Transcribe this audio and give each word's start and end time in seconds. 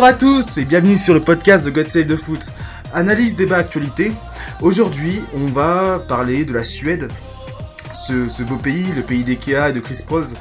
Bonjour 0.00 0.14
à 0.14 0.18
tous 0.18 0.56
et 0.56 0.64
bienvenue 0.64 0.96
sur 0.96 1.12
le 1.12 1.20
podcast 1.20 1.66
de 1.66 1.70
God 1.70 1.86
Save 1.86 2.06
the 2.06 2.16
Foot. 2.16 2.48
Analyse, 2.94 3.36
débat, 3.36 3.58
actualité. 3.58 4.12
Aujourd'hui, 4.62 5.20
on 5.34 5.44
va 5.44 5.98
parler 5.98 6.46
de 6.46 6.54
la 6.54 6.64
Suède, 6.64 7.12
ce, 7.92 8.42
beau 8.42 8.56
pays, 8.56 8.86
le 8.96 9.02
pays 9.02 9.24
d'Ikea 9.24 9.68
et 9.68 9.72
de 9.74 9.80
Chris 9.80 10.02
Prose. 10.06 10.36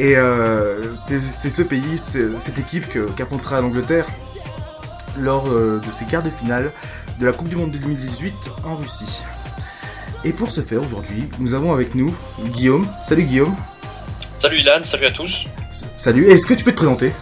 Et 0.00 0.16
euh, 0.16 0.92
c'est 0.96 1.20
ce 1.20 1.62
pays, 1.62 1.96
cette 1.96 2.58
équipe 2.58 2.86
qu'affrontera 3.14 3.60
l'Angleterre 3.60 4.04
lors 5.16 5.46
euh, 5.46 5.80
de 5.86 5.92
ses 5.92 6.04
quarts 6.04 6.24
de 6.24 6.30
finale 6.30 6.72
de 7.20 7.26
la 7.26 7.32
Coupe 7.32 7.48
du 7.48 7.54
Monde 7.54 7.70
2018 7.70 8.50
en 8.64 8.74
Russie. 8.74 9.22
Et 10.24 10.32
pour 10.32 10.50
ce 10.50 10.60
faire, 10.60 10.82
aujourd'hui, 10.82 11.28
nous 11.38 11.54
avons 11.54 11.72
avec 11.72 11.94
nous 11.94 12.12
Guillaume. 12.46 12.88
Salut 13.04 13.22
Guillaume. 13.22 13.54
Salut 14.38 14.58
Ilan, 14.58 14.80
salut 14.82 15.06
à 15.06 15.12
tous. 15.12 15.46
Salut, 15.96 16.26
est-ce 16.26 16.46
que 16.46 16.54
tu 16.54 16.64
peux 16.64 16.72
te 16.72 16.78
présenter? 16.78 17.12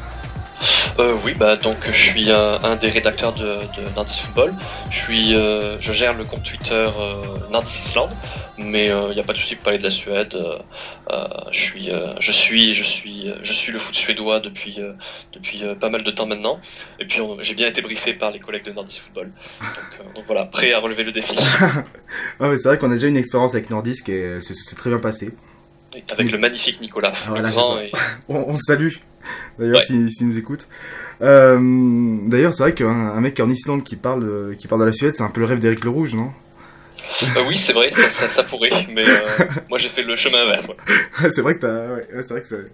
Euh, 0.98 1.16
oui, 1.24 1.34
bah 1.34 1.56
donc 1.56 1.76
je 1.86 1.92
suis 1.92 2.30
un, 2.30 2.76
des 2.76 2.88
rédacteurs 2.88 3.32
de, 3.34 3.44
de 3.44 3.94
Nardis 3.94 4.20
Football. 4.20 4.54
Je 4.90 4.98
suis, 4.98 5.34
euh, 5.34 5.78
je 5.80 5.92
gère 5.92 6.14
le 6.14 6.24
compte 6.24 6.42
Twitter 6.42 6.72
euh, 6.98 7.22
Nardis 7.50 7.88
Island, 7.88 8.10
mais 8.58 8.86
il 8.86 9.14
n'y 9.14 9.20
a 9.20 9.22
pas 9.22 9.32
de 9.32 9.38
souci 9.38 9.56
pour 9.56 9.64
parler 9.64 9.78
de 9.78 9.84
la 9.84 9.90
Suède. 9.90 10.36
je 11.50 11.58
suis, 11.58 11.90
je 12.20 12.32
suis, 12.32 12.74
je 12.74 12.82
suis, 12.82 13.32
je 13.42 13.52
suis 13.52 13.72
le 13.72 13.78
foot 13.78 13.94
suédois 13.94 14.40
depuis 14.40 14.78
depuis 15.32 15.62
pas 15.78 15.90
mal 15.90 16.02
de 16.02 16.10
temps 16.10 16.26
maintenant. 16.26 16.58
Et 16.98 17.04
puis 17.04 17.20
j'ai 17.40 17.54
bien 17.54 17.68
été 17.68 17.82
briefé 17.82 18.14
par 18.14 18.30
les 18.30 18.40
collègues 18.40 18.64
de 18.64 18.72
Nardis 18.72 18.98
Football. 18.98 19.32
Donc, 20.14 20.24
voilà, 20.26 20.44
prêt 20.44 20.72
à 20.72 20.80
relever 20.80 21.04
le 21.04 21.12
défi. 21.12 21.36
ouais, 22.40 22.56
c'est 22.56 22.68
vrai 22.68 22.78
qu'on 22.78 22.90
a 22.90 22.94
déjà 22.94 23.08
une 23.08 23.16
expérience 23.16 23.54
avec 23.54 23.70
Nordis 23.70 24.02
qui 24.04 24.12
s'est 24.40 24.76
très 24.76 24.90
bien 24.90 24.98
passé. 24.98 25.32
Avec 26.12 26.30
le 26.30 26.38
magnifique 26.38 26.80
Nicolas, 26.80 27.12
on, 28.28 28.36
on 28.36 28.54
salue 28.54 28.90
d'ailleurs, 29.58 29.82
s'il 29.82 30.10
si, 30.10 30.24
nous 30.24 30.38
écoute. 30.38 30.68
Euh, 31.22 32.18
d'ailleurs, 32.26 32.54
c'est 32.54 32.62
vrai 32.62 32.74
qu'un 32.74 33.20
mec 33.20 33.38
en 33.40 33.48
Islande 33.48 33.82
qui 33.82 33.96
parle, 33.96 34.54
qui 34.58 34.68
parle 34.68 34.82
de 34.82 34.86
la 34.86 34.92
Suède, 34.92 35.16
c'est 35.16 35.22
un 35.22 35.30
peu 35.30 35.40
le 35.40 35.46
rêve 35.46 35.58
d'Eric 35.58 35.84
le 35.84 35.90
Rouge, 35.90 36.14
non? 36.14 36.32
Euh, 37.36 37.42
Oui, 37.48 37.56
c'est 37.56 37.72
vrai, 37.72 37.90
ça, 37.92 38.10
ça, 38.10 38.42
pourrait, 38.42 38.70
mais 38.94 39.04
euh, 39.06 39.44
moi 39.68 39.78
j'ai 39.78 39.88
fait 39.88 40.02
le 40.02 40.16
chemin 40.16 40.42
inverse. 40.42 40.68
c'est 41.30 41.40
vrai 41.40 41.54
que 41.54 41.60
t'as, 41.60 41.94
ouais, 41.94 42.22
c'est 42.22 42.30
vrai 42.30 42.42
que 42.42 42.68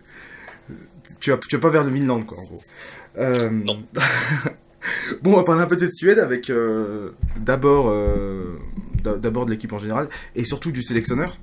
tu 1.20 1.30
vas, 1.30 1.38
tu 1.48 1.56
vas 1.56 1.60
pas 1.60 1.70
vers 1.70 1.84
le 1.84 1.90
Vinland, 1.90 2.22
quoi, 2.22 2.38
en 2.38 2.44
gros. 2.44 2.62
Non. 3.50 3.82
bon, 5.22 5.34
on 5.34 5.36
va 5.36 5.44
parler 5.44 5.62
un 5.62 5.66
peu 5.66 5.76
de 5.76 5.80
cette 5.80 5.94
Suède 5.94 6.18
avec 6.18 6.50
d'abord, 7.36 7.94
d'abord 9.04 9.46
de 9.46 9.50
l'équipe 9.50 9.72
en 9.72 9.78
général 9.78 10.08
et 10.34 10.44
surtout 10.44 10.72
du 10.72 10.82
sélectionneur 10.82 11.36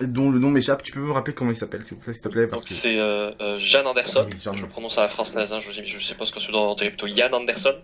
dont 0.00 0.30
le 0.30 0.38
nom 0.38 0.50
m'échappe. 0.50 0.82
Tu 0.82 0.92
peux 0.92 1.00
me 1.00 1.12
rappeler 1.12 1.34
comment 1.34 1.50
il 1.50 1.56
s'appelle, 1.56 1.84
s'il 1.84 1.98
te 1.98 2.28
plaît, 2.28 2.46
parce 2.46 2.64
que... 2.64 2.72
c'est 2.72 2.98
euh, 2.98 3.30
euh, 3.40 3.58
Jan 3.58 3.84
Anderson. 3.86 4.26
Je 4.54 4.66
prononce 4.66 4.98
à 4.98 5.02
la 5.02 5.08
française. 5.08 5.52
Hein, 5.52 5.60
je, 5.60 5.70
je 5.84 5.98
sais 5.98 6.14
pas 6.14 6.26
ce 6.26 6.32
que 6.32 6.40
c'est 6.40 6.52
dans 6.52 6.74
plutôt 6.74 7.06
Jan 7.06 7.32
Anderson. 7.32 7.74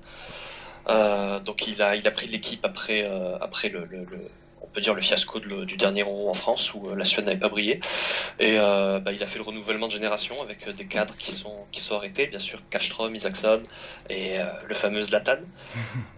Euh, 0.88 1.38
donc 1.38 1.68
il 1.68 1.80
a 1.80 1.94
il 1.94 2.06
a 2.08 2.10
pris 2.10 2.26
l'équipe 2.26 2.64
après 2.64 3.04
euh, 3.06 3.36
après 3.40 3.68
le, 3.68 3.86
le, 3.88 3.98
le, 3.98 4.18
on 4.18 4.41
peut 4.72 4.80
dire 4.80 4.94
le 4.94 5.02
fiasco 5.02 5.40
de, 5.40 5.64
du 5.64 5.76
dernier 5.76 6.02
Euro 6.02 6.30
en 6.30 6.34
France 6.34 6.74
où 6.74 6.88
euh, 6.88 6.96
la 6.96 7.04
Suède 7.04 7.26
n'avait 7.26 7.38
pas 7.38 7.48
brillé 7.48 7.80
et 8.38 8.56
euh, 8.58 9.00
bah, 9.00 9.12
il 9.12 9.22
a 9.22 9.26
fait 9.26 9.38
le 9.38 9.44
renouvellement 9.44 9.86
de 9.86 9.92
génération 9.92 10.40
avec 10.42 10.68
des 10.74 10.86
cadres 10.86 11.16
qui 11.16 11.30
sont 11.30 11.66
qui 11.70 11.80
sont 11.80 11.96
arrêtés 11.96 12.26
bien 12.26 12.38
sûr 12.38 12.60
Kastrom, 12.70 13.14
Isaacson 13.14 13.62
et 14.10 14.36
le 14.66 14.74
fameux 14.74 15.02
Zlatan. 15.02 15.40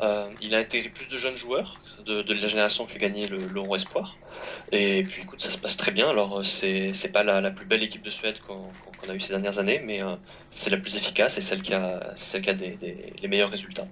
il 0.41 0.55
a 0.55 0.59
intégré 0.59 0.89
plus 0.89 1.09
de 1.09 1.19
jeunes 1.19 1.37
joueurs 1.37 1.81
de, 2.05 2.23
de 2.23 2.35
la 2.35 2.49
génération 2.49 2.87
qui 2.87 2.97
a 2.97 2.99
gagné 2.99 3.27
l'Euro 3.27 3.77
Espoir. 3.77 4.17
Et 4.73 5.03
puis 5.05 5.23
écoute, 5.23 5.41
ça 5.41 5.51
se 5.51 5.59
passe 5.59 5.77
très 5.77 5.93
bien. 5.93 6.09
Alors 6.09 6.41
euh, 6.41 6.43
c'est 6.43 7.13
pas 7.13 7.25
la, 7.25 7.41
la, 7.41 7.51
plus 7.51 7.67
belle 7.67 7.83
équipe 7.83 8.03
de 8.03 8.11
Suède 8.11 8.41
qu'on 8.47 8.71
a 9.09 9.15
eu 9.15 9.21
ces 9.21 9.31
dernières 9.31 9.59
années, 9.59 9.81
mais 9.85 10.03
euh, 10.03 10.17
c'est 10.51 10.71
la 10.71 10.77
plus 10.77 10.97
efficace 10.97 11.39
et 11.39 11.41
celle 11.41 11.63
qui 11.63 11.75
a 11.75 12.13
celle 12.17 12.43
qui 12.43 12.51
a 12.51 12.55
des, 12.55 12.71
des 12.77 13.13
les 13.21 13.29
meilleurs 13.29 13.51
résultats. 13.51 13.87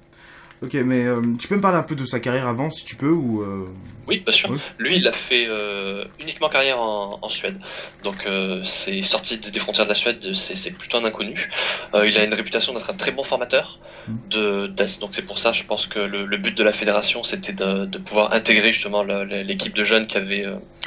Ok, 0.63 0.75
mais 0.75 1.05
euh, 1.05 1.21
tu 1.41 1.49
peux 1.49 1.57
me 1.57 1.61
parler 1.61 1.79
un 1.79 1.83
peu 1.83 1.97
de 1.97 2.05
sa 2.05 2.21
carrière 2.21 2.47
avant, 2.47 2.71
si 2.71 2.85
tu 2.85 2.95
peux, 2.95 3.11
ou 3.11 3.43
euh, 3.43 3.67
Oui, 4.07 4.21
bien 4.21 4.33
sûr. 4.33 4.55
Lui, 4.79 4.97
il 4.97 5.09
a 5.09 5.13
fait 5.13 5.47
euh, 5.49 6.05
uniquement 6.21 6.49
carrière 6.49 6.81
en, 6.81 7.19
en 7.21 7.29
Suède. 7.29 7.59
Donc, 8.05 8.29
c'est 8.63 9.03
sorti 9.03 9.39
des 9.39 9.59
frontières 9.59 9.87
de 9.87 9.91
la 9.91 9.97
Suède, 9.97 10.35
c'est 10.35 10.71
plutôt 10.71 10.99
un 10.99 11.05
inconnu. 11.05 11.51
il 11.95 12.17
a 12.17 12.25
une 12.25 12.35
réputation 12.35 12.75
d'être 12.75 12.91
un 12.91 12.95
très 12.95 13.11
bon 13.11 13.25
formateur. 13.25 13.81
Mm. 14.07 14.15
De, 14.31 14.67
donc, 15.01 15.11
c'est 15.13 15.27
pour 15.27 15.39
ça, 15.39 15.51
je 15.51 15.65
pense 15.65 15.89
que 15.89 15.99
le, 15.99 16.27
le 16.27 16.37
but 16.37 16.57
de 16.57 16.63
la 16.63 16.73
fédération, 16.73 17.25
c'était 17.25 17.53
de, 17.53 17.87
de, 17.87 17.99
pouvoir 17.99 18.33
intégrer 18.33 18.73
justement 18.73 19.03
l'équipe 19.03 19.75
de 19.75 19.83
jeunes 19.83 20.07
qui 20.07 20.17
avait, 20.17 20.47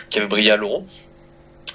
qui 0.09 0.19
avait 0.19 0.27
brillé 0.27 0.51
à 0.51 0.57
l'Euro 0.57 0.85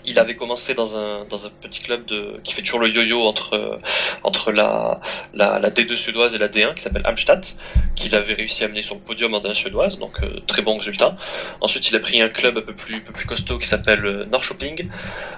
il 0.06 0.18
avait 0.18 0.36
commencé 0.36 0.74
dans 0.74 0.96
un, 0.96 1.24
dans 1.26 1.46
un 1.46 1.50
petit 1.50 1.80
club 1.80 2.04
de, 2.06 2.40
qui 2.44 2.52
fait 2.52 2.62
toujours 2.62 2.80
le 2.80 2.88
yo-yo 2.88 3.22
entre, 3.22 3.80
entre 4.22 4.52
la, 4.52 4.98
la, 5.34 5.58
la, 5.58 5.70
D2 5.70 5.96
suédoise 5.96 6.34
et 6.34 6.38
la 6.38 6.48
D1 6.48 6.74
qui 6.74 6.82
s'appelle 6.82 7.02
Amstadt, 7.04 7.56
qu'il 7.94 8.14
avait 8.14 8.34
réussi 8.34 8.62
à 8.62 8.66
amener 8.66 8.82
sur 8.82 8.94
le 8.94 9.00
podium 9.00 9.34
en 9.34 9.40
D1 9.40 9.54
suédoise, 9.54 9.98
donc 9.98 10.22
euh, 10.22 10.40
très 10.46 10.62
bon 10.62 10.76
résultat. 10.76 11.14
Ensuite, 11.60 11.88
il 11.90 11.96
a 11.96 11.98
pris 11.98 12.20
un 12.22 12.28
club 12.28 12.58
un 12.58 12.62
peu 12.62 12.74
plus, 12.74 12.96
un 12.96 13.00
peu 13.00 13.12
plus 13.12 13.26
costaud 13.26 13.58
qui 13.58 13.68
s'appelle 13.68 14.04
euh, 14.04 14.24
Norrköping. 14.26 14.88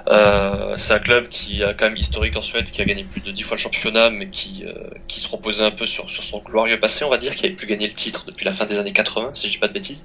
Euh, 0.08 0.74
c'est 0.76 0.94
un 0.94 0.98
club 0.98 1.28
qui 1.28 1.62
a 1.62 1.74
quand 1.74 1.86
même 1.86 1.96
historique 1.96 2.36
en 2.36 2.40
Suède, 2.40 2.70
qui 2.70 2.80
a 2.82 2.84
gagné 2.84 3.04
plus 3.04 3.20
de 3.20 3.30
10 3.30 3.42
fois 3.42 3.56
le 3.56 3.62
championnat, 3.62 4.10
mais 4.10 4.28
qui, 4.28 4.64
euh, 4.64 4.72
qui 5.08 5.20
se 5.20 5.28
reposait 5.28 5.64
un 5.64 5.70
peu 5.70 5.86
sur, 5.86 6.10
sur 6.10 6.22
son 6.22 6.38
glorieux 6.38 6.80
passé, 6.80 7.04
on 7.04 7.10
va 7.10 7.18
dire, 7.18 7.34
qui 7.34 7.46
avait 7.46 7.54
plus 7.54 7.66
gagné 7.66 7.86
le 7.86 7.94
titre 7.94 8.24
depuis 8.26 8.44
la 8.44 8.52
fin 8.52 8.64
des 8.64 8.78
années 8.78 8.92
80, 8.92 9.30
si 9.34 9.46
je 9.46 9.52
dis 9.52 9.58
pas 9.58 9.68
de 9.68 9.72
bêtises. 9.72 10.04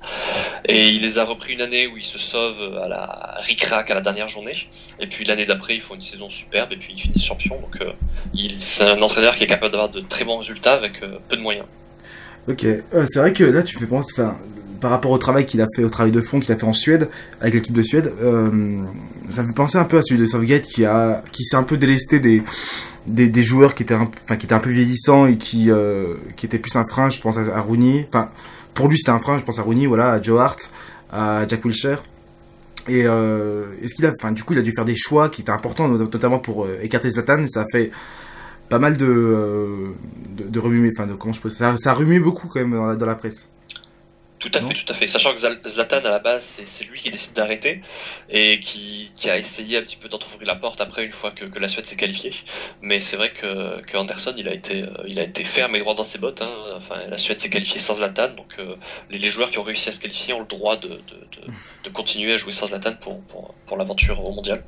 Et 0.66 0.90
il 0.90 1.02
les 1.02 1.20
a 1.20 1.26
repris 1.26 1.54
une 1.54 1.62
année 1.62 1.88
où 1.88 1.98
il 1.98 2.04
se 2.04 2.18
sauve 2.18 2.80
à 2.84 2.88
la 2.88 3.38
ric-rac 3.42 3.90
à 3.92 3.94
la 3.94 4.02
dernière 4.02 4.30
journée 4.30 4.47
et 5.00 5.08
puis 5.08 5.26
l'année 5.26 5.46
d'après, 5.46 5.76
ils 5.76 5.82
font 5.82 5.96
une 5.96 6.02
saison 6.02 6.30
superbe 6.30 6.72
et 6.74 6.78
puis 6.78 6.94
ils 6.94 7.00
finissent 7.00 7.26
champion. 7.26 7.60
Donc 7.60 7.78
euh, 7.82 7.92
c'est 8.60 8.86
un 8.86 9.02
entraîneur 9.02 9.36
qui 9.36 9.44
est 9.44 9.48
capable 9.48 9.72
d'avoir 9.72 9.90
de 9.90 10.02
très 10.02 10.26
bons 10.26 10.38
résultats 10.38 10.74
avec 10.74 11.04
euh, 11.04 11.18
peu 11.28 11.36
de 11.36 11.42
moyens. 11.42 11.66
Ok, 12.48 12.66
euh, 12.66 13.06
c'est 13.06 13.20
vrai 13.20 13.34
que 13.34 13.44
là 13.44 13.64
tu 13.64 13.78
fais 13.78 13.86
penser, 13.86 14.22
par 14.80 14.92
rapport 14.92 15.12
au 15.12 15.18
travail 15.18 15.46
qu'il 15.46 15.62
a 15.62 15.66
fait, 15.76 15.84
au 15.84 15.90
travail 15.90 16.12
de 16.12 16.22
fond 16.22 16.40
qu'il 16.40 16.52
a 16.52 16.58
fait 16.58 16.66
en 16.66 16.74
Suède 16.74 17.10
avec 17.42 17.56
l'équipe 17.56 17.74
de 17.74 17.82
Suède, 17.82 18.14
ça 19.30 19.42
me 19.42 19.48
fait 19.48 19.54
penser 19.54 19.78
un 19.78 19.86
peu 19.86 19.98
à 19.98 20.02
celui 20.02 20.22
de 20.22 20.26
Southgate 20.26 20.64
qui 20.64 20.86
qui 21.32 21.44
s'est 21.44 21.58
un 21.58 21.64
peu 21.64 21.78
délesté 21.78 22.20
des, 22.20 22.44
des, 23.08 23.42
joueurs 23.42 23.76
qui 23.76 23.84
étaient, 23.84 23.96
un, 23.96 24.06
qui 24.06 24.46
étaient 24.46 24.54
un 24.54 24.60
peu 24.60 24.70
vieillissants 24.70 25.26
et 25.26 25.38
qui, 25.38 25.70
qui 26.36 26.46
étaient 26.46 26.60
plus 26.60 26.76
un 26.76 26.86
frein. 26.86 27.10
Je 27.10 27.20
pense 27.20 27.38
à, 27.38 27.60
Rooney. 27.60 28.08
Enfin, 28.08 28.30
pour 28.76 28.88
lui 28.88 28.98
c'était 28.98 29.10
un 29.10 29.20
frein. 29.20 29.40
Je 29.40 29.44
pense 29.44 29.60
à 29.60 29.64
Rooney, 29.64 29.88
voilà, 29.88 30.12
à 30.12 30.22
Joe 30.22 30.40
Hart, 30.40 30.72
à 31.12 31.46
Jack 31.48 31.66
Wilshere. 31.66 32.04
Et 32.88 33.04
euh, 33.06 33.66
est-ce 33.82 33.96
qu'il 33.96 34.06
a, 34.06 34.12
enfin, 34.18 34.32
du 34.32 34.44
coup, 34.44 34.54
il 34.54 34.60
a 34.60 34.62
dû 34.62 34.72
faire 34.72 34.86
des 34.86 34.96
choix 34.96 35.30
qui 35.30 35.42
étaient 35.42 35.52
importants, 35.52 35.88
notamment 35.90 36.40
pour 36.40 36.66
euh, 36.66 36.80
écarter 36.82 37.10
Zlatan. 37.10 37.46
Ça 37.48 37.62
a 37.62 37.66
fait 37.72 37.92
pas 38.70 38.80
mal 38.80 38.98
de, 38.98 39.06
euh, 39.06 39.92
de, 40.38 40.60
enfin, 40.60 41.08
de 41.08 41.14
comment 41.14 41.34
je 41.34 41.42
peux, 41.42 41.50
ça, 41.50 41.76
a 41.86 41.94
remué 41.94 42.20
beaucoup 42.20 42.48
quand 42.48 42.60
même 42.60 42.98
dans 42.98 43.06
la 43.06 43.16
presse. 43.16 43.50
Tout 44.40 44.52
à 44.54 44.62
fait, 44.62 44.74
tout 44.74 44.86
à 44.88 44.94
fait. 44.94 45.08
Sachant 45.08 45.34
que 45.34 45.40
Zlatan, 45.40 45.98
à 45.98 46.12
la 46.12 46.20
base, 46.20 46.62
c'est 46.64 46.84
lui 46.84 47.00
qui 47.00 47.10
décide 47.10 47.34
d'arrêter 47.34 47.82
et 48.30 48.60
qui, 48.60 49.12
qui, 49.16 49.30
a 49.30 49.38
essayé 49.38 49.78
un 49.78 49.82
petit 49.82 49.98
peu 49.98 50.10
d'entrouvrir 50.10 50.48
la 50.48 50.56
porte 50.56 50.80
après, 50.80 51.04
une 51.04 51.12
fois 51.12 51.32
que, 51.32 51.46
que 51.46 51.58
la 51.58 51.68
Suède 51.68 51.86
s'est 51.86 51.96
qualifiée. 51.96 52.32
Mais 52.82 53.00
c'est 53.00 53.18
vrai 53.18 53.32
que, 53.32 53.82
que, 53.84 53.98
Anderson, 53.98 54.34
il 54.38 54.48
a, 54.48 54.54
été, 54.54 54.84
euh, 54.84 54.90
il 55.08 55.20
a 55.20 55.24
été 55.24 55.44
ferme 55.44 55.76
et 55.76 55.80
droit 55.80 55.96
dans 55.96 56.04
ses 56.04 56.20
bottes. 56.20 56.44
Hein. 56.44 56.52
Enfin, 56.76 56.96
la 57.08 57.18
Suède 57.18 57.40
s'est 57.40 57.50
qualifiée 57.50 57.80
sans 57.80 57.96
Zlatan, 57.96 58.36
donc 58.36 58.60
euh, 58.60 58.76
les, 59.10 59.18
les, 59.18 59.30
joueurs 59.30 59.50
qui 59.50 59.58
ont 59.58 59.64
réussi 59.64 59.90
à 59.90 59.92
se 59.92 60.00
qualifier 60.00 60.34
ont 60.36 60.42
le 60.42 60.46
droit 60.46 60.76
de, 60.76 60.90
de, 60.90 60.96
de, 60.96 61.54
de 61.84 61.90
continuer 61.90 62.34
à 62.34 62.38
jouer 62.38 62.52
sans 62.52 62.68
Zlatan 62.68 62.94
pour, 62.96 63.20
pour, 63.24 63.50
pour 63.66 63.78
l'aventure 63.78 64.24
au 64.24 64.32
mondial. 64.32 64.64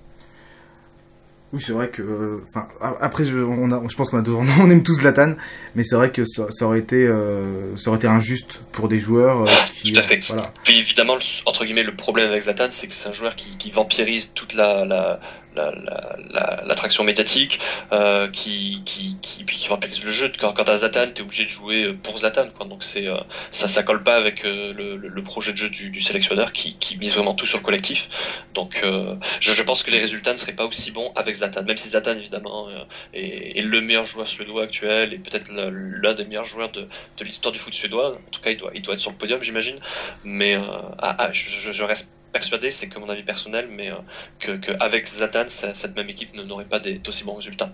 Oui, 1.52 1.60
c'est 1.60 1.72
vrai 1.72 1.90
que. 1.90 2.42
Enfin, 2.48 2.68
après, 3.02 3.26
je, 3.26 3.38
on 3.38 3.72
a, 3.72 3.82
je 3.90 3.96
pense 3.96 4.12
qu'on 4.12 4.24
on 4.60 4.70
aime 4.70 4.84
tous 4.84 5.00
Zlatan, 5.00 5.34
mais 5.76 5.84
c'est 5.84 5.96
vrai 5.96 6.12
que 6.12 6.24
ça, 6.24 6.48
ça 6.50 6.66
aurait 6.66 6.80
été, 6.80 7.08
euh, 7.08 7.76
ça 7.76 7.90
aurait 7.90 7.98
été 7.98 8.08
injuste 8.08 8.62
pour 8.72 8.88
des 8.88 9.00
joueurs. 9.00 9.42
Euh, 9.42 9.46
qui, 9.74 9.92
Tout 9.92 10.00
à 10.00 10.04
fait. 10.04 10.20
Voilà. 10.28 10.44
Puis 10.64 10.78
évidemment, 10.78 11.18
entre 11.46 11.66
guillemets, 11.66 11.84
le 11.84 11.96
problème 11.96 12.30
avec 12.30 12.44
Zlatan, 12.44 12.68
c'est 12.70 12.88
que 12.88 12.94
c'est 12.94 13.10
un 13.10 13.14
joueur 13.14 13.36
qui, 13.36 13.58
qui 13.58 13.72
vampirise 13.72 14.32
toute 14.36 14.54
la, 14.54 14.86
la, 14.86 15.20
l'attraction 15.56 17.04
la, 17.04 17.08
la, 17.08 17.12
médiatique, 17.12 17.60
euh, 17.92 18.28
qui, 18.30 18.82
qui, 18.86 19.18
qui, 19.22 19.46
qui 19.46 19.68
vampirise 19.68 20.04
le 20.04 20.12
jeu. 20.12 20.32
Quand, 20.40 20.54
quand 20.54 20.64
t'as 20.64 20.78
Zlatan, 20.78 21.12
t'es 21.12 21.22
obligé 21.22 21.44
de 21.46 21.50
jouer 21.50 21.94
pour 21.94 22.18
Zlatan, 22.18 22.50
quoi. 22.58 22.68
Donc 22.68 22.84
c'est, 22.84 23.08
euh, 23.08 23.18
ça, 23.52 23.68
ça 23.68 23.84
colle 23.84 24.04
pas 24.04 24.16
avec 24.16 24.46
euh, 24.46 24.74
le, 24.74 24.96
le, 24.98 25.24
projet 25.24 25.52
de 25.52 25.58
jeu 25.58 25.70
du, 25.70 25.90
du 25.90 26.02
sélectionneur 26.02 26.54
qui, 26.54 26.78
qui 26.78 26.98
mise 26.98 27.14
vraiment 27.14 27.34
tout 27.34 27.46
sur 27.46 27.60
le 27.60 27.64
collectif. 27.64 28.44
Donc 28.54 28.82
euh, 28.84 29.16
je, 29.40 29.54
je 29.54 29.64
pense 29.64 29.84
que 29.84 29.92
les 29.92 30.00
résultats 30.00 30.34
ne 30.34 30.38
seraient 30.38 30.54
pas 30.54 30.66
aussi 30.66 30.92
bons 30.92 31.12
avec 31.16 31.36
Zlatan, 31.36 31.64
même 31.64 31.78
si 31.78 31.90
Zlatan 31.90 32.16
évidemment 32.16 32.68
est, 33.14 33.58
est 33.58 33.62
le 33.62 33.82
meilleur 33.82 34.06
joueur 34.06 34.28
suédois 34.28 34.64
actuel 34.64 35.14
et 35.14 35.20
peut-être 35.20 35.52
l'un 35.52 36.14
des 36.14 36.26
meilleurs 36.26 36.46
joueurs 36.46 36.72
de, 36.72 36.88
de 37.18 37.24
l'histoire 37.24 37.52
du 37.52 37.60
foot 37.60 37.74
suédois. 37.74 38.14
En 38.14 38.32
tout 38.32 38.42
cas, 38.42 38.52
il 38.52 38.58
doit, 38.58 38.72
il 38.74 38.82
doit 38.82 38.94
être 38.94 39.00
sur 39.00 39.12
le 39.12 39.18
podium, 39.18 39.42
j'imagine. 39.44 39.78
Mais 40.24 40.56
ah, 41.00 41.16
ah, 41.20 41.30
je, 41.32 41.72
je 41.72 41.84
reste 41.84 42.10
persuadé, 42.32 42.72
c'est 42.72 42.88
que 42.88 43.00
mon 43.00 43.10
avis 43.10 43.24
personnel, 43.24 43.68
mais 43.76 43.92
euh, 43.92 43.96
que 44.40 44.52
qu'avec 44.52 45.08
Zlatan, 45.08 45.46
cette 45.48 45.96
même 45.96 46.10
équipe 46.10 46.30
n'aurait 46.36 46.66
pas 46.66 46.80
d'aussi 46.80 47.24
bons 47.24 47.36
résultats. 47.36 47.72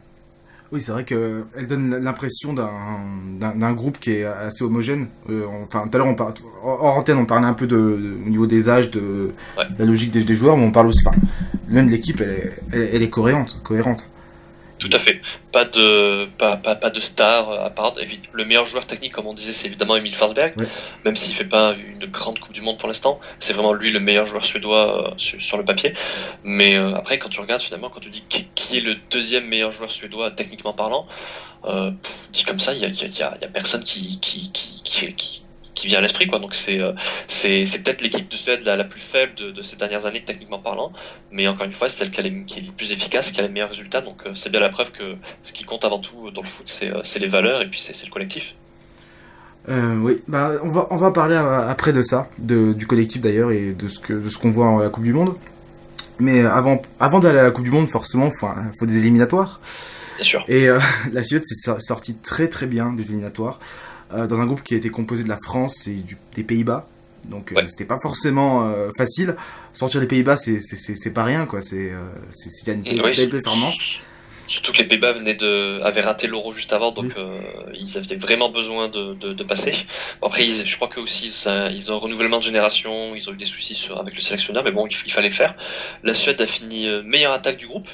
Oui, 0.72 0.81
c'est 0.81 0.92
vrai 0.92 1.04
qu'elle 1.04 1.68
donne 1.68 1.96
l'impression 1.98 2.54
d'un 2.54 3.74
groupe 3.74 4.00
qui 4.00 4.13
est 4.13 4.25
assez 4.25 4.63
homogène. 4.63 5.07
Euh, 5.30 5.46
enfin, 5.63 5.88
tout 5.88 5.96
à 5.96 6.00
l'heure, 6.00 6.07
on 6.07 6.16
parle, 6.16 6.34
hors 6.63 6.98
antenne, 6.98 7.18
on 7.18 7.25
parlait 7.25 7.46
un 7.46 7.54
peu 7.54 7.68
de, 7.68 7.78
au 7.78 8.30
niveau 8.30 8.48
des 8.48 8.68
âges, 8.68 8.90
de, 8.90 9.31
la 9.78 9.86
logique 9.86 10.12
des, 10.12 10.36
joueurs, 10.36 10.57
mais 10.57 10.66
on 10.66 10.72
parle 10.72 10.88
aussi, 10.88 11.06
enfin, 11.07 11.18
même 11.68 11.88
l'équipe, 11.88 12.19
elle 12.19 12.31
est, 12.31 12.94
elle, 12.94 13.04
est 13.04 13.10
cohérente, 13.10 13.60
cohérente. 13.63 14.10
Tout 14.80 14.89
à 14.92 15.00
fait. 15.00 15.22
Pas 15.51 15.63
de, 15.63 16.25
pas, 16.38 16.57
pas, 16.57 16.75
pas 16.75 16.89
de 16.89 17.00
star 17.00 17.50
à 17.50 17.69
part. 17.69 17.95
Le 18.33 18.45
meilleur 18.45 18.66
joueur 18.66 18.86
technique, 18.86 19.13
comme 19.13 19.25
on 19.25 19.33
disait, 19.33 19.54
c'est 19.54 19.68
évidemment 19.68 19.95
Emil 19.95 20.13
Forsberg. 20.13 20.54
Même 21.06 21.16
s'il 21.16 21.33
fait 21.33 21.45
pas 21.45 21.74
une 21.74 22.06
grande 22.07 22.39
Coupe 22.39 22.54
du 22.54 22.62
Monde 22.62 22.77
pour 22.77 22.88
l'instant, 22.88 23.19
c'est 23.39 23.54
vraiment 23.54 23.74
lui 23.74 23.92
le 23.92 24.00
meilleur 24.00 24.25
joueur 24.25 24.44
suédois 24.44 25.12
euh, 25.12 25.13
sur, 25.18 25.57
le 25.57 25.63
papier. 25.63 25.94
Mais 26.44 26.75
euh, 26.75 26.94
après, 26.95 27.18
quand 27.18 27.30
tu 27.30 27.39
regardes 27.39 27.62
finalement, 27.62 27.89
quand 27.89 28.01
tu 28.01 28.10
dis 28.10 28.24
qui, 28.27 28.77
est 28.77 28.81
le 28.81 28.95
deuxième 29.10 29.48
meilleur 29.48 29.72
joueur 29.72 29.92
suédois 29.92 30.31
techniquement 30.31 30.74
parlant, 30.74 31.07
euh, 31.66 31.92
dit 32.33 32.44
comme 32.44 32.60
ça, 32.60 32.74
il 32.74 32.80
y 32.80 32.86
a, 32.86 32.89
y, 32.89 33.24
a, 33.24 33.38
y 33.42 33.45
a, 33.45 33.48
personne 33.48 33.83
qui, 33.83 34.19
qui, 34.19 34.51
qui, 34.51 34.81
qui 34.83 35.13
qui 35.13 35.44
vient 35.83 36.00
à 36.00 36.01
l'esprit 36.01 36.27
quoi 36.27 36.39
donc 36.39 36.56
c'est 36.56 36.81
euh, 36.81 36.94
c'est 37.27 37.83
peut-être 37.83 38.01
l'équipe 38.01 38.30
de 38.30 38.36
Suède 38.36 38.63
la, 38.66 38.75
la 38.75 38.83
plus 38.83 39.00
faible 39.00 39.36
de, 39.36 39.51
de, 39.51 39.62
ces 39.62 39.75
dernières 39.75 40.06
années 40.06 40.24
techniquement 40.24 40.60
parlant 40.60 40.92
mais 41.31 41.48
encore 41.48 41.66
une 41.66 41.74
fois 41.74 41.89
c'est 41.89 42.04
celle 42.04 42.12
qui, 42.12 42.22
est, 42.22 42.45
qui 42.45 42.60
est 42.60 42.66
le 42.68 42.72
plus 42.72 42.92
efficace 42.92 43.31
qui 43.31 43.39
a 43.39 43.44
les 43.44 43.50
meilleurs 43.50 43.69
résultats 43.69 44.01
donc 44.01 44.24
euh, 44.25 44.33
c'est 44.33 44.50
bien 44.50 44.62
la 44.62 44.69
preuve 44.69 44.92
que 44.92 45.16
ce 45.44 45.54
qui 45.54 45.63
compte 45.63 45.86
avant 45.86 46.00
tout 46.00 46.31
dans 46.31 46.42
le 46.42 46.48
foot 46.48 46.68
c'est 46.68 46.92
euh, 46.92 47.01
les 47.19 47.27
valeurs 47.27 47.62
et 47.62 47.69
puis 47.69 47.80
c'est 47.80 48.06
le 48.06 48.12
collectif 48.12 48.56
euh, 49.69 49.98
oui, 50.00 50.22
bah, 50.27 50.51
on 50.63 50.69
va 50.69 50.88
on 50.92 50.95
va 50.95 51.12
parler 51.12 51.36
après 51.36 51.92
de 51.92 52.01
ça, 52.01 52.28
de, 52.38 52.74
du 52.74 52.86
collectif 52.86 53.21
d'ailleurs 53.21 53.51
et 53.51 53.71
de 53.71 53.88
ce 53.88 54.00
que 54.00 54.13
de 54.13 54.30
ce 54.30 54.38
qu'on 54.38 54.51
voit 54.51 54.80
à 54.80 54.83
la 54.83 54.89
Coupe 54.89 55.04
du 55.04 55.13
Monde. 55.13 55.36
Mais 56.19 56.42
avant 56.45 56.81
avant 57.00 57.19
d'aller 57.19 57.39
à 57.39 57.44
la 57.44 57.51
Coupe 57.51 57.63
du 57.63 57.71
Monde, 57.71 57.89
forcément, 57.89 58.30
faut 58.30 58.48
faut 58.78 58.86
des 58.86 58.98
éliminatoires. 58.98 59.60
Bien 60.18 60.24
sûr. 60.25 60.45
Et 60.48 60.69
euh, 60.69 60.80
la 61.12 61.24
Suède 61.24 61.44
s'est 61.45 61.80
sortie 61.80 62.16
très 62.16 62.48
très 62.48 62.68
bien 62.68 62.92
des 62.94 63.10
éliminatoires. 63.10 63.60
Euh, 64.16 64.28
dans 64.28 64.40
un 64.40 64.46
groupe 64.46 64.64
qui 64.64 64.74
a 64.74 64.78
été 64.78 64.90
composé 64.90 65.24
de 65.24 65.30
la 65.30 65.38
France 65.38 65.88
et 65.88 65.98
des 66.36 66.44
Pays-Bas. 66.44 66.88
Donc 67.26 67.52
euh, 67.52 67.62
c'était 67.68 67.86
pas 67.86 68.00
forcément 68.02 68.70
euh, 68.70 68.90
facile. 68.98 69.36
Sortir 69.74 70.00
les 70.00 70.08
Pays-Bas, 70.08 70.38
c'est 70.38 71.14
pas 71.14 71.24
rien, 71.24 71.46
quoi. 71.46 71.62
C'est 71.62 71.88
y 71.88 72.70
a 72.70 72.74
une 72.74 72.84
belle 72.84 73.30
performance. 73.30 74.00
Surtout 74.48 74.74
que 74.74 74.78
les 74.78 74.84
Pays-Bas 74.84 75.14
de, 75.14 75.82
avaient 75.82 76.02
raté 76.02 76.28
l'euro 76.28 76.54
juste 76.54 76.72
avant, 76.72 76.92
donc 76.92 77.16
ils 77.74 77.98
avaient 77.98 78.16
vraiment 78.16 78.50
besoin 78.50 78.90
de, 78.90 79.14
de, 79.16 79.44
passer. 79.44 79.74
après, 80.22 80.44
je 80.44 80.76
crois 80.76 80.88
que 80.88 81.00
aussi 81.00 81.34
ils 81.48 81.92
ont 81.92 81.96
un 81.96 81.98
renouvellement 81.98 82.38
de 82.38 82.44
génération, 82.44 82.94
ils 83.16 83.28
ont 83.28 83.34
eu 83.34 83.38
des 83.38 83.46
soucis 83.46 83.74
sur, 83.74 84.00
avec 84.00 84.14
le 84.14 84.22
sélectionneur, 84.22 84.64
mais 84.64 84.72
bon, 84.72 84.86
il, 84.86 84.96
il 85.08 85.12
fallait 85.12 85.30
le 85.30 85.34
faire. 85.34 85.52
La 86.04 86.14
Suède 86.14 86.40
a 86.42 86.46
fini 86.46 86.88
meilleure 87.06 87.34
attaque 87.34 87.58
du 87.58 87.66
groupe, 87.66 87.90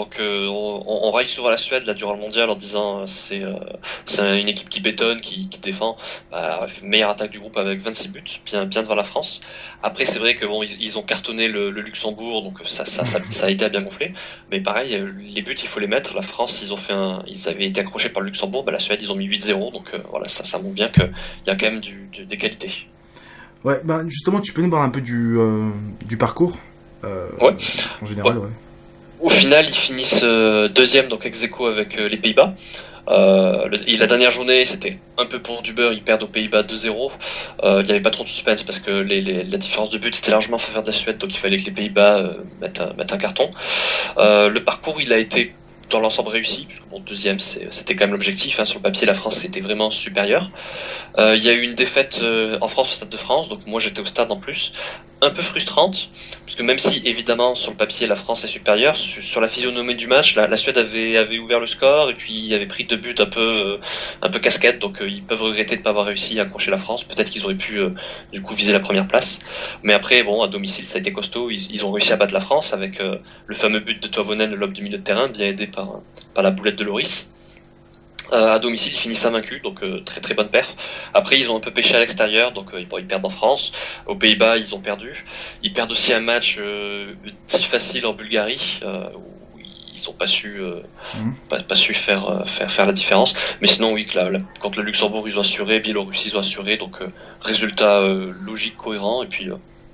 donc 0.00 0.16
euh, 0.18 0.46
on, 0.48 0.82
on, 0.86 1.10
raille 1.10 1.28
souvent 1.28 1.50
la 1.50 1.58
Suède 1.58 1.84
là 1.84 1.92
durant 1.92 2.14
le 2.14 2.20
mondial 2.20 2.48
en 2.48 2.56
disant 2.56 3.02
euh, 3.02 3.06
c'est 3.06 3.42
euh, 3.42 3.58
c'est 4.06 4.40
une 4.40 4.48
équipe 4.48 4.70
qui 4.70 4.80
bétonne, 4.80 5.20
qui, 5.20 5.46
qui 5.50 5.58
défend. 5.58 5.94
Bah, 6.30 6.66
meilleure 6.82 7.10
attaque 7.10 7.30
du 7.30 7.38
groupe 7.38 7.58
avec 7.58 7.80
26 7.80 8.08
buts, 8.08 8.22
bien 8.46 8.64
bien 8.64 8.82
devant 8.82 8.94
la 8.94 9.04
France. 9.04 9.40
Après 9.82 10.06
c'est 10.06 10.18
vrai 10.18 10.36
que 10.36 10.46
bon 10.46 10.62
ils, 10.62 10.96
ont 10.96 11.02
cartonné 11.02 11.48
le, 11.48 11.70
le, 11.70 11.82
Luxembourg, 11.82 12.42
donc 12.42 12.60
ça 12.64 12.86
ça, 12.86 13.04
ça 13.04 13.20
ça, 13.28 13.46
a 13.46 13.50
aidé 13.50 13.66
à 13.66 13.68
bien 13.68 13.82
gonfler. 13.82 14.14
Mais 14.50 14.62
pareil 14.62 14.98
les 15.22 15.42
buts 15.42 15.54
il 15.60 15.68
faut 15.68 15.80
les 15.80 15.86
mettre. 15.86 16.14
La 16.14 16.22
France 16.22 16.62
ils 16.62 16.72
ont 16.72 16.78
fait 16.78 16.94
un 16.94 17.22
ils 17.26 17.50
avaient 17.50 17.66
été 17.66 17.80
accrochés 17.80 18.08
par 18.08 18.22
le 18.22 18.28
Luxembourg, 18.28 18.64
bah, 18.64 18.72
la 18.72 18.80
Suède 18.80 19.00
ils 19.02 19.12
ont 19.12 19.16
mis 19.16 19.28
8-0 19.28 19.70
donc 19.70 19.92
voilà 20.10 20.28
ça 20.28 20.44
ça 20.44 20.56
montre 20.58 20.76
bien 20.76 20.88
que 20.88 21.02
il 21.42 21.48
y 21.48 21.50
a 21.50 21.56
quand 21.56 21.70
même 21.70 21.80
du, 21.80 22.08
des 22.26 22.36
qualités. 22.38 22.72
Ouais 23.64 23.82
bah 23.84 24.00
justement 24.06 24.40
tu 24.40 24.54
peux 24.54 24.62
nous 24.62 24.70
parler 24.70 24.86
un 24.86 24.90
peu 24.90 25.02
du 25.02 25.36
du 26.06 26.16
parcours. 26.16 26.56
ouais. 27.02 27.56
En 28.00 28.06
général 28.06 28.38
ouais. 28.38 28.48
Au 29.20 29.28
final, 29.28 29.66
ils 29.68 29.74
finissent 29.74 30.22
euh, 30.22 30.68
deuxième, 30.68 31.08
donc 31.08 31.26
ex 31.26 31.44
aequo 31.44 31.66
avec 31.66 31.98
euh, 31.98 32.08
les 32.08 32.16
Pays-Bas. 32.16 32.54
Euh, 33.08 33.68
la 33.98 34.06
dernière 34.06 34.30
journée, 34.30 34.64
c'était 34.64 34.98
un 35.18 35.26
peu 35.26 35.38
pour 35.38 35.60
du 35.60 35.74
beurre, 35.74 35.92
ils 35.92 36.02
perdent 36.02 36.22
aux 36.22 36.28
Pays-Bas 36.28 36.62
2-0. 36.62 37.10
il 37.62 37.84
n'y 37.84 37.90
avait 37.90 38.00
pas 38.00 38.10
trop 38.10 38.24
de 38.24 38.28
suspense 38.28 38.62
parce 38.62 38.78
que 38.78 38.90
la 38.90 39.58
différence 39.58 39.90
de 39.90 39.98
but 39.98 40.16
était 40.16 40.30
largement 40.30 40.56
en 40.56 40.60
faveur 40.60 40.82
de 40.82 40.86
la 40.86 40.92
Suède, 40.92 41.18
donc 41.18 41.32
il 41.32 41.38
fallait 41.38 41.58
que 41.58 41.64
les 41.64 41.72
Pays-Bas 41.72 42.30
mettent, 42.60 42.80
un, 42.80 43.18
carton. 43.18 43.48
le 44.16 44.58
parcours, 44.60 45.00
il 45.00 45.12
a 45.12 45.18
été 45.18 45.54
dans 45.90 46.00
l'ensemble 46.00 46.28
réussi, 46.28 46.66
puisque 46.66 46.86
bon, 46.86 47.00
deuxième, 47.00 47.40
c'était 47.40 47.96
quand 47.96 48.04
même 48.04 48.12
l'objectif. 48.12 48.60
Hein. 48.60 48.64
Sur 48.64 48.78
le 48.78 48.84
papier, 48.84 49.06
la 49.06 49.14
France 49.14 49.44
était 49.44 49.60
vraiment 49.60 49.90
supérieure. 49.90 50.50
Il 51.18 51.44
y 51.44 51.48
a 51.48 51.52
eu 51.52 51.62
une 51.62 51.74
défaite 51.74 52.20
en 52.60 52.68
France 52.68 52.90
au 52.90 52.94
Stade 52.94 53.10
de 53.10 53.16
France, 53.16 53.48
donc 53.48 53.66
moi 53.66 53.80
j'étais 53.80 54.00
au 54.00 54.06
stade 54.06 54.30
en 54.30 54.36
plus 54.36 54.72
un 55.22 55.30
peu 55.30 55.42
frustrante, 55.42 56.08
parce 56.46 56.56
que 56.56 56.62
même 56.62 56.78
si 56.78 57.02
évidemment 57.04 57.54
sur 57.54 57.70
le 57.72 57.76
papier 57.76 58.06
la 58.06 58.16
France 58.16 58.44
est 58.44 58.48
supérieure, 58.48 58.96
sur, 58.96 59.40
la 59.40 59.48
physionomie 59.48 59.96
du 59.96 60.06
match, 60.06 60.34
la, 60.34 60.56
Suède 60.56 60.78
avait, 60.78 61.38
ouvert 61.38 61.60
le 61.60 61.66
score 61.66 62.10
et 62.10 62.14
puis 62.14 62.54
avait 62.54 62.66
pris 62.66 62.84
deux 62.84 62.96
buts 62.96 63.14
un 63.18 63.26
peu, 63.26 63.40
euh, 63.40 63.78
un 64.22 64.30
peu 64.30 64.38
casquette, 64.38 64.78
donc 64.78 65.02
euh, 65.02 65.08
ils 65.08 65.22
peuvent 65.22 65.42
regretter 65.42 65.76
de 65.76 65.80
ne 65.80 65.84
pas 65.84 65.90
avoir 65.90 66.06
réussi 66.06 66.38
à 66.38 66.42
accrocher 66.42 66.70
la 66.70 66.78
France. 66.78 67.04
Peut-être 67.04 67.28
qu'ils 67.28 67.44
auraient 67.44 67.54
pu 67.54 67.78
euh, 67.78 67.90
du 68.32 68.40
coup 68.40 68.54
viser 68.54 68.72
la 68.72 68.80
première 68.80 69.06
place, 69.06 69.40
mais 69.82 69.92
après 69.92 70.22
bon 70.22 70.42
à 70.42 70.48
domicile 70.48 70.86
ça 70.86 70.96
a 70.96 71.00
été 71.00 71.12
costaud, 71.12 71.50
ils, 71.50 71.84
ont 71.84 71.92
réussi 71.92 72.12
à 72.12 72.16
battre 72.16 72.34
la 72.34 72.40
France 72.40 72.72
avec 72.72 73.00
le 73.00 73.54
fameux 73.54 73.80
but 73.80 74.02
de 74.02 74.08
Toivonen, 74.08 74.50
le 74.50 74.56
lobe 74.56 74.72
du 74.72 74.82
milieu 74.82 74.98
de 74.98 75.02
terrain, 75.02 75.28
bien 75.28 75.46
aidé 75.46 75.66
par 75.66 76.02
la 76.42 76.50
boulette 76.50 76.76
de 76.76 76.84
Loris. 76.84 77.30
Euh, 78.32 78.52
à 78.52 78.58
domicile, 78.58 78.92
ils 78.94 78.98
finissent 78.98 79.26
invaincus, 79.26 79.60
donc 79.62 79.82
euh, 79.82 80.00
très 80.04 80.20
très 80.20 80.34
bonne 80.34 80.50
perf. 80.50 81.10
Après, 81.14 81.38
ils 81.38 81.50
ont 81.50 81.56
un 81.56 81.60
peu 81.60 81.72
pêché 81.72 81.96
à 81.96 82.00
l'extérieur, 82.00 82.52
donc 82.52 82.72
euh, 82.74 82.84
ils 82.98 83.06
perdent 83.06 83.26
en 83.26 83.30
France. 83.30 83.72
Aux 84.06 84.14
Pays-Bas, 84.14 84.56
ils 84.58 84.74
ont 84.74 84.80
perdu. 84.80 85.24
Ils 85.62 85.72
perdent 85.72 85.92
aussi 85.92 86.12
un 86.12 86.20
match 86.20 86.60
si 87.46 87.62
facile 87.64 88.06
en 88.06 88.12
Bulgarie, 88.12 88.80
où 88.82 89.58
ils 89.58 90.02
n'ont 90.06 90.12
pas 90.12 90.26
su, 90.26 90.60
mmh. 90.60 91.32
pas, 91.48 91.74
su 91.74 91.94
faire, 91.94 92.46
faire, 92.46 92.70
faire 92.70 92.86
la 92.86 92.92
différence. 92.92 93.34
Mais 93.60 93.66
sinon, 93.66 93.92
oui, 93.92 94.06
que 94.06 94.18
quand 94.60 94.76
le 94.76 94.82
Luxembourg, 94.82 95.28
ils 95.28 95.36
ont 95.36 95.42
assuré, 95.42 95.80
Biélorussie, 95.80 96.28
ils 96.28 96.36
ont 96.36 96.40
assuré, 96.40 96.76
donc 96.76 96.98
résultat 97.40 98.02
logique, 98.40 98.76
cohérent, 98.76 99.22
et 99.22 99.26
puis 99.26 99.48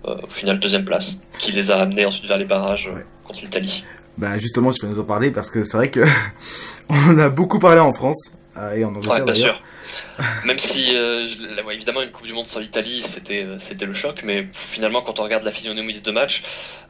au 0.05 0.29
final, 0.29 0.61
deuxième 0.61 0.85
place, 0.85 1.19
qui 1.39 1.53
les 1.53 1.71
a 1.71 1.81
amenés 1.81 2.05
ensuite 2.05 2.27
vers 2.27 2.39
les 2.39 2.45
barrages 2.45 2.91
contre 3.25 3.41
l'Italie. 3.43 3.83
Bah 4.19 4.39
justement, 4.39 4.71
je 4.71 4.81
vais 4.81 4.89
nous 4.89 5.01
en 5.01 5.05
parler 5.05 5.31
parce 5.31 5.51
que 5.51 5.63
c'est 5.63 5.77
vrai 5.77 5.91
que 5.91 6.01
on 6.89 7.19
a 7.19 7.29
beaucoup 7.29 7.59
parlé 7.59 7.81
en 7.81 7.93
France 7.93 8.33
et 8.75 8.85
en 8.85 8.89
Angleterre. 8.89 9.13
Ouais, 9.13 9.23
bien 9.23 9.35
sûr. 9.35 9.63
Même 10.45 10.59
si, 10.59 10.97
euh, 10.97 11.29
évidemment, 11.71 12.03
une 12.03 12.11
Coupe 12.11 12.27
du 12.27 12.33
Monde 12.33 12.47
sans 12.47 12.61
l'Italie, 12.61 13.03
c'était 13.03 13.45
euh, 13.45 13.59
c'était 13.59 13.85
le 13.85 13.93
choc, 13.93 14.23
mais 14.25 14.49
finalement, 14.53 15.03
quand 15.03 15.21
on 15.21 15.23
regarde 15.23 15.45
la 15.45 15.53
physionomie 15.53 15.93
des 15.93 16.01
deux 16.01 16.13
matchs, 16.13 16.43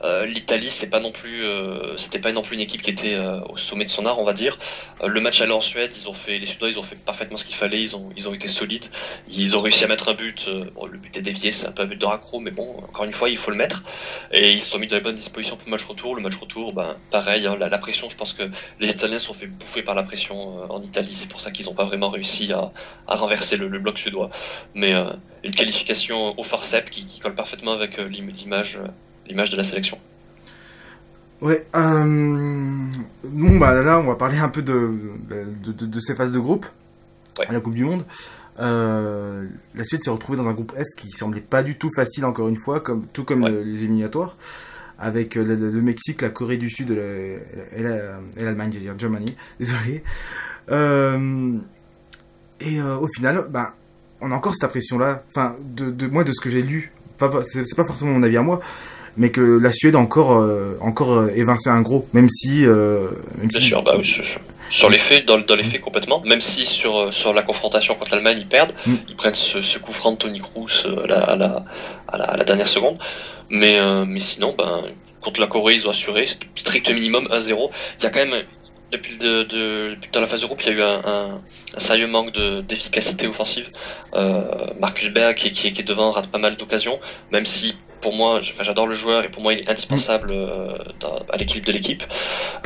euh, 0.05 0.27
l'Italie, 0.27 0.71
c'est 0.71 0.91
pas 0.91 1.01
non 1.01 1.11
plus, 1.11 1.45
euh, 1.45 1.97
c'était 1.97 2.21
pas 2.21 2.33
non 2.33 2.43
plus 2.43 2.55
une 2.55 2.63
équipe 2.63 2.83
qui 2.83 2.91
était 2.91 3.17
au 3.49 3.57
sommet 3.57 3.85
de 3.85 3.91
son 3.91 4.07
art, 4.07 4.19
on 4.19 4.25
va 4.25 4.33
dire. 4.33 4.59
le 5.05 5.21
match 5.21 5.41
aller 5.41 5.53
en 5.53 5.61
Suède, 5.61 5.93
ils 5.97 6.09
ont 6.09 6.13
fait, 6.13 6.39
les 6.39 6.47
Suédois, 6.47 6.69
ils 6.71 6.79
ont 6.79 6.83
fait 6.83 6.97
parfaitement 6.97 7.37
ce 7.37 7.45
qu'il 7.45 7.57
fallait, 7.57 7.83
ils 7.83 7.97
ont 7.97 8.11
ils 8.17 8.29
ont 8.29 8.35
été 8.35 8.49
solides, 8.49 8.85
ils 9.29 9.57
ont 9.57 9.61
réussi 9.61 9.85
à 9.85 9.89
mettre 9.89 10.09
un 10.09 10.15
but. 10.15 10.49
Bon, 10.75 10.87
le 10.87 10.99
but 10.99 11.17
est 11.17 11.23
dévié, 11.23 11.53
c'est 11.53 11.67
un 11.67 11.73
peu 11.73 11.83
un 11.83 11.87
but 11.87 12.01
de 12.01 12.07
raccro, 12.07 12.39
mais 12.39 12.51
bon, 12.51 12.69
encore 12.79 13.05
une 13.05 13.13
fois, 13.13 13.29
il 13.29 13.37
faut 13.37 13.51
le 13.51 13.57
mettre. 13.57 13.83
Et 14.33 14.53
ils 14.53 14.61
se 14.61 14.71
sont 14.71 14.79
mis 14.79 14.87
dans 14.87 14.97
les 14.97 15.03
bonnes 15.03 15.17
dispositions 15.17 15.57
pour 15.57 15.67
le 15.67 15.73
match 15.73 15.85
retour. 15.85 16.17
Le 16.17 16.23
match 16.23 16.37
retour, 16.37 16.73
ben 16.73 16.97
pareil, 17.11 17.47
hein, 17.47 17.57
la, 17.59 17.69
la, 17.69 17.79
pression, 17.79 18.09
je 18.09 18.17
pense 18.17 18.33
que 18.33 18.45
les 18.79 18.91
Italiens 18.91 19.19
sont 19.19 19.35
fait 19.35 19.47
bouffer 19.47 19.83
par 19.83 19.95
la 19.95 20.03
pression 20.03 20.71
en 20.71 20.83
Italie, 20.83 21.15
c'est 21.15 21.29
pour 21.29 21.41
ça 21.41 21.51
qu'ils 21.57 21.67
n'ont 21.67 21.75
pas 21.75 21.85
vraiment 21.85 22.11
réussi 22.11 22.53
à, 22.53 22.73
à 23.09 23.17
renverser 23.17 23.57
le, 23.57 23.79
bloc 23.79 23.99
suédois. 23.99 24.31
Mais 24.75 24.95
euh, 24.95 25.11
une 25.45 25.55
qualification 25.55 26.39
au 26.39 26.43
forceps 26.43 26.91
qui, 26.91 27.07
qui 27.07 27.21
colle 27.21 27.35
parfaitement 27.35 27.73
avec 27.73 27.99
euh, 27.99 28.07
l'image, 28.09 28.79
euh, 28.83 28.89
l'image 29.27 29.51
de 29.51 29.57
la 29.57 29.65
sélection. 29.65 29.99
Ouais, 31.43 31.67
bon 31.75 33.59
bah 33.59 33.75
là 33.83 34.01
on 34.01 34.07
va 34.07 34.15
parler 34.15 34.39
un 34.39 34.49
peu 34.49 34.63
de, 34.63 34.99
de, 35.29 35.73
de, 35.73 36.01
ces 36.01 36.15
phases 36.15 36.33
de 36.33 36.39
groupe 36.39 36.65
à 37.47 37.53
la 37.53 37.61
Coupe 37.61 37.75
du 37.75 37.85
Monde. 37.85 38.07
la 38.59 39.85
Suède 39.85 40.03
s'est 40.03 40.09
retrouvée 40.09 40.39
dans 40.39 40.49
un 40.49 40.55
groupe 40.55 40.73
F 40.75 40.97
qui 40.97 41.11
semblait 41.11 41.43
pas 41.43 41.63
du 41.63 41.77
tout 41.77 41.91
facile 41.95 42.25
encore 42.25 42.49
une 42.49 42.57
fois, 42.57 42.81
comme 42.81 43.07
tout 43.09 43.25
comme 43.25 43.47
les 43.47 43.85
éliminatoires, 43.85 44.39
avec 44.99 45.35
le, 45.35 45.83
Mexique, 45.83 46.23
la 46.23 46.31
Corée 46.31 46.57
du 46.57 46.71
Sud 46.71 46.91
et 46.91 47.83
l'Allemagne, 47.83 48.73
la, 48.73 48.81
dire 48.81 48.95
Germany, 48.99 49.37
désolé. 49.59 50.03
Et 50.69 50.73
euh, 52.81 52.97
au 52.97 53.07
final, 53.07 53.47
bah, 53.51 53.75
on 54.21 54.33
a 54.33 54.35
encore 54.35 54.55
cette 54.55 54.65
impression-là, 54.65 55.23
enfin, 55.29 55.57
de, 55.61 55.91
de, 55.91 56.07
moi, 56.07 56.25
de 56.25 56.33
ce 56.33 56.41
que 56.41 56.49
j'ai 56.49 56.63
lu, 56.63 56.93
c'est 57.43 57.77
pas 57.77 57.85
forcément 57.85 58.13
mon 58.13 58.23
avis 58.23 58.37
à 58.37 58.43
moi, 58.43 58.61
mais 59.17 59.31
que 59.31 59.41
la 59.41 59.73
Suède 59.73 59.95
a 59.95 59.99
encore, 59.99 60.39
euh, 60.39 60.79
encore 60.81 61.13
euh, 61.13 61.33
évincé 61.35 61.71
un 61.71 61.81
gros, 61.81 62.07
même 62.13 62.29
si. 62.29 62.65
Euh, 62.65 63.09
même 63.39 63.49
Bien 63.49 63.61
sûr, 63.61 63.83
bah 63.83 63.95
oui, 63.99 64.21
sur, 64.69 64.91
les 64.91 64.99
faits, 64.99 65.27
dans, 65.27 65.39
dans 65.39 65.55
les 65.55 65.63
faits 65.63 65.81
complètement, 65.81 66.21
même 66.27 66.41
si 66.41 66.65
sur, 66.65 67.13
sur 67.15 67.33
la 67.33 67.43
confrontation 67.43 67.95
contre 67.95 68.15
l'Allemagne, 68.15 68.39
ils 68.41 68.47
perdent, 68.47 68.75
mm. 68.87 68.95
ils 69.09 69.17
prennent 69.17 69.35
ce, 69.35 69.63
ce, 69.63 69.79
coup 69.79 69.93
franc 69.93 70.13
de 70.13 70.19
Tony 70.19 70.41
Kroos 70.41 70.87
à 70.87 71.07
la, 71.07 71.19
à 71.19 71.37
la, 71.37 71.65
à 72.09 72.37
la, 72.37 72.45
dernière 72.45 72.69
seconde, 72.69 72.99
mais, 73.51 73.79
mais 74.07 74.21
sinon, 74.21 74.55
ben, 74.57 74.83
contre 75.21 75.41
la 75.41 75.47
Corée, 75.47 75.75
ils 75.75 75.87
ont 75.87 75.91
assuré, 75.91 76.27
strict 76.27 76.91
minimum 76.91 77.25
1-0. 77.31 77.71
Il 78.01 78.05
y 78.05 78.07
a 78.07 78.11
quand 78.11 78.25
même 78.25 78.43
depuis, 78.93 79.17
de, 79.19 79.43
de, 79.45 79.99
dans 80.13 80.21
la 80.21 80.27
phase 80.27 80.43
de 80.43 80.47
groupe, 80.47 80.63
il 80.63 80.69
y 80.69 80.71
a 80.71 80.75
eu 80.75 80.83
un, 80.83 81.45
un 81.77 81.81
sérieux 81.81 82.07
manque 82.07 82.33
d'efficacité 82.67 83.27
offensive. 83.27 83.71
Euh, 84.15 84.67
Marcus 84.81 85.11
Berg, 85.11 85.35
qui, 85.35 85.53
qui, 85.53 85.73
qui, 85.73 85.81
est 85.83 85.85
devant, 85.85 86.11
rate 86.11 86.29
pas 86.29 86.39
mal 86.39 86.57
d'occasions, 86.57 86.99
même 87.33 87.45
si 87.45 87.75
pour 88.01 88.15
moi, 88.15 88.41
j'adore 88.41 88.87
le 88.87 88.95
joueur 88.95 89.25
et 89.25 89.29
pour 89.29 89.43
moi 89.43 89.53
il 89.53 89.61
est 89.61 89.69
indispensable 89.69 90.31
euh, 90.31 90.79
à 91.33 91.37
l'équilibre 91.39 91.67
de 91.67 91.73
l'équipe. 91.73 92.05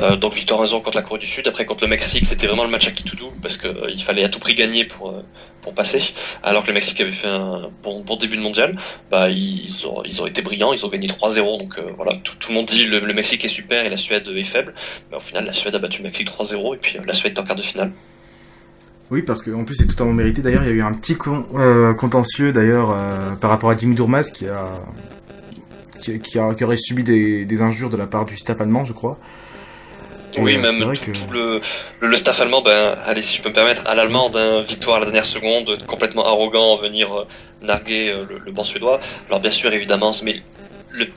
Euh, 0.02 0.16
donc 0.16 0.34
victoire 0.34 0.60
1 0.60 0.66
contre 0.80 0.96
la 0.96 1.02
Corée 1.02 1.20
du 1.20 1.26
Sud, 1.26 1.48
après 1.48 1.64
contre 1.64 1.84
le 1.84 1.90
Mexique, 1.90 2.26
c'était 2.26 2.46
vraiment 2.46 2.64
le 2.64 2.70
match 2.70 2.88
à 2.88 2.90
qui 2.90 3.04
tout 3.04 3.16
doux 3.16 3.32
parce 3.40 3.56
qu'il 3.56 3.74
il 3.88 4.02
fallait 4.02 4.24
à 4.24 4.28
tout 4.28 4.38
prix 4.38 4.54
gagner 4.54 4.84
pour 4.84 5.14
pour 5.62 5.72
passer. 5.72 6.00
Alors 6.42 6.62
que 6.62 6.68
le 6.68 6.74
Mexique 6.74 7.00
avait 7.00 7.10
fait 7.10 7.28
un 7.28 7.70
bon, 7.82 8.00
bon 8.00 8.16
début 8.16 8.36
de 8.36 8.42
mondial, 8.42 8.76
bah 9.10 9.30
ils 9.30 9.86
ont 9.86 10.02
ils 10.04 10.20
ont 10.20 10.26
été 10.26 10.42
brillants, 10.42 10.72
ils 10.72 10.84
ont 10.84 10.88
gagné 10.88 11.08
3-0. 11.08 11.58
Donc 11.58 11.80
voilà, 11.96 12.12
tout, 12.22 12.36
tout, 12.36 12.50
le 12.50 12.56
monde 12.56 12.66
dit 12.66 12.84
le, 12.84 13.00
le 13.00 13.14
Mexique 13.14 13.44
est 13.44 13.48
super 13.48 13.84
et 13.86 13.88
la 13.88 13.96
Suède 13.96 14.28
est 14.28 14.44
faible, 14.44 14.74
mais 15.10 15.16
au 15.16 15.20
final 15.20 15.46
la 15.46 15.52
Suède 15.52 15.74
a 15.74 15.78
battu 15.78 15.98
le 15.98 16.04
Mexique 16.04 16.28
3-0 16.28 16.74
et 16.74 16.78
puis 16.78 16.98
la 17.06 17.14
Suède 17.14 17.36
est 17.36 17.40
en 17.40 17.44
quart 17.44 17.56
de 17.56 17.62
finale. 17.62 17.92
Oui, 19.10 19.22
parce 19.22 19.42
qu'en 19.42 19.64
plus 19.64 19.74
c'est 19.74 19.86
totalement 19.86 20.12
mérité. 20.12 20.40
D'ailleurs, 20.40 20.62
il 20.62 20.68
y 20.68 20.72
a 20.72 20.74
eu 20.74 20.82
un 20.82 20.92
petit 20.92 21.16
euh, 21.56 21.94
contentieux 21.94 22.52
d'ailleurs 22.52 22.92
euh, 22.92 23.32
par 23.32 23.50
rapport 23.50 23.70
à 23.70 23.76
Jimmy 23.76 23.94
Durmaz 23.96 24.30
qui 24.30 24.46
a 24.46 24.68
qui, 26.00 26.38
aurait 26.38 26.76
subi 26.78 27.04
des, 27.04 27.62
injures 27.62 27.90
de 27.90 27.96
la 27.96 28.06
part 28.06 28.24
du 28.24 28.38
staff 28.38 28.60
allemand, 28.60 28.86
je 28.86 28.94
crois. 28.94 29.18
oui, 30.38 30.56
euh, 30.56 30.62
même 30.62 30.96
tout, 30.96 31.12
le, 32.00 32.16
staff 32.16 32.40
allemand, 32.40 32.62
ben, 32.62 32.96
allez, 33.04 33.20
si 33.20 33.36
je 33.36 33.42
peux 33.42 33.50
me 33.50 33.54
permettre, 33.54 33.86
à 33.86 33.94
l'allemande, 33.94 34.34
hein, 34.34 34.62
victoire 34.66 34.96
à 34.96 35.00
la 35.00 35.06
dernière 35.06 35.26
seconde, 35.26 35.84
complètement 35.86 36.24
arrogant, 36.24 36.78
venir 36.78 37.26
narguer 37.60 38.14
le, 38.30 38.38
le 38.38 38.52
banc 38.52 38.64
suédois. 38.64 38.98
Alors 39.28 39.40
bien 39.40 39.50
sûr, 39.50 39.72
évidemment, 39.74 40.12
mais 40.22 40.42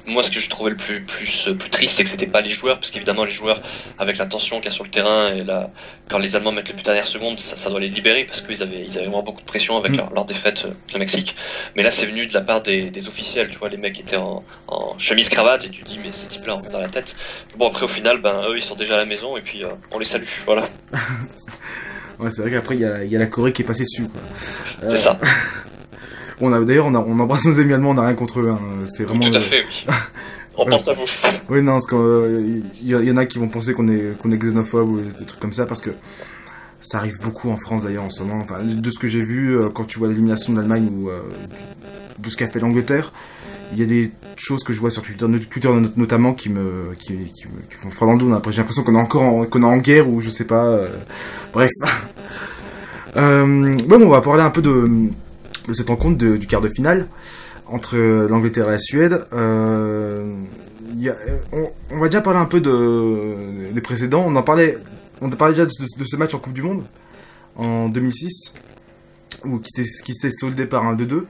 moi, 0.08 0.22
ce 0.24 0.30
que 0.30 0.40
je 0.40 0.50
trouvais 0.50 0.70
le 0.70 0.76
plus, 0.76 1.02
plus, 1.02 1.50
plus 1.58 1.70
triste, 1.70 1.98
c'est 1.98 2.04
que 2.04 2.10
c'était 2.10 2.28
pas 2.28 2.42
les 2.42 2.50
joueurs, 2.50 2.80
parce 2.80 2.92
qu'évidemment, 2.92 3.26
les 3.26 3.32
joueurs, 3.32 3.62
avec 3.98 4.18
la 4.18 4.26
tension 4.26 4.58
qu'il 4.58 4.66
y 4.66 4.68
a 4.68 4.72
sur 4.72 4.84
le 4.84 4.90
terrain, 4.90 5.34
et 5.34 5.44
là, 5.44 5.72
quand 6.10 6.20
les 6.20 6.36
Allemands 6.36 6.52
mettent 6.52 6.70
le 6.70 6.76
but 6.76 6.86
la 6.86 6.94
dernière 6.94 7.08
seconde, 7.08 7.40
ça, 7.40 7.58
ça, 7.58 7.70
doit 7.70 7.80
les 7.80 7.88
libérer, 7.88 8.26
parce 8.26 8.42
qu'ils 8.42 8.62
avaient, 8.62 8.84
ils 8.86 8.98
avaient 8.98 9.08
vraiment 9.08 9.24
beaucoup 9.24 9.42
de 9.42 9.46
pression 9.46 9.78
avec 9.78 9.94
mm. 9.94 10.14
leur, 10.14 10.26
défaite 10.26 10.66
euh, 10.66 10.96
au 10.96 11.00
Mexique. 11.00 11.36
Mais 11.76 11.84
là, 11.84 11.92
c'est 11.92 12.06
venu 12.06 12.28
de 12.28 12.34
la 12.34 12.42
part 12.42 12.62
des, 12.62 12.90
des, 12.92 13.08
officiels, 13.08 13.50
tu 13.50 13.58
vois, 13.58 13.70
les 13.70 13.78
mecs 13.78 14.00
étaient 14.00 14.18
en, 14.18 14.44
en 14.68 14.98
chemise-cravate, 14.98 15.66
et 15.66 15.70
tu 15.70 15.84
dis, 15.84 16.00
mais 16.04 16.12
ces 16.12 16.28
types-là, 16.28 16.58
on 16.58 16.72
dans 16.72 16.80
la 16.80 16.90
tête. 16.90 17.16
Bon, 17.58 17.68
après, 17.68 17.84
au 17.84 17.90
final, 17.90 18.22
ben, 18.22 18.44
eux, 18.50 18.58
ils 18.58 18.64
sont 18.64 18.76
déjà 18.76 18.96
à 18.96 18.98
la 18.98 19.06
maison, 19.06 19.38
et 19.38 19.42
puis 19.42 19.64
euh, 19.64 19.70
on 19.92 20.00
les 20.00 20.06
salue, 20.06 20.26
voilà. 20.46 20.70
ouais, 22.20 22.30
c'est 22.30 22.42
vrai 22.42 22.52
qu'après, 22.52 22.76
il 22.76 22.82
y, 22.82 23.12
y, 23.12 23.16
a 23.16 23.20
la 23.20 23.28
Corée 23.28 23.54
qui 23.54 23.64
est 23.64 23.66
passée 23.66 23.84
dessus, 23.84 24.08
quoi. 24.08 24.22
C'est 24.84 24.98
ça. 24.98 25.20
On 26.42 26.52
a 26.52 26.60
d'ailleurs 26.62 26.88
on, 26.88 26.96
on, 26.96 27.20
embrasse 27.20 27.46
nos 27.46 27.60
amis 27.60 27.74
allemands, 27.74 27.92
on 27.92 27.96
n'a 27.96 28.06
rien 28.06 28.16
contre 28.16 28.40
eux. 28.40 28.50
Hein. 28.50 28.60
C'est 28.86 29.04
vraiment. 29.04 29.22
Tout 29.22 29.38
à 29.38 29.42
fait. 29.42 29.64
Oui. 29.88 29.94
on 30.58 30.66
pense 30.66 30.88
à 30.88 30.94
vous. 30.94 31.06
Oui 31.50 31.62
non, 31.62 31.74
parce 31.74 31.88
qu'il 31.88 31.98
euh, 31.98 32.62
y, 32.82 33.12
en 33.12 33.18
a 33.18 33.26
qui 33.26 33.40
vont 33.40 33.48
penser 33.48 33.74
qu'on 33.74 33.88
est 33.88 34.18
qu'on 34.20 34.32
est 34.32 34.38
xénophobe 34.38 34.90
ou 34.90 35.02
des 35.02 35.26
trucs 35.26 35.40
comme 35.40 35.54
ça 35.54 35.66
parce 35.66 35.82
que 35.82 35.92
ça 36.82 36.98
arrive 36.98 37.20
beaucoup 37.22 37.50
en 37.50 37.58
France 37.58 37.84
d'ailleurs 37.84 38.04
en 38.04 38.10
ce 38.10 38.24
moment. 38.24 38.42
Enfin, 38.44 38.60
de 38.62 38.90
ce 38.90 39.00
que 39.00 39.08
j'ai 39.08 39.22
vu 39.22 39.58
euh, 39.58 39.70
quand 39.70 39.86
tu 39.86 40.00
vois 40.00 40.08
l'élimination 40.08 40.54
de 40.54 40.58
l'Allemagne 40.60 40.90
ou 40.92 41.10
euh, 41.10 41.22
de 42.20 42.30
ce 42.30 42.38
qu'a 42.38 42.50
fait 42.50 42.60
l'Angleterre, 42.60 43.14
il 43.72 43.80
y 43.80 43.84
a 43.84 43.86
des 43.86 44.12
choses 44.36 44.64
que 44.64 44.74
je 44.74 44.80
vois 44.80 44.92
sur 44.92 45.02
Twitter, 45.02 45.26
Twitter 45.50 45.70
notamment 45.96 46.34
qui 46.34 46.50
me 46.50 46.94
qui, 47.00 47.16
qui, 47.34 47.44
qui 47.44 47.76
font 47.82 47.90
froid 47.90 48.08
dans 48.08 48.14
le 48.14 48.20
dos. 48.20 48.52
J'ai 48.52 48.58
l'impression 48.58 48.84
qu'on 48.84 48.96
est 48.96 49.00
encore 49.00 49.24
en, 49.24 49.46
qu'on 49.46 49.62
est 49.62 49.66
en 49.66 49.78
guerre 49.78 50.10
ou 50.10 50.22
je 50.22 50.30
sais 50.30 50.46
pas. 50.46 50.82
bref. 51.54 51.72
bon, 53.16 54.02
on 54.02 54.10
va 54.10 54.22
parler 54.22 54.44
un 54.44 54.50
peu 54.50 54.62
de 54.62 55.10
de 55.68 55.74
cette 55.74 55.90
rencontre 55.90 56.18
du 56.18 56.48
quart 56.48 56.62
de 56.62 56.70
finale 56.70 57.08
entre 57.68 57.98
l'Angleterre 57.98 58.68
et 58.68 58.72
la 58.72 58.80
Suède. 58.80 59.26
Euh, 59.34 60.34
on, 61.92 62.00
va 62.00 62.08
déjà 62.08 62.22
parler 62.22 62.40
un 62.40 62.46
peu 62.46 62.62
de, 62.62 63.72
des 63.72 63.82
précédents. 63.82 64.24
On 64.26 64.36
en 64.36 64.44
parlait, 64.44 64.78
on 65.22 65.32
a 65.32 65.36
parlé 65.36 65.54
déjà 65.54 65.66
de, 65.66 66.04
ce 66.06 66.16
match 66.16 66.34
en 66.34 66.40
Coupe 66.40 66.54
du 66.54 66.62
Monde 66.62 66.86
en 67.56 67.90
2006, 67.90 68.54
où, 69.46 69.60
qui 69.60 70.14
s'est 70.14 70.30
soldé 70.30 70.66
par 70.66 70.86
un 70.86 70.96
2-2. 70.96 71.14
Ouais. 71.14 71.26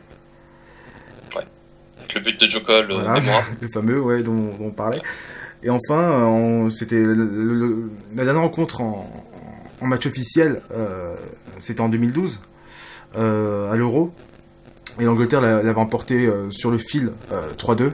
Avec 1.98 2.14
le 2.16 2.22
but 2.22 2.42
de 2.42 2.48
euh, 2.70 3.20
le 3.62 3.68
fameux, 3.68 4.02
ouais, 4.02 4.24
dont, 4.24 4.52
on 4.60 4.72
parlait. 4.72 5.02
Et 5.64 5.70
enfin, 5.70 6.68
c'était 6.70 7.02
la 7.04 8.26
dernière 8.26 8.42
rencontre 8.42 8.82
en, 8.82 9.10
match 9.82 10.06
officiel, 10.06 10.62
euh, 10.72 11.16
c'était 11.58 11.82
en 11.82 11.90
2012 11.90 12.42
euh, 12.42 12.53
à 13.16 13.76
l'Euro. 13.76 14.14
Et 15.00 15.06
l'Angleterre 15.06 15.42
l'avait 15.42 15.74
emporté 15.76 16.26
euh, 16.26 16.50
sur 16.52 16.70
le 16.70 16.78
fil 16.78 17.12
3-2. 17.58 17.94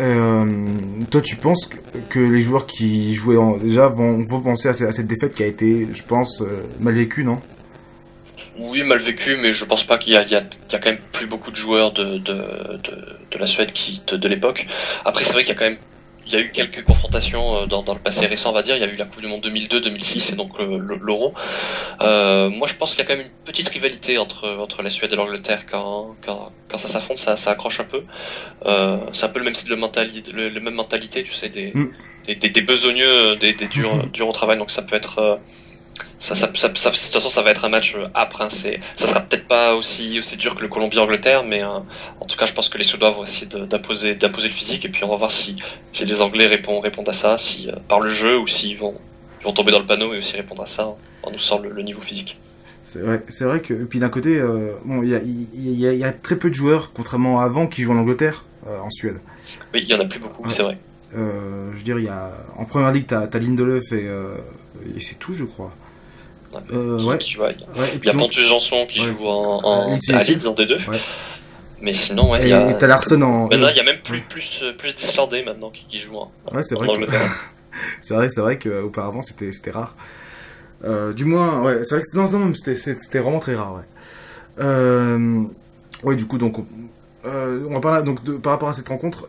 Euh, 0.00 0.68
toi, 1.10 1.20
tu 1.20 1.36
penses 1.36 1.68
que 2.08 2.20
les 2.20 2.40
joueurs 2.40 2.66
qui 2.66 3.14
jouaient 3.14 3.38
déjà 3.60 3.88
vont, 3.88 4.24
penser 4.26 4.68
à, 4.68 4.74
cette 4.74 5.06
défaite 5.06 5.34
qui 5.34 5.42
a 5.42 5.46
été, 5.46 5.88
je 5.92 6.02
pense, 6.02 6.42
mal 6.80 6.94
vécue, 6.94 7.24
non? 7.24 7.40
Oui, 8.58 8.82
mal 8.84 8.98
vécue, 8.98 9.36
mais 9.42 9.52
je 9.52 9.64
pense 9.64 9.84
pas 9.84 9.98
qu'il 9.98 10.12
y, 10.12 10.16
a 10.16 10.24
quand 10.24 10.86
même 10.86 10.98
plus 11.12 11.26
beaucoup 11.26 11.50
de 11.50 11.56
joueurs 11.56 11.92
de, 11.92 12.18
de, 12.18 12.34
de, 13.30 13.38
la 13.38 13.46
Suède 13.46 13.72
qui, 13.72 14.02
de, 14.06 14.28
l'époque. 14.28 14.66
Après, 15.04 15.24
c'est 15.24 15.32
vrai 15.32 15.42
qu'il 15.42 15.54
y 15.54 15.56
a 15.56 15.58
quand 15.58 15.68
même 15.68 15.78
il 16.28 16.34
y 16.34 16.36
a 16.36 16.40
eu 16.40 16.50
quelques 16.50 16.84
confrontations 16.84 17.62
euh, 17.62 17.66
dans, 17.66 17.82
dans, 17.82 17.94
le 17.94 18.00
passé 18.00 18.26
récent, 18.26 18.50
on 18.50 18.52
va 18.52 18.62
dire. 18.62 18.76
Il 18.76 18.80
y 18.80 18.84
a 18.84 18.88
eu 18.88 18.96
la 18.96 19.06
Coupe 19.06 19.22
du 19.22 19.28
Monde 19.28 19.44
2002-2006 19.44 20.32
et 20.32 20.36
donc 20.36 20.58
l'Euro. 20.58 21.34
Euh, 22.02 22.50
moi, 22.50 22.68
je 22.68 22.74
pense 22.74 22.94
qu'il 22.94 23.00
y 23.00 23.02
a 23.02 23.06
quand 23.06 23.16
même 23.16 23.26
une 23.26 23.44
petite 23.44 23.68
rivalité 23.68 24.18
entre, 24.18 24.48
entre 24.58 24.82
la 24.82 24.90
Suède 24.90 25.12
et 25.12 25.16
l'Angleterre 25.16 25.64
quand, 25.66 26.16
quand, 26.20 26.52
quand, 26.68 26.78
ça 26.78 26.88
s'affronte, 26.88 27.18
ça, 27.18 27.36
ça, 27.36 27.52
accroche 27.52 27.80
un 27.80 27.84
peu. 27.84 28.02
Euh, 28.66 28.98
c'est 29.12 29.24
un 29.24 29.28
peu 29.30 29.38
le 29.38 29.46
même 29.46 29.54
style 29.54 29.70
de 29.70 29.76
mentalité, 29.76 30.30
le, 30.32 30.60
même 30.60 30.74
mentalité, 30.74 31.22
tu 31.22 31.32
sais, 31.32 31.48
des, 31.48 31.72
mm. 31.74 31.92
des, 32.26 32.34
des, 32.34 32.62
besogneux, 32.62 33.36
des, 33.36 33.54
des 33.54 33.66
durs, 33.66 34.06
durs 34.12 34.28
au 34.28 34.32
travail. 34.32 34.58
Donc 34.58 34.70
ça 34.70 34.82
peut 34.82 34.96
être 34.96 35.18
euh, 35.18 35.36
ça, 36.18 36.34
ça, 36.34 36.50
ça, 36.54 36.70
ça, 36.74 36.90
de 36.90 36.96
toute 36.96 37.14
façon, 37.14 37.28
ça 37.28 37.42
va 37.42 37.50
être 37.50 37.64
un 37.64 37.68
match 37.68 37.94
euh, 37.94 38.06
âpre. 38.14 38.42
Hein, 38.42 38.48
ça 38.50 39.06
sera 39.06 39.20
peut-être 39.20 39.46
pas 39.46 39.74
aussi, 39.74 40.18
aussi 40.18 40.36
dur 40.36 40.56
que 40.56 40.62
le 40.62 40.68
Colombie-Angleterre, 40.68 41.44
mais 41.44 41.62
euh, 41.62 41.78
en 42.20 42.26
tout 42.26 42.36
cas, 42.36 42.46
je 42.46 42.52
pense 42.52 42.68
que 42.68 42.76
les 42.76 42.84
Suédois 42.84 43.10
vont 43.10 43.24
essayer 43.24 43.46
d'imposer, 43.46 44.18
le 44.20 44.48
physique, 44.50 44.84
et 44.84 44.88
puis 44.88 45.04
on 45.04 45.08
va 45.08 45.16
voir 45.16 45.30
si, 45.30 45.54
si 45.92 46.04
les 46.04 46.20
Anglais 46.20 46.46
répondent, 46.46 46.82
répondent 46.82 47.08
à 47.08 47.12
ça, 47.12 47.38
si 47.38 47.68
euh, 47.68 47.76
par 47.86 48.00
le 48.00 48.10
jeu 48.10 48.36
ou 48.38 48.48
s'ils 48.48 48.76
vont, 48.76 49.00
ils 49.40 49.44
vont 49.44 49.52
tomber 49.52 49.70
dans 49.70 49.78
le 49.78 49.86
panneau 49.86 50.12
et 50.12 50.18
aussi 50.18 50.36
répondre 50.36 50.62
à 50.62 50.66
ça 50.66 50.82
hein, 50.82 50.94
en 51.22 51.30
nous 51.30 51.38
sort 51.38 51.62
le, 51.62 51.82
niveau 51.82 52.00
physique. 52.00 52.38
C'est 52.82 53.00
vrai, 53.00 53.22
c'est 53.28 53.44
vrai 53.44 53.60
que, 53.60 53.74
et 53.74 53.84
puis 53.84 54.00
d'un 54.00 54.08
côté, 54.08 54.40
bon, 54.84 55.02
il 55.02 55.10
y 55.10 55.14
a, 55.14 55.20
y, 55.20 55.86
a, 55.86 55.92
y 55.92 56.04
a, 56.04 56.12
très 56.12 56.36
peu 56.36 56.48
de 56.48 56.54
joueurs, 56.54 56.92
contrairement 56.92 57.40
à 57.40 57.44
avant, 57.44 57.66
qui 57.66 57.82
jouent 57.82 57.92
en 57.92 57.98
Angleterre, 57.98 58.44
en 58.66 58.88
Suède. 58.90 59.20
Oui, 59.74 59.80
il 59.82 59.88
y 59.88 59.94
en 59.94 60.00
a 60.00 60.04
plus 60.06 60.20
beaucoup, 60.20 60.48
c'est 60.48 60.62
vrai. 60.62 60.78
je 61.12 61.18
veux 61.76 61.82
dire, 61.82 61.98
il 61.98 62.06
y 62.06 62.08
a, 62.08 62.32
en 62.56 62.64
première 62.64 62.90
ligue, 62.90 63.06
t'as, 63.06 63.28
as 63.30 63.38
Lindelöf 63.38 63.92
et, 63.92 64.08
et 64.96 65.00
c'est 65.00 65.18
tout, 65.18 65.34
je 65.34 65.44
crois. 65.44 65.74
Euh, 66.72 67.02
ouais. 67.04 67.18
Tu 67.18 67.36
vois, 67.38 67.50
il 67.52 68.04
y 68.04 68.08
a 68.08 68.14
Pontus 68.14 68.46
Janson 68.46 68.86
qui 68.88 69.00
joue 69.00 69.26
en, 69.26 69.60
en 69.62 69.92
à 69.94 70.22
Leeds 70.22 70.46
en 70.46 70.54
D2. 70.54 70.78
Mais 71.80 71.92
sinon, 71.92 72.32
ouais, 72.32 72.40
il 72.42 72.48
y 72.48 72.52
a. 72.52 72.74
t'as 72.74 72.86
Larson 72.86 73.20
en. 73.22 73.42
Maintenant, 73.42 73.68
il 73.68 73.76
y 73.76 73.80
a 73.80 73.84
même 73.84 74.00
plus, 74.02 74.20
plus, 74.22 74.64
plus 74.76 74.94
d'Islandais 74.94 75.44
maintenant 75.44 75.70
qui, 75.70 75.86
qui 75.86 75.98
jouent 75.98 76.16
en, 76.16 76.32
ouais, 76.52 76.62
c'est 76.62 76.74
vrai 76.74 76.88
c'est 78.00 78.14
vrai, 78.14 78.28
c'est 78.30 78.40
vrai 78.40 78.58
qu'auparavant 78.58 79.22
c'était, 79.22 79.52
c'était 79.52 79.70
rare. 79.70 79.94
Euh, 80.84 81.12
du 81.12 81.24
moins, 81.24 81.62
ouais, 81.62 81.84
c'est 81.84 81.96
vrai 81.96 82.04
que 82.04 82.16
non, 82.16 82.30
non, 82.30 82.54
c'était, 82.54 82.76
c'était 82.76 83.18
vraiment 83.18 83.40
très 83.40 83.54
rare, 83.54 83.74
ouais. 83.74 83.82
Euh, 84.60 85.42
ouais, 86.02 86.16
du 86.16 86.26
coup, 86.26 86.38
donc, 86.38 86.56
euh, 87.24 87.66
on 87.68 87.74
va 87.74 87.80
parler 87.80 88.04
donc 88.04 88.22
de, 88.22 88.32
par 88.32 88.52
rapport 88.52 88.68
à 88.68 88.74
cette 88.74 88.88
rencontre. 88.88 89.28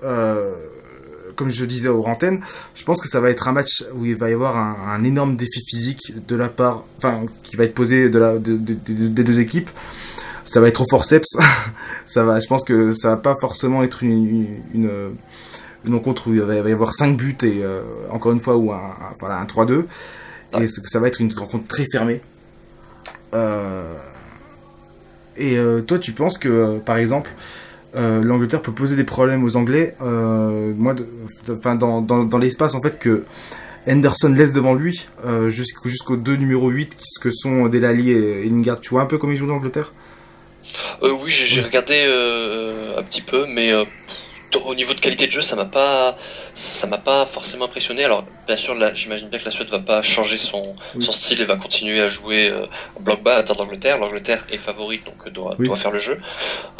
Comme 1.40 1.50
je 1.50 1.64
disais 1.64 1.88
aux 1.88 2.04
antennes, 2.04 2.42
je 2.76 2.84
pense 2.84 3.00
que 3.00 3.08
ça 3.08 3.22
va 3.22 3.30
être 3.30 3.48
un 3.48 3.54
match 3.54 3.86
où 3.96 4.06
il 4.06 4.18
va 4.18 4.30
y 4.30 4.34
avoir 4.34 4.58
un, 4.58 5.02
énorme 5.06 5.38
défi 5.38 5.64
physique 5.66 6.14
de 6.28 6.36
la 6.36 6.50
part, 6.50 6.84
enfin, 6.98 7.22
qui 7.44 7.56
va 7.56 7.64
être 7.64 7.74
posé 7.74 8.10
de 8.10 8.20
la, 8.20 8.38
des 8.38 9.24
deux 9.24 9.40
équipes. 9.40 9.70
Ça 10.44 10.60
va 10.60 10.68
être 10.68 10.82
au 10.82 10.86
forceps. 10.90 11.38
ça 12.06 12.26
va, 12.26 12.42
je 12.42 12.48
pense 12.48 12.66
que 12.66 12.92
ça 12.92 13.12
va 13.12 13.16
pas 13.16 13.38
forcément 13.40 13.84
être 13.84 14.04
une, 14.04 14.48
une, 14.74 15.14
rencontre 15.90 16.28
où 16.30 16.34
il 16.34 16.42
va 16.42 16.56
y 16.56 16.72
avoir 16.74 16.94
5 16.94 17.16
buts 17.16 17.38
et 17.44 17.64
euh, 17.64 17.84
encore 18.10 18.34
une 18.34 18.42
fois 18.42 18.58
ou 18.58 18.74
un, 18.74 18.92
voilà, 19.22 19.38
un 19.38 19.46
3-2. 19.46 19.86
Et 20.60 20.68
ça 20.68 21.00
va 21.00 21.08
être 21.08 21.22
une 21.22 21.34
rencontre 21.34 21.68
très 21.68 21.86
fermée. 21.90 22.20
Euh, 23.34 23.96
et 25.38 25.58
euh, 25.58 25.80
toi, 25.80 26.00
tu 26.00 26.12
penses 26.12 26.38
que, 26.38 26.80
par 26.80 26.98
exemple, 26.98 27.30
euh, 27.96 28.24
l'Angleterre 28.24 28.62
peut 28.62 28.72
poser 28.72 28.96
des 28.96 29.04
problèmes 29.04 29.44
aux 29.44 29.56
Anglais. 29.56 29.96
Euh, 30.02 30.74
moi, 30.76 30.96
enfin 31.50 31.76
dans, 31.76 32.02
dans, 32.02 32.24
dans 32.24 32.38
l'espace 32.38 32.76
en 32.76 32.82
fait 32.82 33.00
que 33.00 33.24
Henderson 33.88 34.30
laisse 34.30 34.54
devant 34.54 34.74
lui 34.74 35.08
euh, 35.26 35.50
jusqu'aux 35.50 36.18
deux 36.18 36.36
numéro 36.36 36.70
8 36.70 36.96
qui 36.96 37.06
que 37.22 37.32
sont 37.32 37.68
Delali 37.68 38.12
et 38.12 38.44
Lingard. 38.50 38.80
Tu 38.80 38.90
vois 38.92 39.02
un 39.02 39.06
peu 39.06 39.18
comment 39.18 39.34
ils 39.34 39.38
jouent 39.38 39.48
l'Angleterre? 39.48 39.94
Oui, 41.02 41.30
j'ai 41.30 41.62
regardé 41.62 41.96
un 42.98 43.02
petit 43.04 43.22
peu, 43.22 43.46
mais 43.56 43.74
au 44.58 44.76
niveau 44.76 44.94
de 44.94 45.00
qualité 45.00 45.28
de 45.28 45.32
jeu, 45.32 45.42
ça 45.42 45.56
m'a 45.56 45.66
pas, 45.66 46.16
ça 46.54 46.88
m'a 46.88 46.98
pas 46.98 47.26
forcément 47.26 47.66
impressionné. 47.66 48.04
Alors, 48.04 48.26
bien 48.48 48.58
sûr, 48.58 48.76
là, 48.76 48.94
j'imagine 48.94 49.30
bien 49.30 49.40
que 49.40 49.46
la 49.46 49.52
Suède 49.52 49.70
va 49.70 49.80
pas 49.80 50.02
changer 50.02 50.38
son, 50.38 50.62
son 51.00 51.12
style 51.12 51.42
et 51.42 51.46
va 51.46 51.56
continuer 51.56 52.00
à 52.00 52.08
jouer 52.08 52.50
euh, 52.50 52.66
bloc 53.00 53.22
bas 53.22 53.36
à 53.36 53.44
terre 53.44 53.56
d'Angleterre. 53.56 53.98
L'Angleterre 53.98 54.46
est 54.52 54.58
favorite, 54.58 55.06
donc 55.06 55.28
euh, 55.28 55.30
doit, 55.30 55.56
doit 55.58 55.78
faire 55.78 55.92
le 55.92 56.00
jeu. 56.00 56.20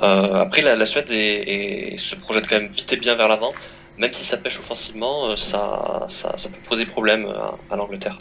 Euh, 0.02 0.42
après, 0.42 0.62
la, 0.62 0.76
la 0.76 0.86
Suède 0.86 1.10
est, 1.12 1.98
se 1.98 2.16
projette 2.16 2.48
quand 2.48 2.58
même 2.58 2.72
vite 2.72 2.92
et 2.92 2.98
bien 2.98 3.16
vers 3.16 3.28
l'avant. 3.28 3.54
Même 3.98 4.14
si 4.14 4.24
ça 4.24 4.38
pêche 4.38 4.60
offensivement, 4.60 5.30
euh, 5.30 5.36
ça, 5.36 6.06
ça, 6.08 6.38
ça, 6.38 6.50
peut 6.50 6.60
poser 6.70 6.86
problème 6.86 7.28
à, 7.28 7.56
à 7.74 7.76
l'Angleterre. 7.76 8.18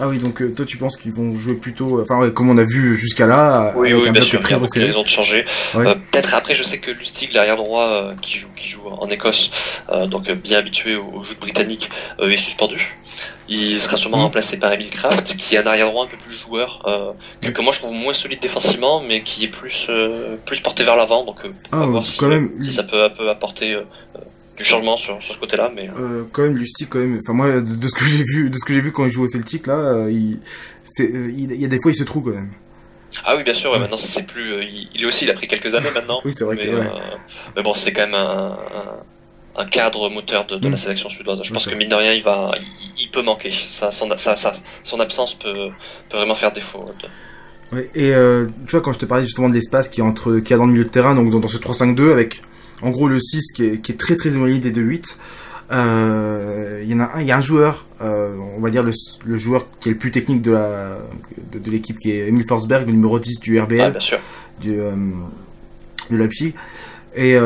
Ah 0.00 0.08
oui, 0.08 0.18
donc 0.18 0.42
toi 0.54 0.64
tu 0.64 0.78
penses 0.78 0.96
qu'ils 0.96 1.12
vont 1.12 1.34
jouer 1.34 1.54
plutôt, 1.54 2.00
enfin 2.00 2.30
comme 2.30 2.48
on 2.48 2.56
a 2.56 2.64
vu 2.64 2.96
jusqu'à 2.96 3.26
là, 3.26 3.74
oui, 3.76 3.92
oui, 3.92 4.10
bien 4.10 4.22
sûr, 4.22 4.40
il 4.42 4.50
y 4.50 4.54
a 4.54 4.58
beaucoup 4.58 4.78
de 4.78 4.84
raisons 4.84 5.02
de 5.02 5.08
changer. 5.08 5.44
Peut-être 5.74 6.34
après, 6.34 6.54
je 6.54 6.62
sais 6.62 6.78
que 6.78 6.90
Lustig, 6.90 7.34
l'arrière 7.34 7.56
droit 7.56 8.12
qui 8.22 8.38
joue, 8.38 8.48
qui 8.56 8.68
joue 8.68 8.88
en 8.88 9.08
Écosse, 9.08 9.50
donc 10.06 10.30
bien 10.30 10.58
habitué 10.58 10.96
au, 10.96 11.22
jeu 11.22 11.34
britannique, 11.38 11.90
est 12.18 12.36
suspendu. 12.36 12.96
Il 13.48 13.80
sera 13.80 13.96
sûrement 13.96 14.18
mm. 14.18 14.22
remplacé 14.22 14.56
par 14.58 14.72
Emil 14.72 14.90
Kraft, 14.90 15.36
qui 15.36 15.56
est 15.56 15.58
un 15.58 15.66
arrière 15.66 15.88
droit 15.88 16.04
un 16.04 16.08
peu 16.08 16.16
plus 16.16 16.32
joueur, 16.32 16.82
que, 17.42 17.50
que, 17.50 17.62
moi 17.62 17.72
je 17.72 17.80
trouve 17.80 17.92
moins 17.92 18.14
solide 18.14 18.40
défensivement, 18.40 19.02
mais 19.06 19.22
qui 19.22 19.44
est 19.44 19.48
plus 19.48 19.88
plus 20.46 20.60
porté 20.60 20.82
vers 20.82 20.96
l'avant. 20.96 21.24
Donc 21.26 21.40
ah, 21.72 21.84
voir 21.84 22.06
si, 22.06 22.24
même, 22.24 22.52
si, 22.62 22.72
ça 22.72 22.84
peut, 22.84 23.10
peut 23.12 23.28
apporter 23.28 23.76
du 24.60 24.66
changement 24.66 24.98
sur, 24.98 25.22
sur 25.22 25.34
ce 25.34 25.38
côté-là, 25.38 25.70
mais 25.74 25.88
euh... 25.98 26.24
quand 26.32 26.42
même 26.42 26.54
Lustig 26.54 26.86
quand 26.90 26.98
même. 26.98 27.18
Enfin 27.22 27.32
moi 27.32 27.62
de, 27.62 27.88
ce 27.88 27.94
que 27.94 28.04
j'ai 28.04 28.22
vu, 28.22 28.50
de 28.50 28.58
ce 28.58 28.64
que 28.66 28.74
j'ai 28.74 28.82
vu 28.82 28.92
quand 28.92 29.06
il 29.06 29.10
joue 29.10 29.24
au 29.24 29.26
Celtic 29.26 29.66
là, 29.66 29.72
euh, 29.72 30.12
il, 30.12 30.38
c'est, 30.84 31.10
il, 31.10 31.50
y 31.58 31.64
a 31.64 31.68
des 31.68 31.78
fois 31.80 31.90
il 31.90 31.94
se 31.94 32.04
trouve 32.04 32.24
quand 32.24 32.36
même. 32.36 32.52
Ah 33.24 33.36
oui 33.36 33.42
bien 33.42 33.54
sûr. 33.54 33.72
Maintenant 33.78 33.96
c'est 33.96 34.26
plus. 34.26 34.52
Euh, 34.52 34.64
il, 34.94 35.02
est 35.02 35.06
aussi 35.06 35.24
il 35.24 35.30
a 35.30 35.34
pris 35.34 35.48
quelques 35.48 35.74
années 35.74 35.90
maintenant. 35.94 36.20
oui 36.26 36.34
c'est 36.34 36.44
vrai. 36.44 36.56
Mais, 36.56 36.66
que, 36.66 36.72
ouais. 36.72 36.86
Euh, 36.86 37.16
mais 37.56 37.62
bon 37.62 37.72
c'est 37.72 37.94
quand 37.94 38.04
même 38.04 38.14
un, 38.14 38.58
un, 39.56 39.64
cadre 39.64 40.10
moteur 40.10 40.44
de, 40.44 40.56
de 40.56 40.68
la 40.68 40.74
mm. 40.74 40.76
sélection 40.76 41.08
suédoise. 41.08 41.40
Je 41.42 41.52
pense 41.54 41.66
que 41.66 41.74
mine 41.74 41.88
de 41.88 41.94
rien 41.94 42.12
il 42.12 42.22
va, 42.22 42.50
il, 43.00 43.08
peut 43.08 43.22
manquer. 43.22 43.50
Ça, 43.50 43.90
son, 43.90 44.14
ça, 44.18 44.36
ça, 44.36 44.52
son 44.82 45.00
absence 45.00 45.36
peut, 45.36 45.70
peut 46.10 46.18
vraiment 46.18 46.34
faire 46.34 46.52
défaut. 46.52 46.84
Ouais, 47.72 47.90
et 47.94 48.12
tu 48.66 48.70
vois, 48.72 48.82
quand 48.82 48.92
je 48.92 48.98
te 48.98 49.06
parlais 49.06 49.24
justement 49.24 49.48
de 49.48 49.54
l'espace 49.54 49.88
qui 49.88 50.00
est 50.00 50.04
entre 50.04 50.40
qui 50.40 50.52
a 50.52 50.58
dans 50.58 50.66
le 50.66 50.72
milieu 50.72 50.84
de 50.84 50.90
terrain, 50.90 51.14
donc 51.14 51.30
dans, 51.30 51.40
dans 51.40 51.48
ce 51.48 51.56
3-5-2 51.56 52.12
avec 52.12 52.42
en 52.82 52.90
gros, 52.90 53.08
le 53.08 53.20
6 53.20 53.52
qui 53.52 53.64
est, 53.64 53.98
très 53.98 54.16
très 54.16 54.30
éloigné 54.30 54.58
des 54.58 54.72
2-8. 54.72 55.16
Euh, 55.72 56.80
il 56.82 56.90
y 56.90 56.94
en 56.94 57.00
a 57.00 57.10
un, 57.14 57.20
il 57.20 57.26
y 57.26 57.32
a 57.32 57.36
un 57.36 57.40
joueur, 57.40 57.86
euh, 58.00 58.34
on 58.56 58.60
va 58.60 58.70
dire 58.70 58.82
le, 58.82 59.36
joueur 59.36 59.66
qui 59.78 59.88
est 59.88 59.92
le 59.92 59.98
plus 59.98 60.10
technique 60.10 60.42
de 60.42 60.50
la 60.50 60.98
de, 61.52 61.70
l'équipe, 61.70 61.98
qui 61.98 62.10
est 62.10 62.28
Emil 62.28 62.44
Forsberg, 62.46 62.86
le 62.86 62.92
numéro 62.92 63.18
10 63.18 63.38
du 63.40 63.60
RBL, 63.60 63.92
bien 63.92 64.00
sûr. 64.00 64.18
Du, 64.60 64.80
euh, 64.80 64.92
de 66.10 66.16
Leipzig. 66.16 66.54
Et 67.14 67.36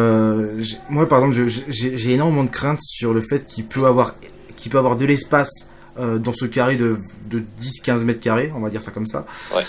moi, 0.90 1.08
par 1.08 1.24
exemple, 1.24 1.46
j'ai 1.68 2.12
énormément 2.12 2.44
de 2.44 2.50
craintes 2.50 2.82
sur 2.82 3.14
le 3.14 3.20
fait 3.20 3.46
qu'il 3.46 3.64
peut 3.64 3.86
avoir 3.86 4.14
qu'il 4.56 4.70
peut 4.70 4.78
avoir 4.78 4.96
de 4.96 5.04
l'espace 5.04 5.70
dans 5.96 6.32
ce 6.32 6.44
carré 6.44 6.76
de, 6.76 6.98
de 7.30 7.42
10-15 7.60 8.04
mètres 8.04 8.20
carrés, 8.20 8.52
on 8.54 8.60
va 8.60 8.68
dire 8.68 8.82
ça 8.82 8.90
comme 8.90 9.06
ça. 9.06 9.26
Ouais. 9.54 9.62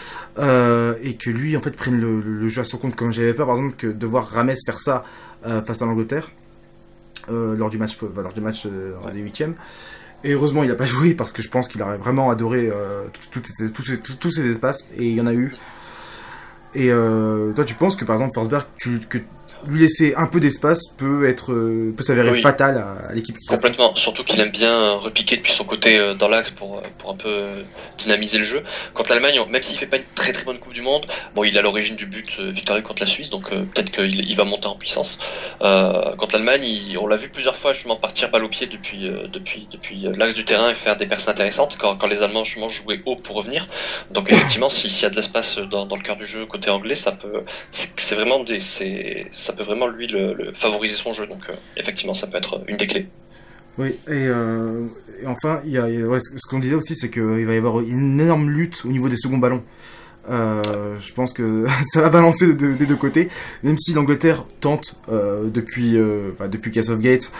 et 1.03 1.13
que 1.13 1.29
lui, 1.29 1.55
en 1.55 1.61
fait, 1.61 1.71
prenne 1.71 1.99
le, 1.99 2.19
le, 2.19 2.47
jeu 2.49 2.61
à 2.61 2.65
son 2.65 2.77
compte, 2.77 2.95
comme 2.95 3.11
j'avais 3.11 3.33
peur, 3.33 3.47
par 3.47 3.55
exemple, 3.55 3.75
que 3.77 3.87
de 3.87 4.05
voir 4.05 4.27
Rames 4.27 4.53
faire 4.65 4.79
ça 4.79 5.03
euh, 5.03 5.05
face 5.65 5.81
à 5.81 5.85
l'Angleterre 5.85 6.31
euh, 7.29 7.55
lors 7.55 7.69
du 7.69 7.77
match, 7.77 7.97
euh, 8.03 8.21
lors 8.21 8.33
du 8.33 8.41
match 8.41 8.67
des 8.67 9.19
huitièmes. 9.19 9.55
Et 10.23 10.31
heureusement, 10.31 10.63
il 10.63 10.69
n'a 10.69 10.75
pas 10.75 10.85
joué 10.95 11.13
parce 11.13 11.31
que 11.31 11.41
je 11.41 11.49
pense 11.49 11.67
qu'il 11.67 11.81
aurait 11.81 11.97
vraiment 11.97 12.29
adoré 12.29 12.71
tous 13.31 14.31
ces, 14.31 14.49
espaces 14.49 14.87
et 14.97 15.05
il 15.05 15.15
y 15.15 15.21
en 15.21 15.27
a 15.27 15.33
eu. 15.33 15.51
Et 16.73 16.89
toi, 16.89 17.63
tu 17.65 17.75
penses 17.75 17.95
que 17.95 18.05
par 18.05 18.15
exemple, 18.15 18.33
Forsberg, 18.33 18.65
tu, 18.77 18.99
que 18.99 19.19
lui 19.67 19.81
laisser 19.81 20.13
un 20.15 20.27
peu 20.27 20.39
d'espace 20.39 20.87
peut 20.97 21.27
être 21.27 21.51
euh, 21.51 21.93
peut 21.95 22.03
s'avérer 22.03 22.41
fatal 22.41 22.77
à, 22.77 23.13
l'équipe 23.13 23.37
complètement. 23.47 23.95
Surtout 23.95 24.23
qu'il 24.23 24.39
aime 24.39 24.49
bien 24.49 24.93
repiquer 24.93 25.37
depuis 25.37 25.51
son 25.51 25.63
côté 25.63 25.97
euh, 25.97 26.13
dans 26.13 26.27
l'axe 26.27 26.51
pour 26.51 26.77
euh, 26.77 26.81
pour 26.97 27.11
un 27.11 27.15
peu 27.15 27.63
dynamiser 27.97 28.37
le 28.37 28.43
jeu. 28.43 28.63
Contre 28.93 29.11
l'Allemagne 29.11 29.39
même 29.49 29.63
s'il 29.63 29.77
fait 29.77 29.87
pas 29.87 29.97
une 29.97 30.03
très 30.15 30.31
très 30.31 30.43
bonne 30.43 30.59
coupe 30.59 30.73
du 30.73 30.81
monde 30.81 31.05
bon 31.33 31.43
il 31.43 31.55
est 31.55 31.59
à 31.59 31.61
l'origine 31.61 31.95
du 31.95 32.05
but 32.05 32.39
victorieux 32.39 32.83
contre 32.83 33.01
la 33.01 33.07
Suisse 33.07 33.29
donc 33.29 33.49
peut-être 33.49 33.91
qu'il 33.91 34.29
il 34.29 34.35
va 34.35 34.45
monter 34.45 34.67
en 34.67 34.75
puissance. 34.75 35.17
Contre 35.59 36.35
l'Allemagne 36.35 36.97
on 36.99 37.07
l'a 37.07 37.17
vu 37.17 37.29
plusieurs 37.29 37.55
fois 37.55 37.73
justement 37.73 37.95
partir 37.95 38.29
balle 38.29 38.43
au 38.43 38.49
pied 38.49 38.67
depuis 38.67 39.09
depuis 39.31 39.67
depuis 39.71 40.05
l'axe 40.15 40.33
du 40.33 40.45
terrain 40.45 40.69
et 40.69 40.75
faire 40.75 40.97
des 40.97 41.07
percées 41.07 41.29
intéressantes 41.29 41.77
quand, 41.79 41.95
quand 41.95 42.07
les 42.07 42.23
Allemands 42.23 42.43
justement 42.43 42.69
jouaient 42.69 43.01
haut 43.05 43.15
pour 43.15 43.35
revenir. 43.35 43.65
Donc 44.11 44.31
effectivement 44.31 44.69
s'il 44.69 44.91
y 44.91 45.05
a 45.05 45.09
de 45.09 45.15
l'espace 45.15 45.57
dans, 45.57 45.85
dans 45.85 45.95
le 45.95 46.01
cœur 46.01 46.17
du 46.17 46.25
jeu 46.25 46.45
côté 46.45 46.69
anglais 46.69 46.95
ça 46.95 47.11
peut 47.11 47.43
c'est 47.71 48.15
vraiment 48.15 48.43
des 48.43 48.59
ça 48.59 49.54
peut 49.55 49.63
vraiment 49.63 49.87
lui 49.87 50.07
le, 50.07 50.51
favoriser 50.53 50.95
son 50.95 51.13
jeu. 51.13 51.27
Donc 51.27 51.49
euh, 51.49 51.53
effectivement, 51.77 52.13
ça 52.13 52.27
peut 52.27 52.37
être 52.37 52.61
une 52.67 52.77
des 52.77 52.87
clés. 52.87 53.07
Oui, 53.77 53.89
et, 54.07 54.11
euh, 54.11 54.85
enfin, 55.25 55.59
il 55.65 55.71
y 55.71 55.77
a, 55.77 55.87
ce 56.19 56.47
qu'on 56.49 56.59
disait 56.59 56.75
aussi, 56.75 56.95
c'est 56.95 57.09
qu'il 57.09 57.45
va 57.45 57.53
y 57.53 57.57
avoir 57.57 57.81
une 57.81 58.19
énorme 58.19 58.49
lutte 58.49 58.83
au 58.85 58.89
niveau 58.89 59.09
des 59.09 59.17
seconds 59.17 59.37
ballons. 59.37 59.63
Euh, 60.29 60.95
je 60.99 61.13
pense 61.13 61.33
que 61.33 61.65
ça 61.85 62.01
va 62.01 62.09
balancer 62.09 62.53
des 62.53 62.85
deux 62.85 62.95
côtés, 62.95 63.29
même 63.63 63.77
si 63.77 63.93
l'Angleterre 63.93 64.45
tente 64.61 64.95
depuis 65.09 65.99
enfin, 66.33 66.47
depuis 66.47 66.71
Castle 66.71 66.99
Gate 66.99 67.31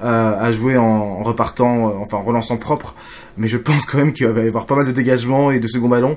à 0.00 0.50
jouer 0.52 0.76
en, 0.78 1.22
repartant, 1.22 2.00
enfin 2.00 2.18
en 2.18 2.22
relançant 2.22 2.56
propre, 2.56 2.94
mais 3.36 3.48
je 3.48 3.58
pense 3.58 3.84
quand 3.84 3.98
même 3.98 4.12
qu'il 4.12 4.26
va 4.28 4.44
y 4.44 4.48
avoir 4.48 4.66
pas 4.66 4.76
mal 4.76 4.86
de 4.86 4.92
dégagements 4.92 5.50
et 5.50 5.58
de 5.58 5.66
second 5.66 5.88
ballons 5.88 6.16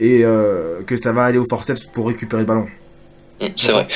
et 0.00 0.22
que 0.86 0.96
ça 0.96 1.12
va 1.12 1.24
aller 1.24 1.38
au 1.38 1.46
forceps 1.48 1.84
pour 1.84 2.08
récupérer 2.08 2.42
le 2.42 2.46
ballon. 2.46 2.66
C'est 3.56 3.72
vrai. 3.72 3.86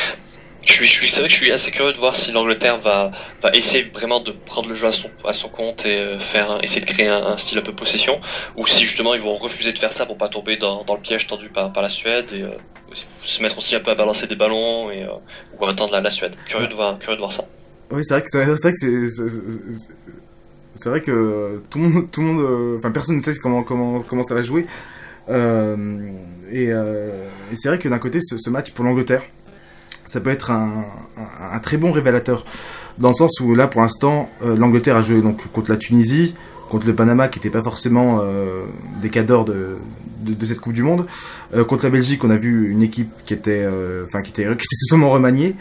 Je 0.66 0.84
suis, 0.84 1.10
c'est 1.10 1.20
vrai 1.20 1.28
que 1.28 1.32
je 1.32 1.38
suis 1.38 1.52
assez 1.52 1.70
curieux 1.70 1.92
de 1.92 1.98
voir 1.98 2.16
si 2.16 2.32
l'Angleterre 2.32 2.78
va, 2.78 3.10
va 3.42 3.50
essayer 3.50 3.84
vraiment 3.94 4.20
de 4.20 4.32
prendre 4.32 4.68
le 4.68 4.74
jeu 4.74 4.86
à 4.86 4.92
son, 4.92 5.10
à 5.24 5.32
son 5.32 5.48
compte 5.48 5.84
et 5.84 5.98
euh, 5.98 6.18
faire, 6.18 6.58
essayer 6.62 6.80
de 6.80 6.86
créer 6.86 7.08
un, 7.08 7.36
style 7.36 7.58
un 7.58 7.62
peu 7.62 7.74
possession, 7.74 8.18
ou 8.56 8.66
si 8.66 8.84
justement 8.84 9.14
ils 9.14 9.20
vont 9.20 9.36
refuser 9.36 9.72
de 9.72 9.78
faire 9.78 9.92
ça 9.92 10.06
pour 10.06 10.16
pas 10.16 10.28
tomber 10.28 10.56
dans, 10.56 10.82
dans 10.84 10.94
le 10.94 11.00
piège 11.00 11.26
tendu 11.26 11.50
par, 11.50 11.72
par 11.72 11.82
la 11.82 11.88
Suède 11.88 12.26
et 12.32 12.42
euh, 12.42 12.48
se 12.94 13.42
mettre 13.42 13.58
aussi 13.58 13.76
un 13.76 13.80
peu 13.80 13.90
à 13.90 13.94
balancer 13.94 14.26
des 14.26 14.36
ballons 14.36 14.90
et, 14.90 15.02
euh, 15.04 15.10
ou 15.58 15.66
attendre 15.66 15.92
la, 15.92 16.00
la, 16.00 16.10
Suède. 16.10 16.34
Curieux 16.46 16.68
de 16.68 16.74
voir, 16.74 16.98
curieux 16.98 17.16
de 17.16 17.20
voir 17.20 17.32
ça. 17.32 17.44
Oui, 17.90 18.02
c'est 18.02 18.14
vrai 18.14 18.22
que 18.22 18.28
c'est, 18.30 18.44
vrai 18.44 18.72
que 18.72 18.78
c'est, 18.78 19.22
c'est, 20.74 20.88
vrai 20.88 21.02
que 21.02 21.62
tout 21.70 21.78
le 21.78 21.88
monde, 21.88 22.10
tout 22.10 22.22
le 22.22 22.26
monde, 22.26 22.78
enfin 22.78 22.90
personne 22.90 23.16
ne 23.16 23.20
sait 23.20 23.34
comment, 23.34 23.62
comment, 23.62 24.00
comment 24.00 24.22
ça 24.22 24.34
va 24.34 24.42
jouer. 24.42 24.66
et, 25.28 26.70
c'est 27.52 27.68
vrai 27.68 27.78
que 27.78 27.88
d'un 27.88 27.98
côté, 27.98 28.20
ce 28.22 28.50
match 28.50 28.70
pour 28.70 28.84
l'Angleterre 28.84 29.22
ça 30.04 30.20
peut 30.20 30.30
être 30.30 30.50
un, 30.50 30.84
un, 31.52 31.58
très 31.60 31.76
bon 31.76 31.92
révélateur. 31.92 32.44
Dans 32.98 33.08
le 33.08 33.14
sens 33.14 33.40
où 33.40 33.54
là, 33.54 33.66
pour 33.66 33.80
l'instant, 33.80 34.30
euh, 34.42 34.56
l'Angleterre 34.56 34.96
a 34.96 35.02
joué 35.02 35.20
donc 35.20 35.50
contre 35.52 35.70
la 35.70 35.76
Tunisie, 35.76 36.34
contre 36.68 36.86
le 36.86 36.94
Panama, 36.94 37.28
qui 37.28 37.38
n'était 37.38 37.50
pas 37.50 37.62
forcément 37.62 38.20
euh, 38.20 38.64
des 39.00 39.10
cadors 39.10 39.44
de, 39.44 39.76
de, 40.20 40.34
de, 40.34 40.46
cette 40.46 40.60
Coupe 40.60 40.72
du 40.72 40.82
Monde. 40.82 41.06
Euh, 41.54 41.64
contre 41.64 41.84
la 41.84 41.90
Belgique, 41.90 42.24
on 42.24 42.30
a 42.30 42.36
vu 42.36 42.70
une 42.70 42.82
équipe 42.82 43.10
qui 43.24 43.34
était, 43.34 43.62
euh, 43.64 44.04
enfin, 44.06 44.22
qui 44.22 44.30
était, 44.30 44.44
qui 44.44 44.50
était 44.52 44.76
totalement 44.88 45.10
remaniée. 45.10 45.56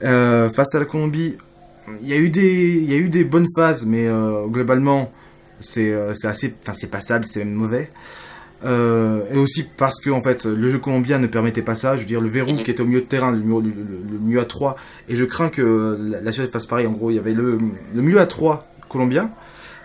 face 0.00 0.74
à 0.74 0.78
la 0.78 0.84
Colombie, 0.84 1.36
il 2.00 2.08
y 2.08 2.12
a 2.12 2.16
eu 2.16 2.30
des, 2.30 2.74
il 2.74 2.90
y 2.90 2.94
a 2.94 2.98
eu 2.98 3.08
des 3.08 3.24
bonnes 3.24 3.46
phases, 3.56 3.86
mais 3.86 4.08
globalement, 4.48 5.12
c'est 5.60 5.92
assez, 6.24 6.54
enfin, 6.62 6.74
c'est 6.74 6.90
passable, 6.90 7.26
c'est 7.26 7.40
même 7.40 7.54
mauvais. 7.54 7.90
Euh, 8.64 9.22
et 9.30 9.36
aussi 9.36 9.64
parce 9.76 10.00
que 10.00 10.08
en 10.08 10.22
fait 10.22 10.46
le 10.46 10.68
jeu 10.70 10.78
colombien 10.78 11.18
ne 11.18 11.26
permettait 11.26 11.62
pas 11.62 11.74
ça. 11.74 11.96
Je 11.96 12.00
veux 12.00 12.06
dire 12.06 12.20
le 12.20 12.28
verrou 12.28 12.52
mhm. 12.52 12.62
qui 12.62 12.70
était 12.70 12.80
au 12.80 12.86
milieu 12.86 13.02
de 13.02 13.06
terrain, 13.06 13.30
le, 13.30 13.38
le, 13.38 13.44
le, 13.44 14.18
mieux 14.18 14.40
à 14.40 14.44
3 14.44 14.76
et 15.08 15.16
je 15.16 15.24
crains 15.24 15.50
que 15.50 15.98
la, 16.22 16.32
Suède 16.32 16.50
fasse 16.50 16.66
pareil. 16.66 16.86
En 16.86 16.92
gros, 16.92 17.10
il 17.10 17.16
y 17.16 17.18
avait 17.18 17.34
le, 17.34 17.58
le 17.94 18.02
mieux 18.02 18.18
à 18.18 18.26
3 18.26 18.66
colombien 18.88 19.30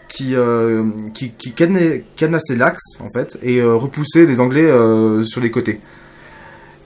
qui 0.07 0.35
euh, 0.35 0.85
qui, 1.13 1.31
qui 1.31 1.53
cadenassait 1.53 2.55
l'axe 2.55 2.99
en 3.01 3.09
fait 3.09 3.37
et 3.41 3.59
euh, 3.59 3.75
repoussait 3.75 4.25
les 4.25 4.39
Anglais 4.39 4.65
euh, 4.65 5.23
sur 5.23 5.41
les 5.41 5.51
côtés. 5.51 5.79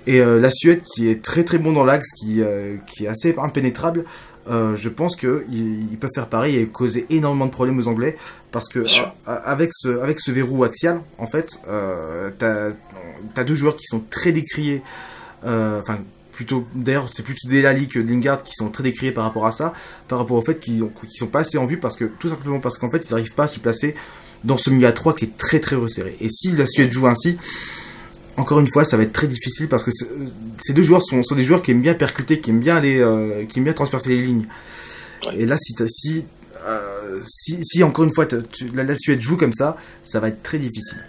Et 0.08 0.22
euh, 0.22 0.40
la 0.40 0.52
Suède 0.52 0.82
qui 0.84 1.10
est 1.10 1.24
très 1.24 1.44
très 1.44 1.58
bon 1.58 1.72
dans 1.72 1.84
l'axe, 1.84 2.10
qui 2.14 2.42
qui 2.88 3.06
est 3.06 3.08
assez 3.08 3.36
impénétrable, 3.38 4.06
euh, 4.48 4.76
je 4.76 4.90
pense 4.90 5.16
qu'ils 5.16 5.44
ils 5.50 5.98
peuvent 5.98 6.12
faire 6.14 6.28
pareil 6.28 6.58
et 6.58 6.68
causer 6.68 7.06
énormément 7.10 7.48
de 7.48 7.52
problèmes 7.52 7.80
aux 7.80 7.88
Anglais 7.88 8.16
parce 8.52 8.68
que 8.68 8.86
avec 9.26 9.72
ce 9.74 10.00
avec 10.00 10.20
ce 10.20 10.32
verrou 10.32 10.64
axial 10.64 11.02
en 11.18 11.28
fait 11.28 11.60
euh, 11.68 12.30
t'as 12.38 12.70
as 13.36 13.44
deux 13.44 13.56
joueurs 13.56 13.76
qui 13.76 13.86
sont 13.86 14.04
très 14.10 14.32
décriés 14.32 14.84
euh, 15.46 15.80
enfin 15.82 16.00
plutôt 16.32 16.66
d'ailleurs 16.76 17.08
c'est 17.12 17.24
plutôt 17.24 17.48
Delali 17.48 17.88
que 17.88 18.00
Lingard 18.00 18.44
qui 18.44 18.54
sont 18.54 18.70
très 18.70 18.84
décriés 18.84 19.12
par 19.12 19.24
rapport 19.24 19.48
à 19.48 19.52
ça 19.52 19.74
par 20.08 20.20
rapport 20.20 20.38
au 20.38 20.42
fait 20.42 20.60
qu'ils 20.60 20.82
qu 20.82 21.08
sont 21.10 21.28
pas 21.28 21.40
assez 21.40 21.58
en 21.58 21.66
vue 21.66 21.78
parce 21.78 21.96
que 21.96 22.06
tout 22.06 22.30
simplement 22.30 22.60
parce 22.60 22.78
qu'en 22.78 22.92
fait 22.92 23.08
ils 23.08 23.12
n'arrivent 23.12 23.34
pas 23.34 23.46
à 23.46 23.48
se 23.48 23.60
placer 23.60 23.96
dans 24.44 24.58
ce 24.58 24.70
milieu 24.70 24.88
à 24.88 24.92
3 24.92 25.16
qui 25.16 25.26
est 25.26 25.38
très 25.38 25.60
très 25.60 25.76
resserré. 25.76 26.16
Et 26.22 26.30
si 26.30 26.52
la 26.52 26.68
Suède 26.68 26.92
joue 26.92 27.08
ainsi 27.08 27.38
encore 28.38 28.60
une 28.60 28.68
fois, 28.72 28.84
ça 28.84 28.98
va 28.98 29.04
être 29.04 29.14
très 29.14 29.28
difficile 29.28 29.68
parce 29.68 29.84
que 29.84 29.92
ces 29.92 30.74
deux 30.74 30.84
joueurs 30.84 31.02
sont, 31.02 31.24
sont, 31.24 31.36
des 31.36 31.44
joueurs 31.44 31.62
qui 31.62 31.72
aiment 31.72 31.82
bien 31.82 31.94
percuter, 31.94 32.40
qui 32.40 32.50
aiment 32.50 32.60
bien 32.60 32.76
aller, 32.76 33.00
euh, 33.00 33.46
qui 33.46 33.60
aiment 33.60 33.66
bien 33.66 33.74
transpercer 33.74 34.10
les 34.10 34.22
lignes. 34.22 34.46
Et 35.34 35.46
là, 35.46 35.56
si, 35.58 35.74
si, 35.88 36.26
euh, 36.68 37.20
si, 37.26 37.60
si, 37.64 37.84
encore 37.84 38.06
une 38.06 38.14
fois 38.14 38.28
la, 38.74 38.84
la 38.84 38.96
Suède 38.96 39.22
joue 39.22 39.38
comme 39.38 39.54
ça, 39.54 39.78
ça 40.04 40.20
va 40.20 40.28
être 40.28 40.44
très 40.44 40.60
difficile. 40.60 41.04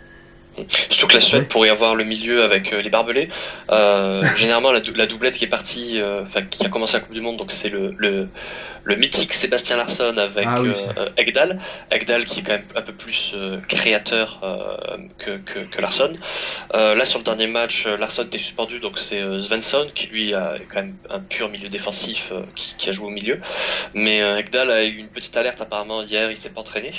Surtout 0.69 1.07
que 1.09 1.15
la 1.15 1.21
Suède 1.21 1.49
pourrait 1.49 1.69
avoir 1.69 1.95
le 1.95 2.05
milieu 2.05 2.43
avec 2.43 2.73
euh, 2.73 2.81
les 2.81 2.91
barbelés. 2.91 3.29
Euh, 3.71 4.21
généralement, 4.37 4.73
la, 4.73 4.81
la, 4.95 5.07
doublette 5.07 5.37
qui 5.37 5.45
est 5.45 5.49
partie, 5.49 6.01
euh, 6.01 6.25
qui 6.51 6.65
a 6.65 6.69
commencé 6.69 6.95
la 6.95 7.01
Coupe 7.01 7.15
du 7.15 7.21
Monde, 7.21 7.37
donc 7.37 7.53
c'est 7.53 7.69
le, 7.69 7.95
le, 7.97 8.29
le, 8.85 8.97
mythique 8.97 9.33
Sébastien 9.33 9.77
Larsson 9.77 10.15
avec 10.17 10.47
ah, 10.49 10.63
Egdal. 11.17 11.59
Egdal 11.91 12.25
qui 12.25 12.41
est 12.41 12.43
quand 12.43 12.53
même 12.53 12.65
un 12.75 12.83
peu 12.83 12.93
plus 12.93 13.35
créateur 13.69 14.41
que, 15.19 15.37
que, 15.39 15.59
que, 15.61 15.81
Larsson. 15.81 16.13
là, 16.73 17.05
sur 17.05 17.19
le 17.19 17.25
dernier 17.25 17.49
match, 17.49 17.87
Larsson 17.87 18.23
était 18.25 18.39
suspendu, 18.39 18.81
donc 18.81 18.99
c'est 18.99 19.23
Svensson 19.41 19.87
qui 19.95 20.07
lui 20.07 20.35
a 20.35 20.55
quand 20.69 20.83
même 20.83 20.97
un 21.11 21.21
pur 21.21 21.49
milieu 21.49 21.69
défensif 21.69 22.33
qui, 22.55 22.75
qui, 22.79 22.89
a 22.89 22.93
joué 22.93 23.07
au 23.07 23.11
milieu. 23.11 23.41
Mais 23.95 24.19
Egdal 24.39 24.71
a 24.71 24.85
eu 24.85 24.97
une 24.97 25.09
petite 25.09 25.37
alerte 25.37 25.61
apparemment 25.61 26.03
hier, 26.03 26.31
il 26.31 26.37
s'est 26.37 26.51
pas 26.51 26.61
entraîné. 26.61 26.93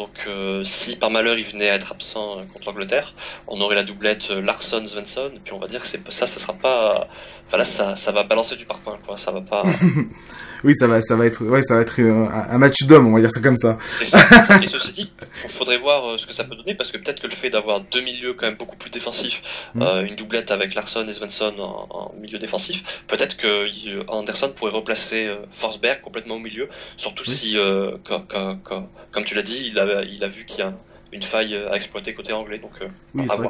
Donc 0.00 0.28
si 0.64 0.96
par 0.96 1.10
malheur 1.10 1.36
il 1.36 1.44
venait 1.44 1.68
à 1.68 1.74
être 1.74 1.92
absent 1.92 2.38
contre 2.52 2.70
l'Angleterre, 2.70 3.14
on 3.46 3.60
aurait 3.60 3.74
la 3.74 3.82
doublette 3.82 4.30
Larson 4.30 4.86
Svensson, 4.86 5.30
et 5.34 5.38
puis 5.38 5.52
on 5.52 5.58
va 5.58 5.66
dire 5.66 5.80
que 5.80 5.86
c'est 5.86 6.00
ça, 6.10 6.26
ça 6.26 6.40
sera 6.40 6.54
pas. 6.54 7.08
Enfin 7.46 7.58
là, 7.58 7.64
ça, 7.64 7.96
ça 7.96 8.12
va 8.12 8.22
balancer 8.22 8.56
du 8.56 8.64
parpaing, 8.64 8.98
quoi. 9.04 9.18
Ça 9.18 9.32
va 9.32 9.40
pas. 9.40 9.64
oui, 10.64 10.72
ça 10.74 10.86
va, 10.86 11.00
ça 11.00 11.16
va 11.16 11.26
être, 11.26 11.44
ouais, 11.44 11.62
ça 11.62 11.74
va 11.74 11.82
être 11.82 12.00
un, 12.00 12.58
match 12.58 12.82
d'hommes, 12.82 13.08
on 13.08 13.12
va 13.12 13.20
dire 13.20 13.30
ça 13.30 13.40
comme 13.40 13.56
ça. 13.56 13.76
C'est 13.84 14.04
ça, 14.04 14.20
Et 14.62 14.66
ceci 14.66 14.92
dit, 14.92 15.10
il 15.44 15.50
faudrait 15.50 15.78
voir 15.78 16.18
ce 16.18 16.26
que 16.26 16.32
ça 16.32 16.44
peut 16.44 16.54
donner, 16.54 16.74
parce 16.74 16.92
que 16.92 16.98
peut-être 16.98 17.20
que 17.20 17.26
le 17.26 17.34
fait 17.34 17.50
d'avoir 17.50 17.80
deux 17.80 18.02
milieux 18.02 18.34
quand 18.34 18.46
même 18.46 18.56
beaucoup 18.56 18.76
plus 18.76 18.90
défensifs, 18.90 19.68
mm. 19.74 19.82
une 20.08 20.16
doublette 20.16 20.50
avec 20.52 20.74
Larson 20.74 21.06
et 21.06 21.12
Svensson 21.12 21.52
en, 21.58 22.14
milieu 22.20 22.38
défensif, 22.38 23.02
peut-être 23.06 23.36
que 23.36 23.68
Anderson 24.08 24.52
pourrait 24.54 24.72
replacer 24.72 25.28
Forsberg 25.50 26.00
complètement 26.00 26.36
au 26.36 26.40
milieu, 26.40 26.68
surtout 26.96 27.24
si, 27.24 27.56
comme 28.04 29.24
tu 29.24 29.34
l'as 29.34 29.42
dit, 29.42 29.62
il 29.66 29.78
a, 29.90 30.02
il 30.02 30.22
a 30.24 30.28
vu 30.28 30.44
qu'il 30.44 30.60
y 30.60 30.62
a 30.62 30.72
une 31.12 31.22
faille 31.22 31.54
à 31.54 31.74
exploiter 31.76 32.14
côté 32.14 32.32
anglais. 32.32 32.58
Donc, 32.58 32.72
euh, 32.80 32.88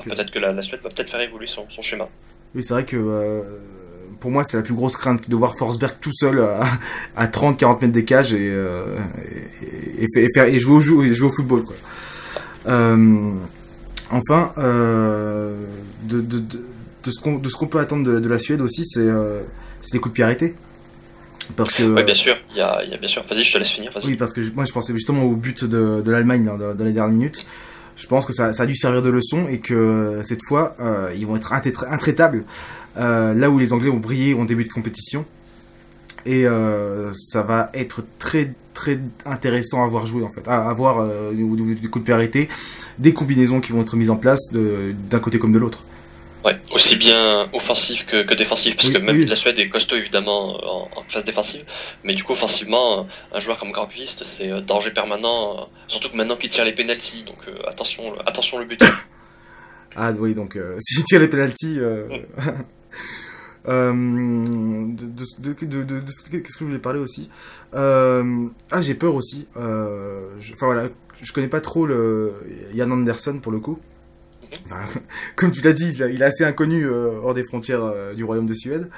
peut-être 0.05 0.31
que 0.31 0.39
la, 0.39 0.63
Suède 0.63 0.81
va 0.83 0.89
peut-être 0.89 1.11
faire 1.11 1.21
évoluer 1.21 1.47
son, 1.47 1.67
schéma. 1.81 2.09
Oui, 2.55 2.63
c'est 2.63 2.75
vrai 2.75 2.85
que 2.85 2.97
euh, 2.97 3.43
pour 4.19 4.31
moi, 4.31 4.45
c'est 4.45 4.57
la 4.57 4.63
plus 4.63 4.75
grosse 4.75 4.97
crainte 4.97 5.29
de 5.29 5.37
voir 5.37 5.57
Forsberg 5.57 5.97
tout 6.01 6.13
seul 6.13 6.45
à, 7.17 7.27
30-40 7.27 7.83
mètres 7.83 7.93
des 7.93 8.05
cages 8.05 8.35
et, 8.35 8.51
euh, 8.51 8.97
et, 9.99 10.27
faire, 10.35 10.47
et 10.47 10.59
jouer, 10.59 10.89
au, 10.91 11.03
et 11.03 11.15
jouer 11.15 11.29
au 11.29 11.33
football. 11.33 11.65
Quoi. 11.65 11.77
enfin, 14.11 14.53
de, 14.57 16.21
de, 16.21 16.39
de, 16.39 16.65
de 17.05 17.11
ce 17.11 17.57
qu'on 17.57 17.67
peut 17.67 17.79
attendre 17.79 18.21
de, 18.21 18.29
la 18.29 18.39
Suède 18.39 18.61
aussi, 18.63 18.85
c'est 18.85 19.05
les 19.05 19.99
coups 19.99 20.13
de 20.13 20.15
pied 20.15 20.25
arrêtés. 20.25 20.55
Parce 21.57 21.73
que, 21.75 21.83
oui, 21.83 22.03
bien 22.05 22.15
sûr, 22.15 22.37
il 22.53 22.59
y 22.59 22.61
a, 22.61 22.85
y 22.85 22.95
a, 22.95 22.97
bien 22.97 23.09
sûr. 23.09 23.23
Vas-y, 23.23 23.43
je 23.43 23.53
te 23.53 23.59
laisse 23.59 23.71
finir. 23.71 23.93
Oui, 24.05 24.17
parce 24.17 24.33
que 24.33 24.41
moi 24.55 24.65
je 24.65 24.73
pensais 24.73 24.93
justement 24.93 25.25
au 25.25 25.35
but 25.35 25.65
de, 25.65 26.03
de 26.03 26.11
l'Allemagne 26.11 26.45
dans, 26.45 26.57
dans, 26.57 26.85
les 26.85 26.93
dernières 26.93 27.09
minutes. 27.09 27.45
Je 27.97 28.07
pense 28.07 28.25
que 28.25 28.33
ça, 28.33 28.53
ça, 28.53 28.63
a 28.63 28.67
dû 28.67 28.77
servir 28.77 29.03
de 29.03 29.11
leçon 29.11 29.47
et 29.49 29.59
que 29.59 30.21
cette 30.23 30.41
fois, 30.47 30.75
euh, 30.81 31.13
ils 31.15 31.27
vont 31.27 31.37
être 31.37 31.53
intraitables. 31.53 32.45
Euh, 32.97 33.35
là 33.35 33.51
où 33.51 33.59
les 33.59 33.73
Anglais 33.73 33.91
ont 33.91 33.99
brillé 33.99 34.35
en 34.35 34.45
début 34.45 34.65
de 34.65 34.69
compétition. 34.73 35.25
Et 36.27 36.47
euh, 36.47 37.11
ça 37.15 37.43
va 37.43 37.71
être 37.75 38.05
très 38.19 38.53
très 38.75 38.99
intéressant 39.27 39.85
à 39.85 39.89
voir 39.89 40.07
jouer 40.07 40.23
en 40.23 40.31
fait, 40.31 40.47
à, 40.49 40.73
voir 40.73 41.01
euh, 41.01 41.33
des 41.33 41.89
coups 41.89 42.05
de 42.05 42.13
arrêtés, 42.13 42.49
des 42.99 43.13
combinaisons 43.13 43.61
qui 43.61 43.73
vont 43.73 43.83
être 43.83 43.97
mises 43.97 44.11
en 44.11 44.17
place 44.17 44.41
d'un 44.53 45.19
côté 45.19 45.39
comme 45.39 45.53
de 45.53 45.59
l'autre. 45.59 45.83
Ouais, 46.43 46.59
aussi 46.73 46.97
bien 46.97 47.49
offensif 47.53 48.07
que, 48.07 48.23
que 48.23 48.33
défensif, 48.33 48.75
parce 48.75 48.89
que 48.89 48.97
même 48.97 49.27
la 49.27 49.37
Suède 49.37 49.59
est 49.59 49.69
costaud 49.69 49.97
évidemment 49.97 50.89
en, 50.97 51.05
phase 51.07 51.25
défensive, 51.25 51.65
mais 52.03 52.15
du 52.15 52.25
coup 52.25 52.33
offensivement, 52.33 53.07
un 53.33 53.41
joueur 53.41 53.59
comme 53.59 53.73
Granqvist, 53.73 54.25
c'est 54.25 54.51
euh, 54.51 54.63
danger 54.63 54.91
permanent, 54.91 55.59
euh, 55.59 55.65
surtout 55.87 56.09
que 56.09 56.17
maintenant 56.17 56.37
qu'il 56.37 56.49
tire 56.49 56.65
les 56.65 56.73
penalties, 56.73 57.25
donc 57.25 57.37
euh, 57.49 57.59
attention, 57.69 58.19
attention 58.25 58.59
le 58.59 58.65
but. 58.65 58.83
ah 59.97 60.13
oui, 60.13 60.35
donc 60.35 60.59
s'il 60.79 61.05
tire 61.05 61.21
les 61.21 61.29
penalties... 61.29 61.79
de, 63.67 64.95
de, 65.37 65.85
de, 65.85 66.01
qu'est-ce 66.31 66.57
que 66.57 66.61
je 66.61 66.65
voulais 66.65 66.79
parler 66.79 67.01
aussi? 67.01 67.29
Ah, 67.75 68.23
j'ai 68.81 68.95
peur 68.95 69.15
aussi. 69.15 69.47
Enfin 69.55 70.67
voilà, 70.67 70.89
je 71.21 71.33
connais 71.35 71.49
pas 71.49 71.61
trop 71.61 71.85
le 71.85 72.33
Jan 72.75 72.91
Anderson 72.91 73.41
pour 73.43 73.53
le 73.53 73.61
coup 73.61 73.79
comme 75.37 75.51
tu 75.51 75.61
l'as 75.61 75.73
dit, 75.73 75.93
il 75.93 76.23
est 76.23 76.25
assez 76.25 76.45
inconnu 76.45 76.85
euh, 76.85 77.21
hors 77.23 77.35
des 77.35 77.45
frontières 77.45 77.85
euh, 77.85 78.15
du 78.15 78.25
royaume 78.25 78.47
de 78.47 78.55
Suède. 78.55 78.89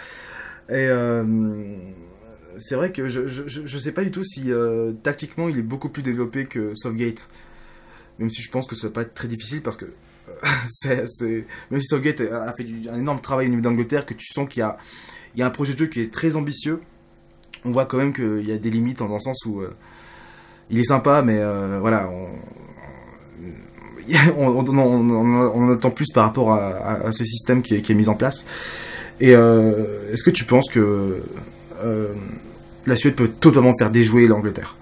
Et 0.69 0.87
euh, 0.89 1.25
c'est 2.59 2.75
vrai 2.75 2.93
que 2.93 3.09
je, 3.09 3.27
je, 3.27 3.79
sais 3.79 3.93
pas 3.93 4.05
du 4.05 4.11
tout 4.11 4.25
si 4.25 4.51
tactiquement 5.03 5.49
il 5.49 5.59
est 5.59 5.63
beaucoup 5.63 5.89
plus 5.89 6.03
développé 6.03 6.47
que 6.47 6.73
Southgate. 6.75 7.29
Même 8.19 8.31
si 8.31 8.43
je 8.43 8.51
pense 8.51 8.67
que 8.67 8.75
ça 8.75 8.87
va 8.87 8.93
pas 8.93 9.03
être 9.03 9.15
très 9.15 9.27
difficile 9.27 9.63
parce 9.63 9.77
que 9.77 9.87
même 11.71 11.81
si 11.81 11.87
Southgate 11.87 12.21
a 12.21 12.53
fait 12.53 12.67
un 12.89 12.99
énorme 12.99 13.21
travail 13.21 13.47
au 13.47 13.51
niveau 13.51 13.63
d'Angleterre, 13.63 14.07
que 14.07 14.15
tu 14.15 14.27
sens 14.27 14.49
qu'il 14.49 14.61
y 14.61 14.63
a, 14.63 14.77
il 15.35 15.41
y 15.41 15.43
a 15.43 15.47
un 15.47 15.51
projet 15.51 15.73
de 15.73 15.79
jeu 15.79 15.87
qui 15.87 16.01
est 16.01 16.13
très 16.13 16.37
ambitieux. 16.37 16.81
On 17.65 17.71
voit 17.71 17.87
quand 17.87 17.97
même 17.97 18.13
qu'il 18.13 18.47
y 18.47 18.53
a 18.53 18.59
des 18.59 18.71
limites 18.71 18.99
dans 18.99 19.09
le 19.09 19.19
sens 19.19 19.45
où 19.47 19.63
il 20.71 20.79
est 20.79 20.85
sympa, 20.85 21.23
mais 21.23 21.43
voilà, 21.81 22.09
on, 22.09 22.29
on, 24.39 24.59
en 24.59 25.73
attend 25.73 25.91
plus 25.91 26.11
par 26.13 26.25
rapport 26.25 26.53
à, 26.53 27.13
ce 27.13 27.25
système 27.25 27.63
qui 27.63 27.75
est, 27.75 27.91
mis 27.91 28.09
en 28.09 28.15
place. 28.15 28.47
Et 29.21 29.35
euh, 29.35 30.13
est-ce 30.13 30.25
que 30.25 30.31
tu 30.31 30.45
penses 30.45 30.69
que 30.69 31.23
euh, 31.83 32.15
la 32.87 32.97
Suède 32.97 33.15
peut 33.15 33.29
totalement 33.29 33.77
faire 33.77 33.91
déjouer 33.91 34.27
l'Angleterre? 34.27 34.77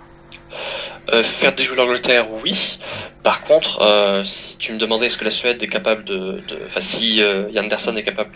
Euh, 1.12 1.22
faire 1.22 1.54
déjouer 1.54 1.76
l'Angleterre, 1.76 2.26
oui. 2.42 2.78
Par 3.22 3.42
contre, 3.42 4.22
si 4.24 4.56
tu 4.58 4.72
me 4.72 4.78
demandais 4.78 5.06
est-ce 5.06 5.18
que 5.18 5.24
la 5.24 5.30
Suède 5.30 5.62
est 5.62 5.68
capable 5.68 6.04
de, 6.04 6.40
enfin 6.66 6.80
si 6.80 7.20
Anderson 7.56 7.94
est 7.96 8.02
capable 8.02 8.30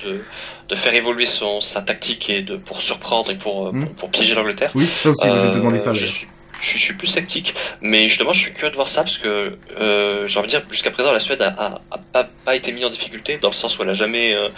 de, 0.68 0.74
faire 0.74 0.94
évoluer 0.94 1.26
son 1.26 1.60
sa 1.60 1.80
tactique 1.80 2.28
et 2.28 2.42
de 2.42 2.56
pour 2.56 2.82
surprendre 2.82 3.30
et 3.30 3.36
pour 3.36 3.72
hmm. 3.72 3.86
pour, 3.96 4.10
piéger 4.10 4.34
l'Angleterre. 4.34 4.72
Oui, 4.74 4.84
ça 4.84 5.10
aussi, 5.10 5.26
je 5.26 5.48
te 5.48 5.54
demander 5.54 5.78
ça. 5.78 5.92
Je 5.92 6.06
suis 6.06 6.26
je, 6.64 6.78
suis 6.78 6.94
plus 6.94 7.06
sceptique, 7.06 7.54
mais 7.82 8.08
justement, 8.08 8.32
je 8.32 8.40
suis 8.40 8.52
curieux 8.52 8.70
de 8.70 8.76
voir 8.76 8.88
ça 8.88 9.02
parce 9.02 9.18
que 9.18 9.58
euh, 9.78 10.26
j'ai 10.26 10.38
envie 10.38 10.48
de 10.48 10.50
dire 10.50 10.62
jusqu'à 10.70 10.90
présent, 10.90 11.12
la 11.12 11.20
Suède 11.20 11.42
a, 11.42 11.80
pas, 12.12 12.28
pas, 12.44 12.56
été 12.56 12.72
mise 12.72 12.84
en 12.84 12.90
difficulté 12.90 13.38
dans 13.38 13.48
le 13.48 13.54
sens 13.54 13.78
où 13.78 13.82
elle 13.82 13.90
a 13.90 13.94
jamais 13.94 14.34
euh, 14.34 14.48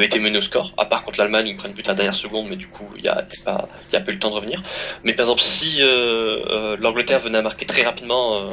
été 0.00 0.18
menée 0.18 0.38
au 0.38 0.42
score, 0.42 0.72
à 0.78 0.84
part 0.84 1.04
contre 1.04 1.20
l'Allemagne, 1.20 1.48
ils 1.48 1.56
prennent 1.56 1.72
but 1.72 1.88
à 1.88 1.94
dernière 1.94 2.14
seconde, 2.14 2.46
mais 2.48 2.56
du 2.56 2.68
coup, 2.68 2.88
il 2.96 3.04
y 3.04 3.08
a 3.08 3.26
pas, 3.44 3.68
y 3.92 3.96
a 3.96 4.00
pas 4.00 4.10
eu 4.10 4.14
le 4.14 4.20
temps 4.20 4.30
de 4.30 4.36
revenir. 4.36 4.62
Mais 5.04 5.12
par 5.12 5.24
exemple, 5.24 5.42
si 5.42 5.78
euh, 5.80 6.76
l'Angleterre 6.80 7.20
venait 7.20 7.38
à 7.38 7.42
marquer 7.42 7.66
très 7.66 7.82
rapidement 7.82 8.50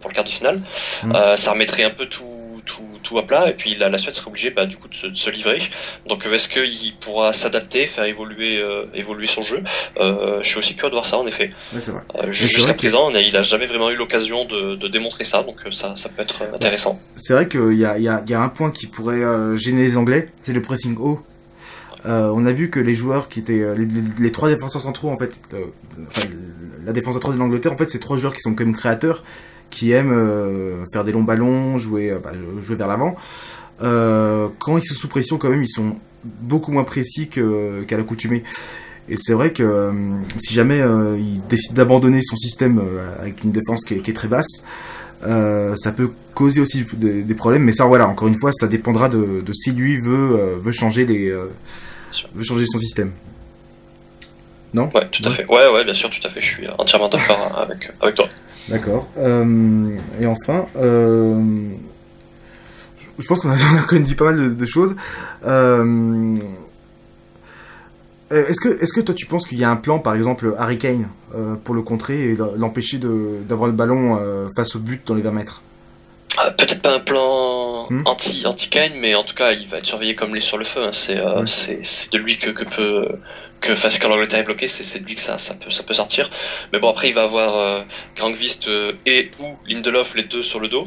pour 0.00 0.10
le 0.10 0.14
quart 0.14 0.24
de 0.24 0.28
finale, 0.28 0.60
mmh. 1.04 1.36
ça 1.36 1.52
remettrait 1.52 1.84
un 1.84 1.90
peu 1.90 2.06
tout 2.06 2.31
tout, 2.64 2.82
tout 3.02 3.18
à 3.18 3.26
plat 3.26 3.48
et 3.48 3.54
puis 3.54 3.74
la, 3.74 3.88
la 3.88 3.98
Suède 3.98 4.14
serait 4.14 4.28
obligée 4.28 4.50
bah, 4.50 4.66
du 4.66 4.76
coup 4.76 4.88
de 4.88 4.94
se, 4.94 5.06
de 5.06 5.16
se 5.16 5.30
livrer. 5.30 5.58
Donc 6.08 6.26
est-ce 6.26 6.48
qu'il 6.48 6.94
pourra 6.96 7.32
s'adapter, 7.32 7.86
faire 7.86 8.04
évoluer, 8.04 8.58
euh, 8.58 8.86
évoluer 8.94 9.26
son 9.26 9.42
jeu? 9.42 9.62
Euh, 9.98 10.40
Je 10.42 10.48
suis 10.48 10.58
aussi 10.58 10.74
curieux 10.74 10.90
de 10.90 10.94
voir 10.94 11.06
ça 11.06 11.18
en 11.18 11.26
effet. 11.26 11.52
Euh, 11.74 12.30
jusqu'à 12.30 12.74
présent, 12.74 13.10
il 13.10 13.36
a 13.36 13.42
jamais 13.42 13.66
vraiment 13.66 13.90
eu 13.90 13.96
l'occasion 13.96 14.44
de, 14.44 14.76
de, 14.76 14.88
démontrer 14.88 15.24
ça, 15.24 15.42
donc 15.42 15.56
ça, 15.70 15.94
ça 15.94 16.08
peut 16.08 16.22
être 16.22 16.42
intéressant. 16.54 17.00
C'est 17.16 17.32
vrai 17.32 17.48
qu'il 17.48 17.74
y 17.78 17.84
a, 17.84 17.98
y, 17.98 18.08
a, 18.08 18.22
y 18.26 18.34
a 18.34 18.40
un 18.40 18.48
point 18.48 18.70
qui 18.70 18.86
pourrait 18.86 19.56
gêner 19.56 19.82
les 19.82 19.96
Anglais, 19.96 20.28
c'est 20.40 20.52
le 20.52 20.62
pressing 20.62 20.96
haut. 20.98 21.20
on 22.04 22.46
a 22.46 22.52
vu 22.52 22.70
que 22.70 22.80
les 22.80 22.94
joueurs 22.94 23.28
qui 23.28 23.40
étaient 23.40 23.62
les, 23.76 23.86
les, 24.18 24.32
trois 24.32 24.48
défenseurs 24.48 24.82
centraux 24.82 25.10
en 25.10 25.18
fait, 25.18 25.40
enfin, 26.06 26.28
la 26.84 26.92
défense 26.92 27.14
centrale 27.14 27.34
de 27.34 27.38
l'Angleterre 27.38 27.72
en 27.72 27.76
fait, 27.76 27.90
c'est 27.90 28.00
trois 28.00 28.16
joueurs 28.16 28.32
qui 28.32 28.40
sont 28.40 28.54
quand 28.54 28.64
même 28.64 28.76
créateurs 28.76 29.22
qui 29.72 29.90
aiment 29.90 30.12
euh, 30.12 30.84
faire 30.92 31.02
des 31.02 31.10
longs 31.10 31.24
ballons, 31.24 31.78
jouer, 31.78 32.10
euh, 32.10 32.18
bah, 32.22 32.32
jouer 32.60 32.76
vers 32.76 32.86
l'avant. 32.86 33.16
Euh, 33.82 34.48
quand 34.60 34.76
ils 34.78 34.84
sont 34.84 34.94
sous 34.94 35.08
pression, 35.08 35.38
quand 35.38 35.48
même, 35.48 35.62
ils 35.62 35.68
sont 35.68 35.96
beaucoup 36.24 36.70
moins 36.70 36.84
précis 36.84 37.28
qu'à 37.28 37.96
l'accoutumée. 37.96 38.44
Et 39.08 39.16
c'est 39.16 39.32
vrai 39.32 39.52
que 39.52 39.90
si 40.36 40.54
jamais 40.54 40.80
il 41.18 41.40
décide 41.48 41.74
d'abandonner 41.74 42.20
son 42.22 42.36
système 42.36 42.80
avec 43.18 43.42
une 43.42 43.50
défense 43.50 43.84
qui 43.84 43.94
est, 43.94 44.14
très 44.14 44.28
basse, 44.28 44.64
ça 45.22 45.92
peut 45.92 46.12
causer 46.34 46.60
aussi 46.60 46.86
des, 46.94 47.34
problèmes. 47.34 47.64
Mais 47.64 47.72
ça, 47.72 47.86
voilà, 47.86 48.06
encore 48.06 48.28
une 48.28 48.38
fois, 48.38 48.52
ça 48.52 48.68
dépendra 48.68 49.08
de, 49.08 49.42
si 49.52 49.72
lui 49.72 49.96
veut, 49.96 50.60
veut 50.62 50.70
changer 50.70 51.04
les, 51.04 51.30
veut 51.32 52.44
changer 52.44 52.66
son 52.68 52.78
système. 52.78 53.10
Non 54.74 54.88
Ouais, 54.94 55.06
tout 55.10 55.22
à 55.24 55.30
fait. 55.30 55.44
Ouais, 55.46 55.68
ouais, 55.68 55.84
bien 55.84 55.94
sûr, 55.94 56.08
tout 56.10 56.26
à 56.26 56.30
fait. 56.30 56.40
Je 56.40 56.48
suis 56.48 56.68
entièrement 56.78 57.08
d'accord 57.08 57.52
avec, 57.58 57.90
avec 58.00 58.14
toi. 58.14 58.26
D'accord. 58.68 59.08
Euh, 59.18 59.96
et 60.20 60.26
enfin, 60.26 60.66
euh, 60.76 61.42
je 63.18 63.26
pense 63.26 63.40
qu'on 63.40 63.50
a, 63.50 63.56
quand 63.56 63.92
même 63.92 64.02
dit 64.02 64.14
pas 64.14 64.26
mal 64.26 64.56
de, 64.56 64.66
choses. 64.66 64.94
Euh, 65.44 66.34
est-ce 68.30 68.60
que, 68.60 68.82
est-ce 68.82 68.94
que 68.94 69.00
toi 69.00 69.14
tu 69.14 69.26
penses 69.26 69.46
qu'il 69.46 69.58
y 69.58 69.64
a 69.64 69.70
un 69.70 69.76
plan, 69.76 69.98
par 69.98 70.14
exemple, 70.14 70.54
Harry 70.58 70.78
Kane, 70.78 71.08
pour 71.64 71.74
le 71.74 71.82
contrer 71.82 72.30
et 72.30 72.36
l'empêcher 72.56 72.98
d'avoir 72.98 73.66
le 73.66 73.74
ballon 73.74 74.18
face 74.56 74.74
au 74.76 74.78
but 74.78 75.06
dans 75.06 75.14
les 75.14 75.22
20 75.22 75.32
mètres? 75.32 75.62
Peut-être 76.56 76.80
pas 76.80 76.96
un 76.96 77.00
plan 77.00 77.86
hmm 77.90 78.00
anti 78.06 78.46
anti 78.46 78.70
Kane, 78.70 78.92
mais 79.02 79.14
en 79.14 79.22
tout 79.22 79.34
cas 79.34 79.52
il 79.52 79.68
va 79.68 79.78
être 79.78 79.86
surveillé 79.86 80.14
comme 80.14 80.34
les 80.34 80.40
sur 80.40 80.56
le 80.56 80.64
feu. 80.64 80.80
Hein. 80.82 80.90
C'est 81.46 81.84
c'est 81.84 82.10
de 82.10 82.16
lui 82.16 82.38
que, 82.38 82.48
que 82.50 82.64
peut 82.64 83.18
que 83.62 83.74
face 83.74 83.98
quand 83.98 84.08
l'Angleterre 84.08 84.40
est 84.40 84.44
bloquée, 84.44 84.68
c'est 84.68 84.98
de 84.98 85.06
lui 85.06 85.14
que 85.14 85.20
ça, 85.20 85.38
ça, 85.38 85.54
peut, 85.54 85.70
ça 85.70 85.82
peut 85.84 85.94
sortir. 85.94 86.28
Mais 86.72 86.80
bon, 86.80 86.90
après, 86.90 87.08
il 87.08 87.14
va 87.14 87.22
avoir 87.22 87.56
euh, 87.56 87.82
euh 88.20 88.92
et 89.06 89.30
ou 89.38 89.56
Lindelof, 89.66 90.14
les 90.14 90.24
deux 90.24 90.42
sur 90.42 90.60
le 90.60 90.68
dos. 90.68 90.86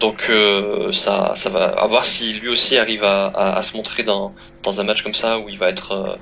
Donc, 0.00 0.26
euh, 0.30 0.90
ça, 0.90 1.34
ça 1.36 1.50
va 1.50 1.66
à 1.66 1.86
voir 1.86 2.04
si 2.04 2.32
lui 2.34 2.48
aussi 2.48 2.76
arrive 2.76 3.04
à, 3.04 3.26
à, 3.26 3.62
se 3.62 3.76
montrer 3.76 4.02
dans, 4.02 4.34
dans 4.62 4.80
un 4.80 4.84
match 4.84 5.02
comme 5.02 5.14
ça 5.14 5.38
où 5.38 5.48
il 5.48 5.58
va 5.58 5.68
être. 5.68 5.92
Euh, 5.92 6.16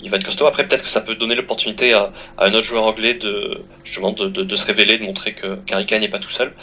il 0.00 0.10
va 0.10 0.16
être 0.16 0.24
costaud. 0.24 0.46
Après, 0.46 0.64
peut-être 0.64 0.84
que 0.84 0.88
ça 0.88 1.00
peut 1.00 1.16
donner 1.16 1.34
l'opportunité 1.34 1.92
à, 1.92 2.12
à, 2.36 2.46
un 2.46 2.54
autre 2.54 2.62
joueur 2.62 2.84
anglais 2.84 3.14
de 3.14 3.64
justement 3.82 4.12
de, 4.12 4.28
de, 4.28 4.44
de 4.44 4.56
se 4.56 4.64
révéler, 4.64 4.96
de 4.96 5.02
montrer 5.02 5.34
que 5.34 5.56
Kane 5.66 6.00
n'est 6.00 6.08
pas 6.08 6.20
tout 6.20 6.30
seul. 6.30 6.54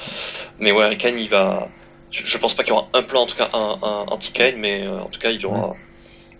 Mais 0.60 0.72
ouais, 0.72 0.86
Harry 0.86 0.98
Kane, 0.98 1.20
il 1.20 1.30
va. 1.30 1.68
Je, 2.12 2.38
pense 2.38 2.54
pas 2.54 2.64
qu'il 2.64 2.74
y 2.74 2.78
aura 2.78 2.88
un 2.94 3.02
plan, 3.02 3.24
en 3.24 3.26
tout 3.26 3.36
cas 3.36 3.50
un, 3.54 3.78
un 3.84 4.06
anti-Kane, 4.08 4.56
mais 4.56 4.88
en 4.88 5.10
tout 5.10 5.20
cas, 5.20 5.32
il 5.32 5.46
aura, 5.46 5.76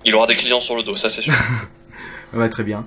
il 0.06 0.16
aura 0.16 0.26
des 0.26 0.36
clients 0.36 0.62
sur 0.62 0.78
le 0.78 0.84
dos, 0.84 0.96
ça 0.96 1.10
c'est 1.10 1.22
sûr. 1.22 1.34
Ouais, 2.36 2.50
très 2.50 2.64
bien. 2.64 2.86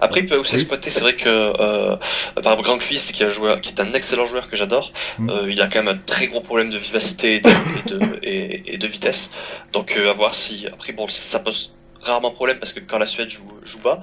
Après, 0.00 0.20
il 0.20 0.28
peut 0.28 0.36
aussi 0.36 0.54
exploiter. 0.54 0.90
C'est 0.90 1.00
vrai 1.00 1.16
que 1.16 1.28
euh, 1.28 1.96
par 2.34 2.52
exemple, 2.52 2.62
Grankvist, 2.62 3.12
qui 3.12 3.24
a 3.24 3.28
joué, 3.28 3.60
qui 3.60 3.70
est 3.70 3.80
un 3.80 3.92
excellent 3.92 4.26
joueur 4.26 4.48
que 4.48 4.56
j'adore, 4.56 4.92
mm. 5.18 5.30
euh, 5.30 5.50
il 5.50 5.60
a 5.60 5.66
quand 5.66 5.82
même 5.82 5.94
un 5.94 5.98
très 5.98 6.28
gros 6.28 6.40
problème 6.40 6.70
de 6.70 6.78
vivacité 6.78 7.36
et 7.36 7.40
de, 7.88 8.00
et 8.22 8.78
de, 8.78 8.86
vitesse. 8.86 9.30
Donc, 9.72 9.96
à 9.96 10.12
voir 10.12 10.34
si 10.34 10.66
après, 10.66 10.92
bon, 10.92 11.06
ça 11.08 11.40
pose 11.40 11.74
rarement 12.02 12.30
problème 12.30 12.58
parce 12.58 12.72
que 12.72 12.80
quand 12.80 12.98
la 12.98 13.06
Suède 13.06 13.28
joue, 13.28 13.46
joue 13.64 13.80
bas, 13.80 14.00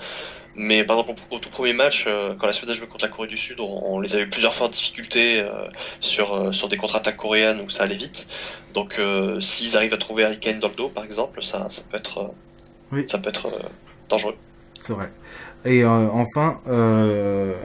mais 0.56 0.84
par 0.84 1.00
exemple, 1.00 1.22
au, 1.32 1.39
tout 1.39 1.50
premier 1.50 1.74
match, 1.74 2.06
euh, 2.08 2.36
quand 2.38 2.46
la 2.46 2.54
Suède 2.54 2.69
a 2.69 2.74
joué 2.74 2.88
contre 2.88 3.06
la 3.06 3.10
Corée 3.10 3.28
du 3.28 3.38
Sud, 3.38 3.60
on, 3.60 4.00
les 4.00 4.15
a 4.15 4.22
eu 4.22 4.30
plusieurs 4.30 4.54
fois 4.54 4.67
en 4.67 4.69
difficulté 4.69 5.41
euh, 5.41 5.67
sur, 6.00 6.34
euh, 6.34 6.52
sur 6.52 6.67
des 6.67 6.78
contre-attaques 6.78 7.17
coréennes 7.17 7.62
où 7.62 7.69
ça 7.69 7.84
allait 7.84 7.96
vite. 7.96 8.28
Donc, 8.74 9.00
s'ils 9.39 9.78
arrivent 9.78 9.93
à 9.93 9.98
trouver 9.98 10.24
Harry 10.24 10.39
Kane 10.39 10.60
dans 10.60 10.67
le 10.67 10.76
dos, 10.76 10.89
par 10.89 11.04
exemple, 11.04 11.43
ça, 11.43 11.69
ça 11.69 11.82
peut 11.89 11.98
être, 11.98 12.32
ça 13.08 13.19
peut 13.19 13.30
être 13.30 13.48
dangereux. 14.10 14.36
C'est 14.86 14.91
vrai. 14.91 15.10
Et 15.65 15.86
enfin, 15.86 16.60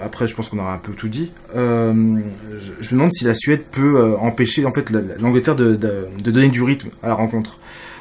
après, 0.01 0.29
je 0.29 0.37
pense 0.37 0.49
qu'on 0.49 0.61
aura 0.61 0.73
un 0.73 0.79
peu 0.79 0.93
tout 0.93 1.09
dit. 1.09 1.33
Je, 1.53 1.59
me 1.91 2.91
demande 2.93 3.13
si 3.13 3.25
la 3.25 3.35
Suède 3.35 3.65
peut 3.73 4.15
empêcher 4.21 4.65
en 4.65 4.73
fait 4.73 4.91
l'Angleterre 4.91 5.57
de, 5.57 5.75
de, 5.75 6.07
de, 6.17 6.31
donner 6.31 6.49
du 6.49 6.63
rythme 6.63 6.91
à 7.03 7.09
la 7.09 7.15
rencontre. 7.15 7.59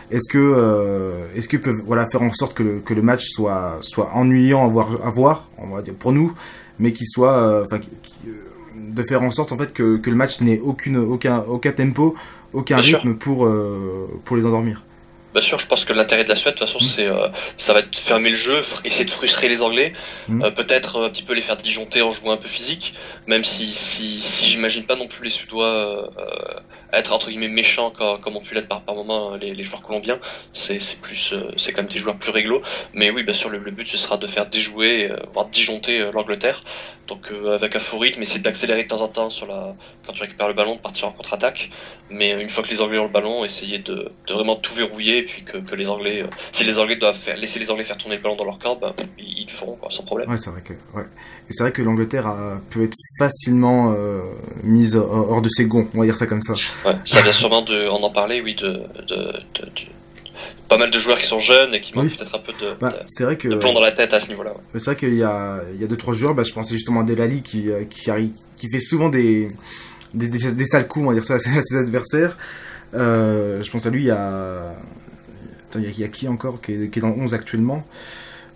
Est-ce 0.09 0.31
que 0.31 0.37
euh, 0.37 1.25
est-ce 1.35 1.49
qu'ils 1.49 1.59
peuvent 1.59 1.81
voilà 1.85 2.07
faire 2.07 2.21
en 2.21 2.31
sorte 2.31 2.53
que 2.53 2.63
le, 2.63 2.79
que 2.79 2.93
le 2.93 3.01
match 3.01 3.25
soit 3.27 3.79
soit 3.81 4.11
ennuyant 4.13 4.65
à 4.65 4.69
voir 4.69 5.05
à 5.05 5.09
voir 5.09 5.49
on 5.57 5.67
va 5.67 5.81
dire 5.81 5.95
pour 5.95 6.13
nous 6.13 6.33
mais 6.79 6.93
qu'il 6.93 7.07
soit 7.07 7.33
euh, 7.33 7.65
enfin 7.65 7.81
euh, 8.25 8.31
de 8.77 9.03
faire 9.03 9.21
en 9.21 9.31
sorte 9.31 9.51
en 9.51 9.57
fait 9.57 9.73
que, 9.73 9.97
que 9.97 10.09
le 10.09 10.15
match 10.15 10.39
n'ait 10.39 10.61
aucune 10.63 10.97
aucun 10.97 11.43
aucun 11.49 11.73
tempo 11.73 12.15
aucun 12.53 12.77
rythme 12.77 13.15
pour 13.15 13.49
pour 14.23 14.37
les 14.37 14.45
endormir? 14.45 14.83
Bien 15.33 15.41
sûr, 15.41 15.59
je 15.59 15.67
pense 15.67 15.83
que 15.83 15.93
l'intérêt 15.93 16.23
de 16.23 16.29
la 16.29 16.35
Suède, 16.35 16.55
de 16.55 16.59
toute 16.59 16.67
façon, 16.67 16.83
mm. 16.83 16.87
c'est 16.87 17.05
euh, 17.05 17.27
ça 17.57 17.73
va 17.73 17.79
être 17.79 17.95
fermer 17.95 18.29
le 18.29 18.35
jeu, 18.35 18.61
essayer 18.85 19.05
de 19.05 19.11
frustrer 19.11 19.49
les 19.49 19.61
Anglais, 19.61 19.91
mm. 20.29 20.43
euh, 20.43 20.51
peut-être 20.51 21.03
un 21.03 21.09
petit 21.09 21.23
peu 21.23 21.33
les 21.33 21.41
faire 21.41 21.57
disjoncter 21.57 22.01
en 22.01 22.11
jouant 22.11 22.31
un 22.31 22.37
peu 22.37 22.47
physique, 22.47 22.93
même 23.27 23.43
si 23.43 23.65
si, 23.65 24.21
si 24.21 24.45
j'imagine 24.45 24.85
pas 24.85 24.95
non 24.95 25.07
plus 25.07 25.25
les 25.25 25.29
Suédois 25.29 25.67
euh, 25.67 26.59
être 26.93 27.11
entre 27.11 27.29
guillemets 27.29 27.49
méchants 27.49 27.91
comme, 27.91 28.37
ont 28.37 28.39
pu 28.39 28.55
l'être 28.55 28.69
par, 28.69 28.81
par 28.81 28.95
moment 28.95 29.35
les, 29.35 29.53
les, 29.53 29.63
joueurs 29.63 29.83
colombiens. 29.83 30.17
C'est 30.53 30.79
plus 31.01 31.33
c'est 31.57 31.73
quand 31.73 31.81
même 31.81 31.91
des 31.91 31.99
joueurs 31.99 32.15
plus 32.15 32.31
réglo, 32.31 32.61
mais 32.93 33.11
oui, 33.11 33.23
bien 33.23 33.33
sûr, 33.33 33.49
le, 33.49 33.59
but 33.59 33.87
ce 33.87 33.97
sera 33.97 34.17
de 34.17 34.27
faire 34.27 34.47
déjouer, 34.47 35.11
voire 35.33 35.47
disjoncter 35.47 36.09
l'Angleterre. 36.13 36.63
Donc 37.07 37.31
avec 37.53 37.75
un 37.75 37.79
faux 37.79 37.99
rythme, 37.99 38.21
essayer 38.21 38.39
d'accélérer 38.39 38.83
de 38.83 38.87
temps 38.87 39.01
en 39.01 39.07
temps 39.07 39.29
sur 39.29 39.45
la 39.45 39.75
quand 40.05 40.13
tu 40.13 40.21
récupères 40.21 40.47
le 40.47 40.53
ballon, 40.53 40.75
de 40.75 40.79
partir 40.79 41.07
en 41.07 41.11
contre-attaque, 41.11 41.69
mais 42.09 42.31
une 42.31 42.49
fois 42.49 42.63
que 42.63 42.69
les 42.69 42.81
Anglais 42.81 42.97
ont 42.97 43.03
le 43.03 43.09
ballon, 43.09 43.43
essayer 43.43 43.79
de, 43.79 44.11
de 44.27 44.33
vraiment 44.33 44.55
tout 44.55 44.73
verrouiller 44.73 45.26
puis 45.27 45.43
que, 45.43 45.75
les 45.75 45.89
Anglais, 45.89 46.23
euh, 46.23 46.27
si 46.51 46.63
les 46.63 46.79
Anglais 46.79 46.95
doivent 46.95 47.15
faire, 47.15 47.37
laisser 47.37 47.59
les 47.59 47.69
Anglais 47.69 47.83
faire 47.83 47.97
tourner 47.97 48.15
le 48.15 48.21
ballon 48.21 48.35
dans 48.35 48.45
leur 48.45 48.59
camp, 48.59 48.77
ben, 48.79 48.93
ils, 49.19 49.45
le 49.45 49.51
feront 49.51 49.77
sans 49.89 50.03
problème. 50.03 50.29
Ouais, 50.29 50.37
c'est 50.37 50.49
vrai 50.49 50.61
que, 50.61 50.73
ouais. 50.95 51.05
Et 51.49 51.53
c'est 51.53 51.63
vrai 51.63 51.71
que 51.71 51.81
l'Angleterre 51.81 52.59
peut 52.69 52.83
être 52.83 52.95
facilement 53.19 53.93
euh, 53.95 54.21
mise 54.63 54.95
hors 54.95 55.41
de 55.41 55.49
ses 55.49 55.65
gonds, 55.65 55.87
on 55.93 55.99
va 55.99 56.05
dire 56.05 56.17
ça 56.17 56.25
comme 56.25 56.41
ça. 56.41 56.53
Ouais, 56.85 56.95
ça 57.05 57.21
vient 57.21 57.31
sûrement 57.31 57.61
de, 57.61 57.87
on 57.89 58.03
en 58.03 58.09
parlait, 58.09 58.41
oui, 58.41 58.55
de, 58.55 58.81
de, 59.07 59.33
pas 60.67 60.77
mal 60.77 60.91
de 60.91 60.99
joueurs 60.99 61.17
qui 61.17 61.25
sont 61.25 61.39
jeunes 61.39 61.73
et 61.73 61.81
qui 61.81 61.95
manquent 61.95 62.15
peut-être 62.15 62.35
un 62.35 62.39
peu 62.39 62.53
de, 62.53 62.73
bah, 62.79 62.89
c'est 63.05 63.23
vrai 63.23 63.37
que, 63.37 63.47
plomb 63.47 63.73
dans 63.73 63.81
la 63.81 63.91
tête 63.91 64.13
à 64.13 64.19
ce 64.19 64.29
niveau-là. 64.29 64.53
C'est 64.75 64.85
vrai 64.85 64.95
qu'il 64.95 65.15
y 65.15 65.23
a, 65.23 65.61
il 65.73 65.81
y 65.81 65.83
a 65.83 65.87
deux 65.87 65.97
trois 65.97 66.13
joueurs, 66.13 66.33
bah, 66.33 66.43
je 66.43 66.53
pensais 66.53 66.75
justement 66.75 67.01
à 67.01 67.03
Delali 67.03 67.41
qui, 67.41 67.71
euh, 67.71 67.83
qui, 67.85 68.09
qui 68.55 68.69
fait 68.69 68.79
souvent 68.79 69.09
des, 69.09 69.47
des, 70.13 70.27
des, 70.27 70.65
sales 70.65 70.87
coups, 70.87 71.05
on 71.05 71.09
va 71.09 71.13
dire 71.13 71.25
ça, 71.25 71.35
à 71.35 71.39
ses 71.39 71.77
adversaires. 71.77 72.37
Euh, 72.93 73.61
je 73.63 73.71
pense 73.71 73.85
à 73.85 73.89
lui, 73.89 74.03
il 74.03 74.07
y 74.07 74.11
a, 74.11 74.75
il 75.75 75.99
y, 75.99 76.03
a 76.03 76.07
qui 76.07 76.27
encore 76.27 76.61
qui 76.61 76.73
est, 76.73 76.99
dans 76.99 77.09
le 77.09 77.21
11 77.21 77.33
actuellement 77.33 77.85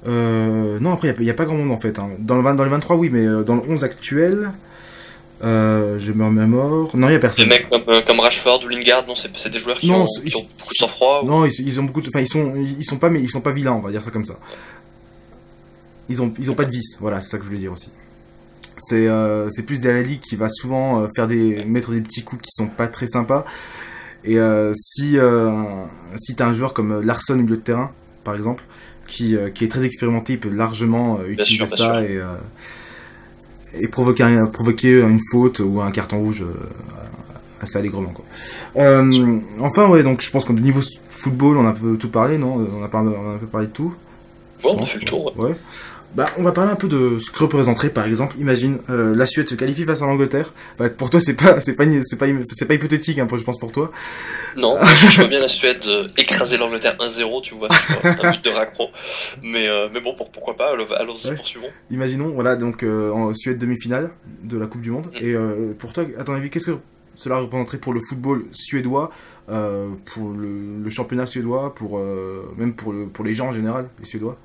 euh, 0.08 0.80
Non, 0.80 0.93
après, 0.93 1.13
il 1.17 1.24
n'y 1.24 1.30
a, 1.30 1.34
pas 1.34 1.45
grand 1.45 1.56
monde 1.56 1.71
en 1.71 1.80
fait. 1.80 2.00
Hein. 2.00 2.10
Dans, 2.19 2.38
le, 2.38 2.56
dans 2.56 2.63
les 2.63 2.69
23, 2.69 2.95
oui, 2.95 3.10
mais 3.12 3.26
euh, 3.26 3.43
dans 3.43 3.56
le 3.56 3.62
11 3.67 3.84
actuel, 3.84 4.52
euh, 5.43 6.00
je 6.00 6.12
me 6.12 6.26
remets 6.26 6.47
mort. 6.47 6.95
Non, 6.95 7.08
il 7.08 7.12
n'y 7.12 7.15
a 7.15 7.19
personne. 7.19 7.45
Des 7.45 7.52
mecs 7.52 7.69
comme, 7.69 7.84
comme 8.06 8.19
Rashford 8.19 8.63
ou 8.63 8.69
Lingard, 8.69 9.06
non, 9.08 9.15
c'est 9.15 9.50
des 9.50 9.60
joueurs 9.60 9.78
qui, 9.78 9.91
ont, 9.91 10.06
beaucoup 10.06 10.74
de 10.74 10.78
sang-froid 10.78 11.24
Non, 11.26 11.45
ils, 11.45 11.80
ont 11.80 11.84
beaucoup 11.84 12.02
de. 12.02 12.08
Enfin, 12.08 12.21
ils 12.21 12.28
sont, 12.28 12.54
ils 12.56 12.86
sont 12.86 12.97
pas, 12.97 13.10
mais 13.10 13.21
ils 13.21 13.30
sont 13.30 13.41
pas 13.41 13.52
vilains, 13.52 13.74
on 13.74 13.80
va 13.80 13.91
dire 13.91 14.04
ça 14.04 14.12
comme 14.12 14.26
ça. 14.26 14.38
Ils 16.10 16.21
ont, 16.21 16.34
ils 16.39 16.52
ont 16.52 16.56
pas 16.56 16.65
de 16.65 16.71
vice, 16.71 16.97
voilà, 17.00 17.21
c'est 17.21 17.30
ça 17.30 17.38
que 17.38 17.43
je 17.43 17.50
voulais 17.50 17.62
dire 17.62 17.71
aussi. 17.71 17.89
C'est 18.78 19.08
c'est 19.50 19.63
plus 19.63 19.82
Delali 19.82 20.19
qui 20.19 20.36
va 20.36 20.50
souvent 20.50 21.08
faire 21.15 21.28
des, 21.28 21.65
mettre 21.65 21.91
des 21.91 22.02
petits 22.02 22.24
coups 22.24 22.41
qui 22.41 22.52
sont 22.52 22.67
pas 22.67 22.88
très 22.88 23.08
sympas. 23.08 23.45
Et 24.23 24.38
euh, 24.38 24.71
si, 24.75 25.17
euh, 25.17 25.51
si 26.15 26.36
tu 26.36 26.43
as 26.43 26.47
un 26.47 26.53
joueur 26.53 26.73
comme 26.73 27.01
Larson 27.01 27.34
au 27.34 27.38
milieu 27.38 27.57
de 27.57 27.62
terrain, 27.62 27.91
par 28.23 28.36
exemple, 28.36 28.63
qui, 29.07 29.36
euh, 29.36 29.49
qui 29.49 29.63
est 29.63 29.67
très 29.67 29.86
expérimenté, 29.86 30.34
il 30.34 30.39
peut 30.39 30.49
largement 30.49 31.19
utiliser 31.27 31.65
ça 31.65 32.03
et, 32.03 32.21
et 33.79 33.88
provoquer, 33.88 34.39
provoquer 34.53 35.01
une 35.01 35.19
faute 35.31 35.60
ou 35.60 35.81
un 35.81 35.91
carton 35.91 36.19
rouge 36.19 36.45
assez 37.62 37.77
allègrement. 37.77 38.12
Quoi. 38.12 38.25
enfin, 39.60 39.88
ouais, 39.89 40.03
donc 40.03 40.21
je 40.21 40.29
pense 40.29 40.45
qu'au 40.45 40.53
niveau 40.53 40.81
football, 41.10 41.57
on 41.57 41.65
a 41.65 41.69
un 41.69 41.73
peu 41.73 41.97
tout 41.97 42.10
parlé, 42.10 42.38
non? 42.38 42.67
On 42.79 42.84
a, 42.84 42.88
pas, 42.88 43.01
on 43.01 43.31
a 43.31 43.36
un 43.36 43.38
peu 43.38 43.47
parlé 43.47 43.67
de 43.67 43.71
tout. 43.73 43.93
Bon, 44.63 44.75
on 44.77 44.84
a 44.84 44.86
fait 44.86 44.99
le 44.99 45.05
tour. 45.05 45.34
Ouais. 45.38 45.55
Bah, 46.13 46.26
on 46.38 46.43
va 46.43 46.52
parler 46.52 46.71
un 46.71 46.76
peu 46.76 46.89
de 46.89 47.19
ce 47.19 47.32
que 47.32 47.39
représenterait, 47.39 47.89
par 47.89 48.06
exemple, 48.06 48.36
imagine 48.38 48.80
euh, 48.89 49.15
la 49.15 49.26
Suède 49.26 49.47
se 49.47 49.56
qualifie 49.56 49.86
face 49.86 50.02
à 50.02 50.06
l'Angleterre. 50.06 50.52
Bah, 50.78 50.89
pour 50.89 51.10
toi, 51.10 51.21
c'est 51.21 51.36
pas, 51.36 51.62
c'est 51.62 51.74
pas, 51.74 51.86
c'est 52.02 52.17
pas, 52.17 52.26
c'est 52.50 52.65
pas 52.65 52.74
hypothétique, 52.74 53.17
hein, 53.19 53.28
je 53.32 53.43
pense 53.43 53.58
pour 53.58 53.71
toi. 53.71 53.91
Non, 54.58 54.76
je 55.10 55.21
vois 55.21 55.30
bien 55.30 55.39
la 55.39 55.47
Suède 55.47 55.84
euh, 55.88 56.08
écraser 56.17 56.58
l'Angleterre 56.58 56.97
1-0, 57.00 57.41
tu 57.41 57.56
vois, 57.56 57.69
un 58.04 58.32
but 58.32 58.43
de 58.43 58.50
raccro. 58.50 58.89
Mais, 59.41 59.69
euh, 59.69 59.88
mais 59.93 60.02
bon, 60.02 60.13
pourquoi 60.13 60.58
pas 60.58 60.71
Allons-y, 61.00 61.34
poursuivons. 61.34 61.69
Imaginons, 61.89 62.30
voilà, 62.30 62.58
donc 62.58 62.84
en 62.84 63.34
Suède 63.34 63.58
demi-finale 63.58 64.12
de 64.43 64.58
la 64.58 64.67
Coupe 64.67 64.82
du 64.82 64.91
Monde. 64.91 65.08
Mm. 65.21 65.26
Et 65.26 65.36
pour 65.76 65.93
toi, 65.93 66.04
à 66.17 66.26
ton 66.26 66.34
avis, 66.34 66.50
qu'est-ce 66.50 66.71
que 66.71 66.78
cela 67.15 67.38
représenterait 67.38 67.78
pour 67.78 67.93
le 67.93 68.02
football 68.02 68.45
suédois, 68.52 69.12
pour 69.47 70.30
le, 70.30 70.82
le, 70.84 70.89
championnat 70.89 71.26
suédois, 71.26 71.74
pour 71.74 72.02
même 72.58 72.74
pour, 72.74 72.91
le, 72.91 73.08
pour 73.08 73.24
les 73.24 73.34
gens 73.34 73.47
en 73.47 73.54
général, 73.54 73.88
les 74.00 74.06
Suédois? 74.06 74.38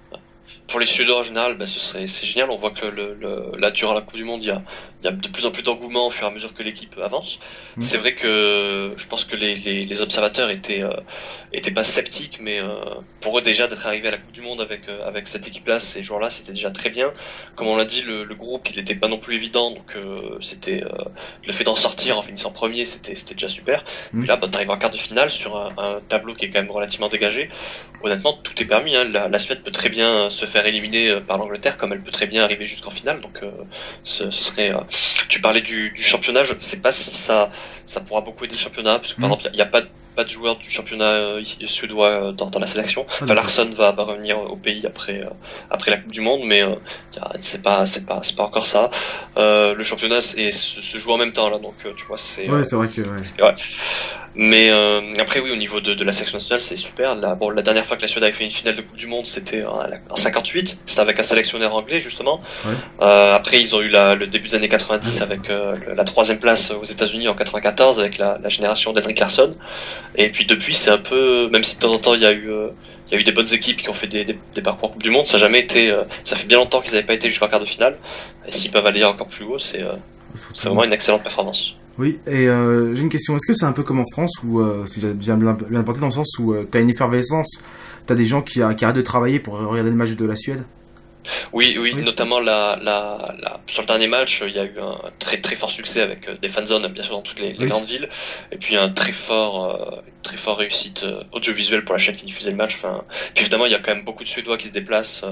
Pour 0.69 0.81
les 0.81 0.87
Suédois 0.87 1.19
en 1.19 1.23
général, 1.23 1.57
bah, 1.57 1.67
ce 1.67 1.79
serait 1.79 2.07
c'est 2.07 2.27
génial. 2.27 2.51
On 2.51 2.57
voit 2.57 2.71
que 2.71 2.87
le, 2.87 3.15
le, 3.15 3.53
là 3.59 3.71
durant 3.71 3.95
la 3.95 4.01
Coupe 4.01 4.17
du 4.17 4.25
Monde, 4.25 4.41
il 4.43 4.49
y 4.49 4.51
a, 4.51 4.63
il 5.01 5.05
y 5.05 5.09
a 5.09 5.13
de 5.13 5.29
plus 5.29 5.47
en 5.47 5.51
plus 5.51 5.63
d'engouement 5.63 6.07
au 6.07 6.11
fur 6.11 6.27
et 6.27 6.31
à 6.31 6.35
mesure 6.35 6.55
que 6.55 6.63
l'équipe 6.63 6.97
avance. 7.03 7.39
Mm. 7.77 7.83
C'est 7.83 7.99
vrai 7.99 8.15
que 8.15 8.95
je 8.97 9.07
pense 9.07 9.25
que 9.25 9.37
les, 9.37 9.55
les, 9.55 9.85
les 9.85 10.01
observateurs 10.01 10.51
étaient 10.51 10.83
euh, 10.83 10.91
étaient 11.53 11.71
pas 11.71 11.85
sceptiques, 11.85 12.39
mais 12.41 12.61
euh, 12.61 12.85
pour 13.21 13.39
eux 13.39 13.43
déjà 13.43 13.69
d'être 13.69 13.87
arrivé 13.87 14.09
à 14.09 14.13
la 14.13 14.19
Coupe 14.19 14.33
du 14.33 14.41
Monde 14.41 14.61
avec 14.61 14.89
euh, 14.89 15.07
avec 15.07 15.29
cette 15.29 15.47
équipe-là, 15.47 15.79
ces 15.79 16.03
joueurs-là, 16.03 16.31
c'était 16.31 16.53
déjà 16.53 16.71
très 16.71 16.91
bien. 16.91 17.13
Comme 17.55 17.69
on 17.69 17.77
l'a 17.77 17.85
dit, 17.85 18.03
le, 18.03 18.25
le, 18.25 18.35
groupe 18.35 18.69
il 18.71 18.77
n'était 18.77 18.97
pas 18.97 19.09
non 19.09 19.19
plus 19.19 19.37
évident, 19.37 19.71
donc 19.71 19.97
c'était 20.43 20.83
le 21.47 21.53
fait 21.53 21.65
d'en 21.65 21.77
sortir 21.77 22.19
en 22.19 22.23
finissant 22.23 22.51
premier, 22.51 22.85
c'était 22.85 23.15
c'était 23.15 23.35
déjà 23.35 23.49
super. 23.49 23.85
Mm. 24.13 24.19
Puis 24.21 24.29
là, 24.29 24.37
bah, 24.37 24.49
t'arrives 24.49 24.71
en 24.71 24.79
quart 24.79 24.91
de 24.91 24.97
finale 24.97 25.31
sur 25.31 25.57
un, 25.57 25.69
un, 25.79 26.01
tableau 26.01 26.35
qui 26.35 26.47
est 26.47 26.51
quand 26.51 26.61
même 26.61 26.71
relativement 26.71 27.09
dégagé. 27.09 27.49
Honnêtement, 28.03 28.33
tout 28.35 28.61
est 28.61 28.65
permis. 28.65 28.95
Hein. 28.95 29.05
La, 29.11 29.29
la 29.29 29.39
Suède 29.39 29.63
peut 29.63 29.71
très 29.71 29.89
bien 29.89 30.31
se 30.31 30.47
faire 30.47 30.67
éliminer 30.67 31.09
euh, 31.09 31.21
par 31.21 31.39
l'Angleterre, 31.39 31.77
comme 31.77 31.93
elle 31.93 32.03
peut 32.03 32.11
très 32.11 32.27
bien 32.27 32.45
arriver 32.45 32.67
jusqu'en 32.67 32.91
finale. 32.91 33.21
Donc, 33.21 33.39
euh, 33.43 33.51
ce, 34.05 34.31
serait. 34.31 34.73
Euh, 34.75 34.81
tu 35.29 35.41
parlais 35.41 35.63
du, 35.63 35.91
du 35.91 36.03
championnat, 36.03 36.45
je 36.45 36.55
ne 36.55 36.61
sais 36.61 36.79
pas 36.79 36.93
si 36.93 37.11
ça, 37.11 37.51
ça 37.85 38.01
pourra 38.01 38.21
beaucoup 38.21 38.45
aider 38.45 38.55
le 38.55 38.61
championnat, 38.61 38.99
parce 38.99 39.15
que 39.15 39.21
par 39.21 39.31
mm. 39.31 39.33
exemple, 39.33 39.51
il 39.53 39.57
n'y 39.57 39.63
a, 39.63 39.67
pas 39.67 39.83
pas 40.17 40.25
de 40.25 40.31
joueur 40.31 40.57
du 40.57 40.69
championnat 40.69 41.39
suédois 41.67 42.33
dans, 42.33 42.51
dans, 42.51 42.59
la 42.59 42.67
sélection. 42.67 43.07
Ah, 43.09 43.25
enfin, 43.25 43.35
Larsson 43.35 43.71
va, 43.77 43.93
va, 43.93 44.05
revenir 44.05 44.41
au 44.41 44.57
pays 44.57 44.85
après, 44.87 45.23
après 45.71 45.91
la 45.91 45.99
Coupe 45.99 46.13
du 46.13 46.21
Monde, 46.21 46.41
mais 46.47 46.63
c'est 47.41 47.63
pas, 47.63 47.87
c'est 47.87 48.07
pas, 48.07 48.21
c'est 48.23 48.35
pas 48.35 48.45
encore 48.45 48.67
ça. 48.67 48.91
le 49.37 49.83
championnat 49.83 50.23
se, 50.23 50.51
se, 50.51 50.99
joue 50.99 51.13
en 51.13 51.19
même 51.19 51.33
temps 51.33 51.51
là, 51.51 51.59
donc 51.59 51.75
tu 51.97 52.05
vois, 52.07 52.19
c'est. 52.19 52.49
Ouais, 52.49 52.65
c'est 52.65 52.77
vrai 52.77 52.89
que. 52.89 53.03
Ouais. 53.03 53.55
Mais 54.39 54.71
euh, 54.71 55.01
après, 55.19 55.41
oui, 55.41 55.51
au 55.51 55.57
niveau 55.57 55.81
de, 55.81 55.95
de 55.95 56.05
la 56.05 56.13
sélection 56.13 56.37
nationale, 56.37 56.61
c'est 56.61 56.77
super. 56.77 57.17
La, 57.17 57.35
bon, 57.35 57.49
la 57.49 57.63
dernière 57.63 57.87
fois 57.87 57.97
que 57.97 58.03
la 58.03 58.09
Suède 58.09 58.23
avait 58.23 58.35
fait 58.35 58.45
une 58.45 58.51
finale 58.51 58.77
de 58.77 58.83
Coupe 58.83 58.99
du 58.99 59.07
Monde, 59.07 59.25
c'était 59.25 59.65
en, 59.65 59.81
58. 60.15 60.81
C'était 60.85 61.01
avec 61.01 61.19
un 61.19 61.23
sélectionneur 61.23 61.75
anglais, 61.75 62.01
justement. 62.01 62.39
Euh, 63.01 63.35
après, 63.35 63.61
ils 63.61 63.75
ont 63.75 63.81
eu 63.81 63.89
la, 63.89 64.15
le 64.15 64.27
début 64.27 64.49
des 64.49 64.55
années 64.55 64.69
90 64.69 65.23
avec 65.23 65.49
euh, 65.49 65.77
la 65.95 66.05
troisième 66.05 66.39
place 66.39 66.71
aux 66.71 66.85
États-Unis 66.85 67.29
en 67.29 67.35
94 67.35 67.99
avec 67.99 68.19
la, 68.19 68.39
la 68.43 68.49
génération 68.51 68.93
d'Henrik 68.93 69.19
Larsson. 69.19 69.51
Et 70.17 70.29
puis 70.31 70.47
depuis, 70.47 70.75
c'est 70.75 70.91
un 70.91 70.99
peu, 70.99 71.49
même 71.51 71.65
si 71.65 71.77
de 71.77 71.81
temps 71.81 71.93
en 71.93 71.99
temps 71.99 72.15
il 72.15 72.23
y 72.23 72.27
a 72.27 72.33
eu, 72.33 72.51
euh, 72.51 72.69
il 73.09 73.15
y 73.15 73.17
a 73.17 73.21
eu 73.21 73.25
des 73.25 73.33
bonnes 73.33 73.53
équipes 73.53 73.77
qui 73.77 73.89
ont 73.89 73.95
fait 73.95 74.07
des, 74.07 74.25
des, 74.25 74.39
des 74.55 74.63
parcours 74.63 74.91
Coupe 74.91 75.03
du 75.03 75.11
Monde, 75.11 75.27
ça 75.27 75.35
n'a 75.35 75.45
jamais 75.45 75.61
été, 75.61 75.91
euh, 75.91 76.05
ça 76.25 76.37
fait 76.37 76.47
bien 76.47 76.59
longtemps 76.59 76.81
qu'ils 76.81 76.93
n'avaient 76.93 77.07
pas 77.07 77.15
été 77.15 77.29
jusqu'en 77.29 77.49
quart 77.49 77.61
de 77.61 77.67
finale. 77.67 77.99
Et 78.47 78.53
s'ils 78.53 78.71
peuvent 78.71 78.87
aller 78.87 79.05
encore 79.05 79.29
plus 79.29 79.45
haut, 79.45 79.59
c'est 79.59 79.85
c'est 80.35 80.69
vraiment 80.69 80.85
une 80.85 80.93
excellente 80.93 81.23
performance. 81.23 81.77
Oui, 81.99 82.19
et 82.27 82.47
euh, 82.49 82.95
j'ai 82.95 83.03
une 83.03 83.09
question. 83.09 83.37
Est-ce 83.37 83.47
que 83.47 83.55
c'est 83.55 83.65
un 83.65 83.73
peu 83.73 83.83
comme 83.83 84.01
en 84.01 84.05
France, 84.13 84.33
où 84.45 84.61
euh, 84.61 84.85
c'est 84.87 85.05
bien, 85.15 85.37
bien, 85.37 85.57
bien 85.69 85.83
porté 85.83 86.01
dans 86.01 86.09
le 86.09 86.13
sens 86.13 86.39
où 86.39 86.53
euh, 86.53 86.69
tu 86.71 86.77
as 86.77 86.81
une 86.81 86.91
effervescence, 86.91 87.63
tu 88.07 88.13
as 88.13 88.17
des 88.17 88.27
gens 88.27 88.43
qui, 88.43 88.61
qui, 88.77 88.85
arrêtent 88.85 88.97
de 88.97 89.03
travailler 89.03 89.41
pour 89.41 89.59
regarder 89.59 89.91
le 89.91 89.97
match 89.97 90.11
de 90.11 90.27
la 90.27 90.37
Suède? 90.37 90.65
Oui, 91.53 91.77
oui, 91.81 91.95
notamment 91.95 92.41
la, 92.41 92.79
la, 92.83 93.35
la, 93.41 93.61
sur 93.67 93.83
le 93.83 93.87
dernier 93.87 94.07
match, 94.07 94.43
il 94.47 94.55
y 94.55 94.59
a 94.59 94.65
eu 94.65 94.79
un 94.79 94.97
très 95.19 95.41
très 95.41 95.57
fort 95.57 95.71
succès 95.71 96.01
avec 96.01 96.29
euh, 96.29 96.37
des 96.41 96.49
fanzones 96.49 96.87
bien 96.89 97.03
sûr 97.03 97.15
dans 97.15 97.23
toutes 97.23 97.41
les, 97.41 97.53
grandes 97.53 97.85
villes, 97.85 98.09
et 98.53 98.57
puis 98.57 98.77
un 98.77 98.89
très 98.89 99.13
fort, 99.13 99.65
euh, 99.65 100.03
très 100.23 100.37
fort 100.37 100.59
réussite 100.59 101.05
euh, 101.05 101.23
audiovisuelle 101.33 101.85
pour 101.85 101.95
la 101.95 101.99
chaîne 101.99 102.17
qui 102.17 102.27
diffusait 102.27 102.51
le 102.51 102.57
match. 102.57 102.75
Enfin, 102.75 103.05
puis 103.35 103.43
évidemment, 103.43 103.67
il 103.67 103.73
y 103.73 103.75
a 103.75 103.79
quand 103.79 103.95
même 103.95 104.05
beaucoup 104.05 104.25
de 104.25 104.29
Suédois 104.29 104.57
qui 104.57 104.69
se 104.69 104.73
déplacent. 104.73 105.23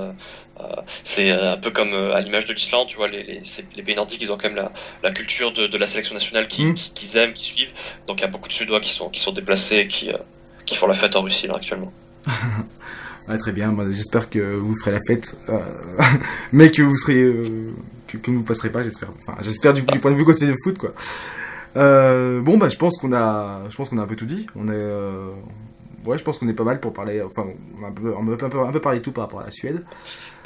c'est 1.03 1.31
un 1.31 1.57
peu 1.57 1.71
comme 1.71 1.93
à 2.13 2.21
l'image 2.21 2.45
de 2.47 2.53
l'Islande, 2.53 2.87
tu 2.89 2.97
vois, 2.97 3.09
les, 3.09 3.23
les, 3.23 3.43
les, 3.77 3.83
pays 3.83 3.95
nordiques, 3.95 4.23
ils 4.23 4.33
ont 4.33 4.37
quand 4.37 4.49
même 4.49 4.57
la, 4.57 4.73
la 5.03 5.11
culture 5.11 5.53
de, 5.53 5.67
de, 5.67 5.79
la 5.79 5.87
sélection 5.87 6.15
nationale 6.15 6.49
qu'ils 6.49 6.69
mm. 6.69 6.75
qui, 6.75 7.19
aiment, 7.19 7.33
qui 7.33 7.45
suivent. 7.45 7.73
Donc 8.07 8.19
il 8.19 8.23
y 8.23 8.25
a 8.25 8.29
beaucoup 8.29 8.49
de 8.49 8.55
Suédois 8.55 8.81
qui 8.81 8.91
sont 8.91 9.09
qui 9.09 9.21
sont 9.21 9.33
déplacés, 9.33 9.79
et 9.79 9.87
qui 9.89 10.11
qui 10.67 10.77
font 10.77 10.87
la 10.87 10.95
fête 10.95 11.17
en 11.17 11.23
Russie 11.23 11.47
là 11.47 11.55
actuellement. 11.57 11.93
Ouais, 13.29 13.39
très 13.39 13.53
bien. 13.53 13.75
j'espère 13.91 14.29
que 14.29 14.55
vous 14.55 14.75
ferez 14.77 14.91
la 14.91 15.01
fête, 15.07 15.39
euh, 15.49 15.59
mais 16.53 16.71
que 16.71 16.83
vous 16.83 16.97
serez, 16.97 17.23
euh, 17.23 17.73
que, 18.07 18.31
vous 18.31 18.43
passerez 18.43 18.71
pas. 18.71 18.83
J'espère. 18.83 19.11
Enfin, 19.23 19.39
j'espère 19.41 19.73
du, 19.73 19.83
point 19.83 20.11
de 20.11 20.17
vue 20.17 20.25
côté 20.25 20.47
du 20.47 20.57
foot, 20.63 20.79
quoi. 20.79 20.95
Euh, 21.77 22.41
bon, 22.41 22.59
bah, 22.59 22.69
je 22.69 22.77
pense 22.77 22.99
qu'on 22.99 23.13
a, 23.13 23.63
je 23.71 23.77
pense 23.77 23.89
qu'on 23.89 23.99
a 23.99 24.03
un 24.03 24.07
peu 24.07 24.17
tout 24.17 24.27
dit. 24.27 24.47
On 24.55 24.69
est, 24.69 26.07
ouais, 26.07 26.19
je 26.19 26.23
pense 26.23 26.39
qu'on 26.39 26.49
est 26.49 26.55
pas 26.55 26.65
mal 26.65 26.81
pour 26.81 26.93
parler. 26.93 27.23
Enfin, 27.23 27.47
on 27.81 27.85
a 27.85 27.89
un 27.89 27.93
peu, 27.93 28.15
un 28.15 28.49
peu, 28.51 28.61
un 28.61 28.73
peu, 28.73 28.81
parlé 28.81 29.01
tout 29.01 29.13
par 29.13 29.25
rapport 29.25 29.41
à 29.41 29.45
la 29.45 29.51
Suède. 29.51 29.85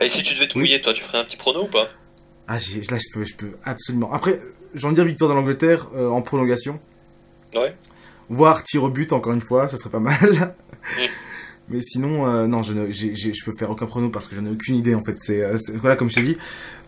Et 0.00 0.08
si 0.08 0.22
tu 0.22 0.34
devais 0.34 0.46
te 0.46 0.56
mouiller, 0.56 0.80
toi, 0.80 0.92
tu 0.92 1.02
ferais 1.02 1.18
un 1.18 1.24
petit 1.24 1.36
prono 1.36 1.64
ou 1.64 1.68
pas? 1.68 1.88
Ah, 2.46 2.54
là, 2.54 2.58
je 2.98 3.12
peux, 3.12 3.24
je 3.24 3.34
peux 3.34 3.52
absolument. 3.64 4.12
Après, 4.12 4.40
j'ai 4.74 4.86
envie 4.86 4.94
de 4.94 5.00
dire 5.00 5.04
victoire 5.04 5.30
de 5.30 5.34
l'Angleterre 5.34 5.88
en 5.94 6.22
prolongation. 6.22 6.78
Ouais. 7.54 7.74
Voire 8.30 8.62
tir 8.62 8.84
au 8.84 8.88
but, 8.88 9.12
encore 9.12 9.32
une 9.32 9.40
fois, 9.40 9.66
ça 9.68 9.76
serait 9.76 9.90
pas 9.90 9.98
mal. 9.98 10.16
Mais 11.70 11.80
sinon, 11.82 12.26
euh, 12.26 12.46
non, 12.46 12.62
je 12.62 12.72
ne, 12.72 12.90
j'ai, 12.90 13.12
je 13.14 13.44
peux 13.44 13.52
faire 13.52 13.70
aucun 13.70 13.84
prono 13.84 14.08
parce 14.08 14.26
que 14.26 14.34
j'en 14.34 14.46
ai 14.46 14.50
aucune 14.50 14.76
idée 14.76 14.94
en 14.94 15.04
fait. 15.04 15.18
C'est, 15.18 15.42
euh, 15.42 15.56
voilà, 15.80 15.96
comme 15.96 16.08
je 16.08 16.14
t'ai 16.14 16.22
dit. 16.22 16.38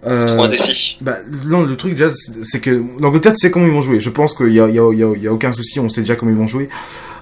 Euh, 0.06 0.18
c'est 0.18 0.26
trop 0.26 0.44
indécis. 0.44 0.96
Bah, 1.02 1.18
non, 1.44 1.64
le 1.64 1.76
truc 1.76 1.92
déjà, 1.92 2.10
c'est 2.42 2.60
que 2.60 2.82
l'Angleterre, 2.98 3.32
tu 3.32 3.40
sais 3.40 3.50
comment 3.50 3.66
ils 3.66 3.72
vont 3.72 3.82
jouer. 3.82 4.00
Je 4.00 4.08
pense 4.08 4.32
qu'il 4.32 4.52
y 4.54 4.60
a, 4.60 4.68
il 4.68 4.74
y 4.74 4.78
a, 4.78 4.90
il 4.92 5.22
y 5.22 5.28
a, 5.28 5.32
aucun 5.32 5.52
souci. 5.52 5.80
On 5.80 5.90
sait 5.90 6.00
déjà 6.00 6.16
comment 6.16 6.30
ils 6.30 6.36
vont 6.36 6.46
jouer. 6.46 6.70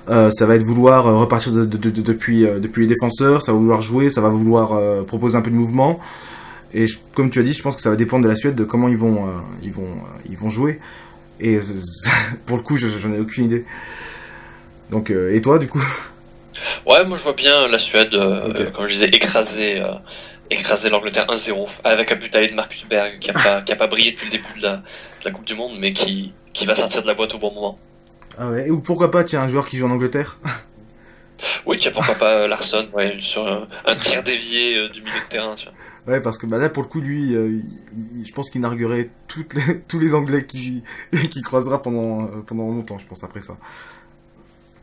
Euh, 0.08 0.30
ça 0.30 0.46
va 0.46 0.54
être 0.54 0.62
vouloir 0.62 1.04
repartir 1.18 1.52
de, 1.52 1.64
de, 1.64 1.76
de, 1.76 2.00
depuis, 2.00 2.42
depuis 2.42 2.86
les 2.86 2.94
défenseurs. 2.94 3.42
Ça 3.42 3.50
va 3.50 3.58
vouloir 3.58 3.82
jouer. 3.82 4.08
Ça 4.08 4.20
va 4.20 4.28
vouloir 4.28 5.04
proposer 5.04 5.36
un 5.36 5.42
peu 5.42 5.50
de 5.50 5.56
mouvement. 5.56 5.98
Et 6.72 6.84
comme 7.14 7.28
tu 7.30 7.40
as 7.40 7.42
dit, 7.42 7.54
je 7.54 7.62
pense 7.62 7.74
que 7.74 7.82
ça 7.82 7.90
va 7.90 7.96
dépendre 7.96 8.22
de 8.22 8.28
la 8.28 8.36
Suède, 8.36 8.54
de 8.54 8.64
comment 8.64 8.86
ils 8.86 8.96
vont, 8.96 9.24
ils 9.64 9.72
vont, 9.72 9.96
ils 10.30 10.36
vont 10.36 10.48
jouer. 10.48 10.78
Et 11.40 11.58
pour 12.46 12.56
le 12.56 12.62
coup, 12.62 12.76
j'en 12.76 13.12
ai 13.12 13.18
aucune 13.18 13.46
idée. 13.46 13.64
Donc, 14.92 15.10
et 15.10 15.40
toi, 15.40 15.58
du 15.58 15.66
coup? 15.66 15.82
Ouais, 16.86 17.04
moi 17.04 17.16
je 17.16 17.22
vois 17.22 17.32
bien 17.32 17.68
la 17.68 17.78
Suède, 17.78 18.14
euh, 18.14 18.70
comme 18.70 18.86
je 18.86 18.92
disais, 18.92 19.08
écraser, 19.08 19.80
euh, 19.80 19.94
écraser 20.50 20.90
l'Angleterre 20.90 21.26
1-0 21.26 21.66
avec 21.84 22.12
un 22.12 22.16
but 22.16 22.32
de 22.32 22.54
Marcus 22.54 22.86
Berg 22.86 23.18
qui 23.18 23.30
a 23.30 23.34
pas, 23.34 23.62
qui 23.62 23.72
a 23.72 23.76
pas 23.76 23.86
brillé 23.86 24.12
depuis 24.12 24.26
le 24.26 24.32
début 24.32 24.58
de 24.58 24.62
la, 24.62 24.76
de 24.76 24.82
la 25.24 25.30
Coupe 25.30 25.44
du 25.44 25.54
Monde, 25.54 25.72
mais 25.80 25.92
qui, 25.92 26.32
qui 26.52 26.66
va 26.66 26.74
sortir 26.74 27.02
de 27.02 27.06
la 27.06 27.14
boîte 27.14 27.34
au 27.34 27.38
bon 27.38 27.52
moment. 27.52 27.78
Ah 28.38 28.50
ouais, 28.50 28.70
ou 28.70 28.80
pourquoi 28.80 29.10
pas, 29.10 29.24
tiens, 29.24 29.42
un 29.42 29.48
joueur 29.48 29.66
qui 29.68 29.76
joue 29.76 29.86
en 29.86 29.90
Angleterre 29.90 30.38
Oui, 31.66 31.78
tiens, 31.78 31.92
pourquoi 31.92 32.14
pas 32.14 32.32
euh, 32.32 32.48
Larson, 32.48 32.88
ouais, 32.94 33.18
sur 33.20 33.46
un, 33.86 33.96
tir 33.96 34.22
dévié 34.22 34.88
du 34.88 35.00
milieu 35.02 35.20
de 35.20 35.28
terrain, 35.28 35.54
tu 35.54 35.66
vois. 35.66 36.14
Ouais, 36.14 36.20
parce 36.20 36.38
que 36.38 36.46
bah, 36.46 36.58
là, 36.58 36.68
pour 36.68 36.82
le 36.82 36.88
coup, 36.88 37.00
lui, 37.00 37.32
je 37.32 38.32
pense 38.32 38.50
qu'il 38.50 38.60
narguerait 38.60 39.10
toutes 39.28 39.54
les, 39.54 39.80
tous 39.88 39.98
les 39.98 40.14
Anglais 40.14 40.44
qui, 40.44 40.82
qui 41.30 41.42
croisera 41.42 41.80
pendant, 41.82 42.26
pendant 42.46 42.64
longtemps, 42.64 42.98
je 42.98 43.06
pense, 43.06 43.22
après 43.22 43.40
ça. 43.40 43.56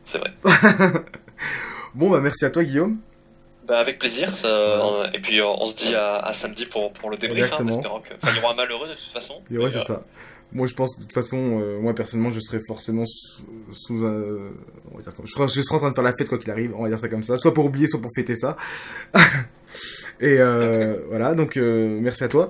C'est 0.05 0.19
vrai. 0.19 0.33
Bon, 1.93 2.09
bah 2.09 2.19
merci 2.21 2.45
à 2.45 2.49
toi, 2.49 2.63
Guillaume. 2.63 2.97
Bah, 3.67 3.79
avec 3.79 3.97
plaisir. 3.99 4.29
Et 5.13 5.19
puis 5.19 5.41
on, 5.41 5.65
se 5.65 5.75
dit 5.75 5.95
à, 5.95 6.31
samedi 6.33 6.65
pour, 6.65 6.93
pour 6.93 7.09
le 7.09 7.17
débrief, 7.17 7.51
hein, 7.53 7.65
espérant 7.67 7.99
que... 7.99 8.13
Enfin, 8.15 8.33
il 8.33 8.37
y 8.37 8.43
aura 8.43 8.53
un 8.53 8.55
malheureux 8.55 8.87
de 8.87 8.93
toute 8.93 9.11
façon. 9.11 9.41
ouais, 9.49 9.71
c'est 9.71 9.81
ça. 9.81 10.01
Moi, 10.51 10.67
je 10.67 10.73
pense, 10.73 10.97
de 10.97 11.03
toute 11.03 11.13
façon, 11.13 11.59
euh, 11.59 11.79
moi, 11.79 11.93
personnellement, 11.93 12.31
je 12.31 12.39
serai 12.39 12.59
forcément 12.65 13.03
sous, 13.05 14.05
un... 14.05 14.51
On 14.91 14.97
va 14.97 15.03
dire 15.03 15.13
comme... 15.15 15.25
je, 15.25 15.61
serai 15.61 15.75
en 15.75 15.79
train 15.79 15.89
de 15.89 15.95
faire 15.95 16.03
la 16.03 16.15
fête, 16.15 16.29
quoi 16.29 16.37
qu'il 16.37 16.51
arrive, 16.51 16.73
on 16.77 16.83
va 16.83 16.89
dire 16.89 16.99
ça 16.99 17.09
comme 17.09 17.23
ça. 17.23 17.37
Soit 17.37 17.53
pour 17.53 17.65
oublier, 17.65 17.87
soit 17.87 18.01
pour 18.01 18.11
fêter 18.15 18.35
ça. 18.35 18.55
Et 20.21 20.37
euh, 20.39 20.93
voilà, 21.09 21.35
donc 21.35 21.57
euh, 21.57 21.99
merci 21.99 22.23
à 22.23 22.29
toi. 22.29 22.47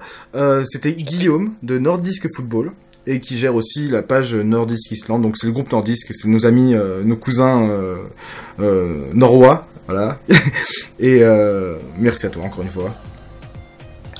C'était 0.66 0.94
Guillaume 0.94 1.56
de 1.64 1.80
Nordisk 1.80 2.28
Football 2.36 2.74
et 3.08 3.20
qui 3.20 3.38
gère 3.38 3.56
aussi 3.56 3.88
la 3.88 4.02
page 4.02 4.36
Nordisk 4.36 4.92
Island. 4.92 5.22
Donc 5.22 5.38
c'est 5.38 5.48
le 5.48 5.54
groupe 5.54 5.72
Nordisk, 5.72 6.14
c'est 6.14 6.28
nos 6.28 6.46
amis, 6.46 6.74
euh, 6.74 7.04
nos 7.04 7.16
cousins 7.16 7.70
euh, 7.70 7.98
euh, 8.60 9.10
norrois, 9.14 9.68
voilà. 9.88 10.18
et 11.00 11.22
merci 11.98 12.26
à 12.26 12.30
toi 12.30 12.44
encore 12.44 12.64
une 12.64 12.70
fois. 12.70 12.94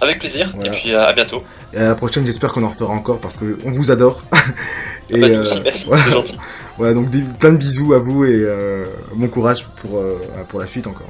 Avec 0.02 0.20
plaisir. 0.20 0.54
Et 0.64 0.70
puis 0.70 0.94
à 0.94 1.14
bientôt. 1.14 1.42
Et 1.74 1.78
à 1.78 1.90
la 1.90 1.96
prochaine, 1.96 2.26
j'espère 2.26 2.52
qu'on 2.52 2.64
en 2.64 2.70
refera 2.70 2.94
encore 2.94 3.20
parce 3.20 3.38
que 3.38 3.58
on 3.66 3.72
vous 3.72 3.92
adore. 3.92 4.24
et 5.10 5.20
bah, 5.20 5.42
aussi, 5.42 5.62
merci, 5.64 5.86
voilà. 5.88 6.04
gentil. 6.04 6.38
voilà, 6.78 6.94
donc 6.94 7.10
plein 7.40 7.54
de 7.54 7.58
bisous 7.58 7.94
à 7.94 8.00
vous 8.00 8.26
et 8.26 8.46
bon 9.16 9.28
courage 9.30 9.66
pour 9.78 10.04
pour 10.50 10.60
la 10.60 10.68
suite 10.68 10.86
encore. 10.86 11.10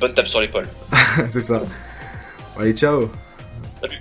Bonne 0.00 0.14
tape 0.14 0.28
sur 0.28 0.40
l'épaule. 0.40 0.68
c'est 1.28 1.42
ça. 1.42 1.58
allez, 2.58 2.72
ciao. 2.72 3.10
Salut. 3.72 3.98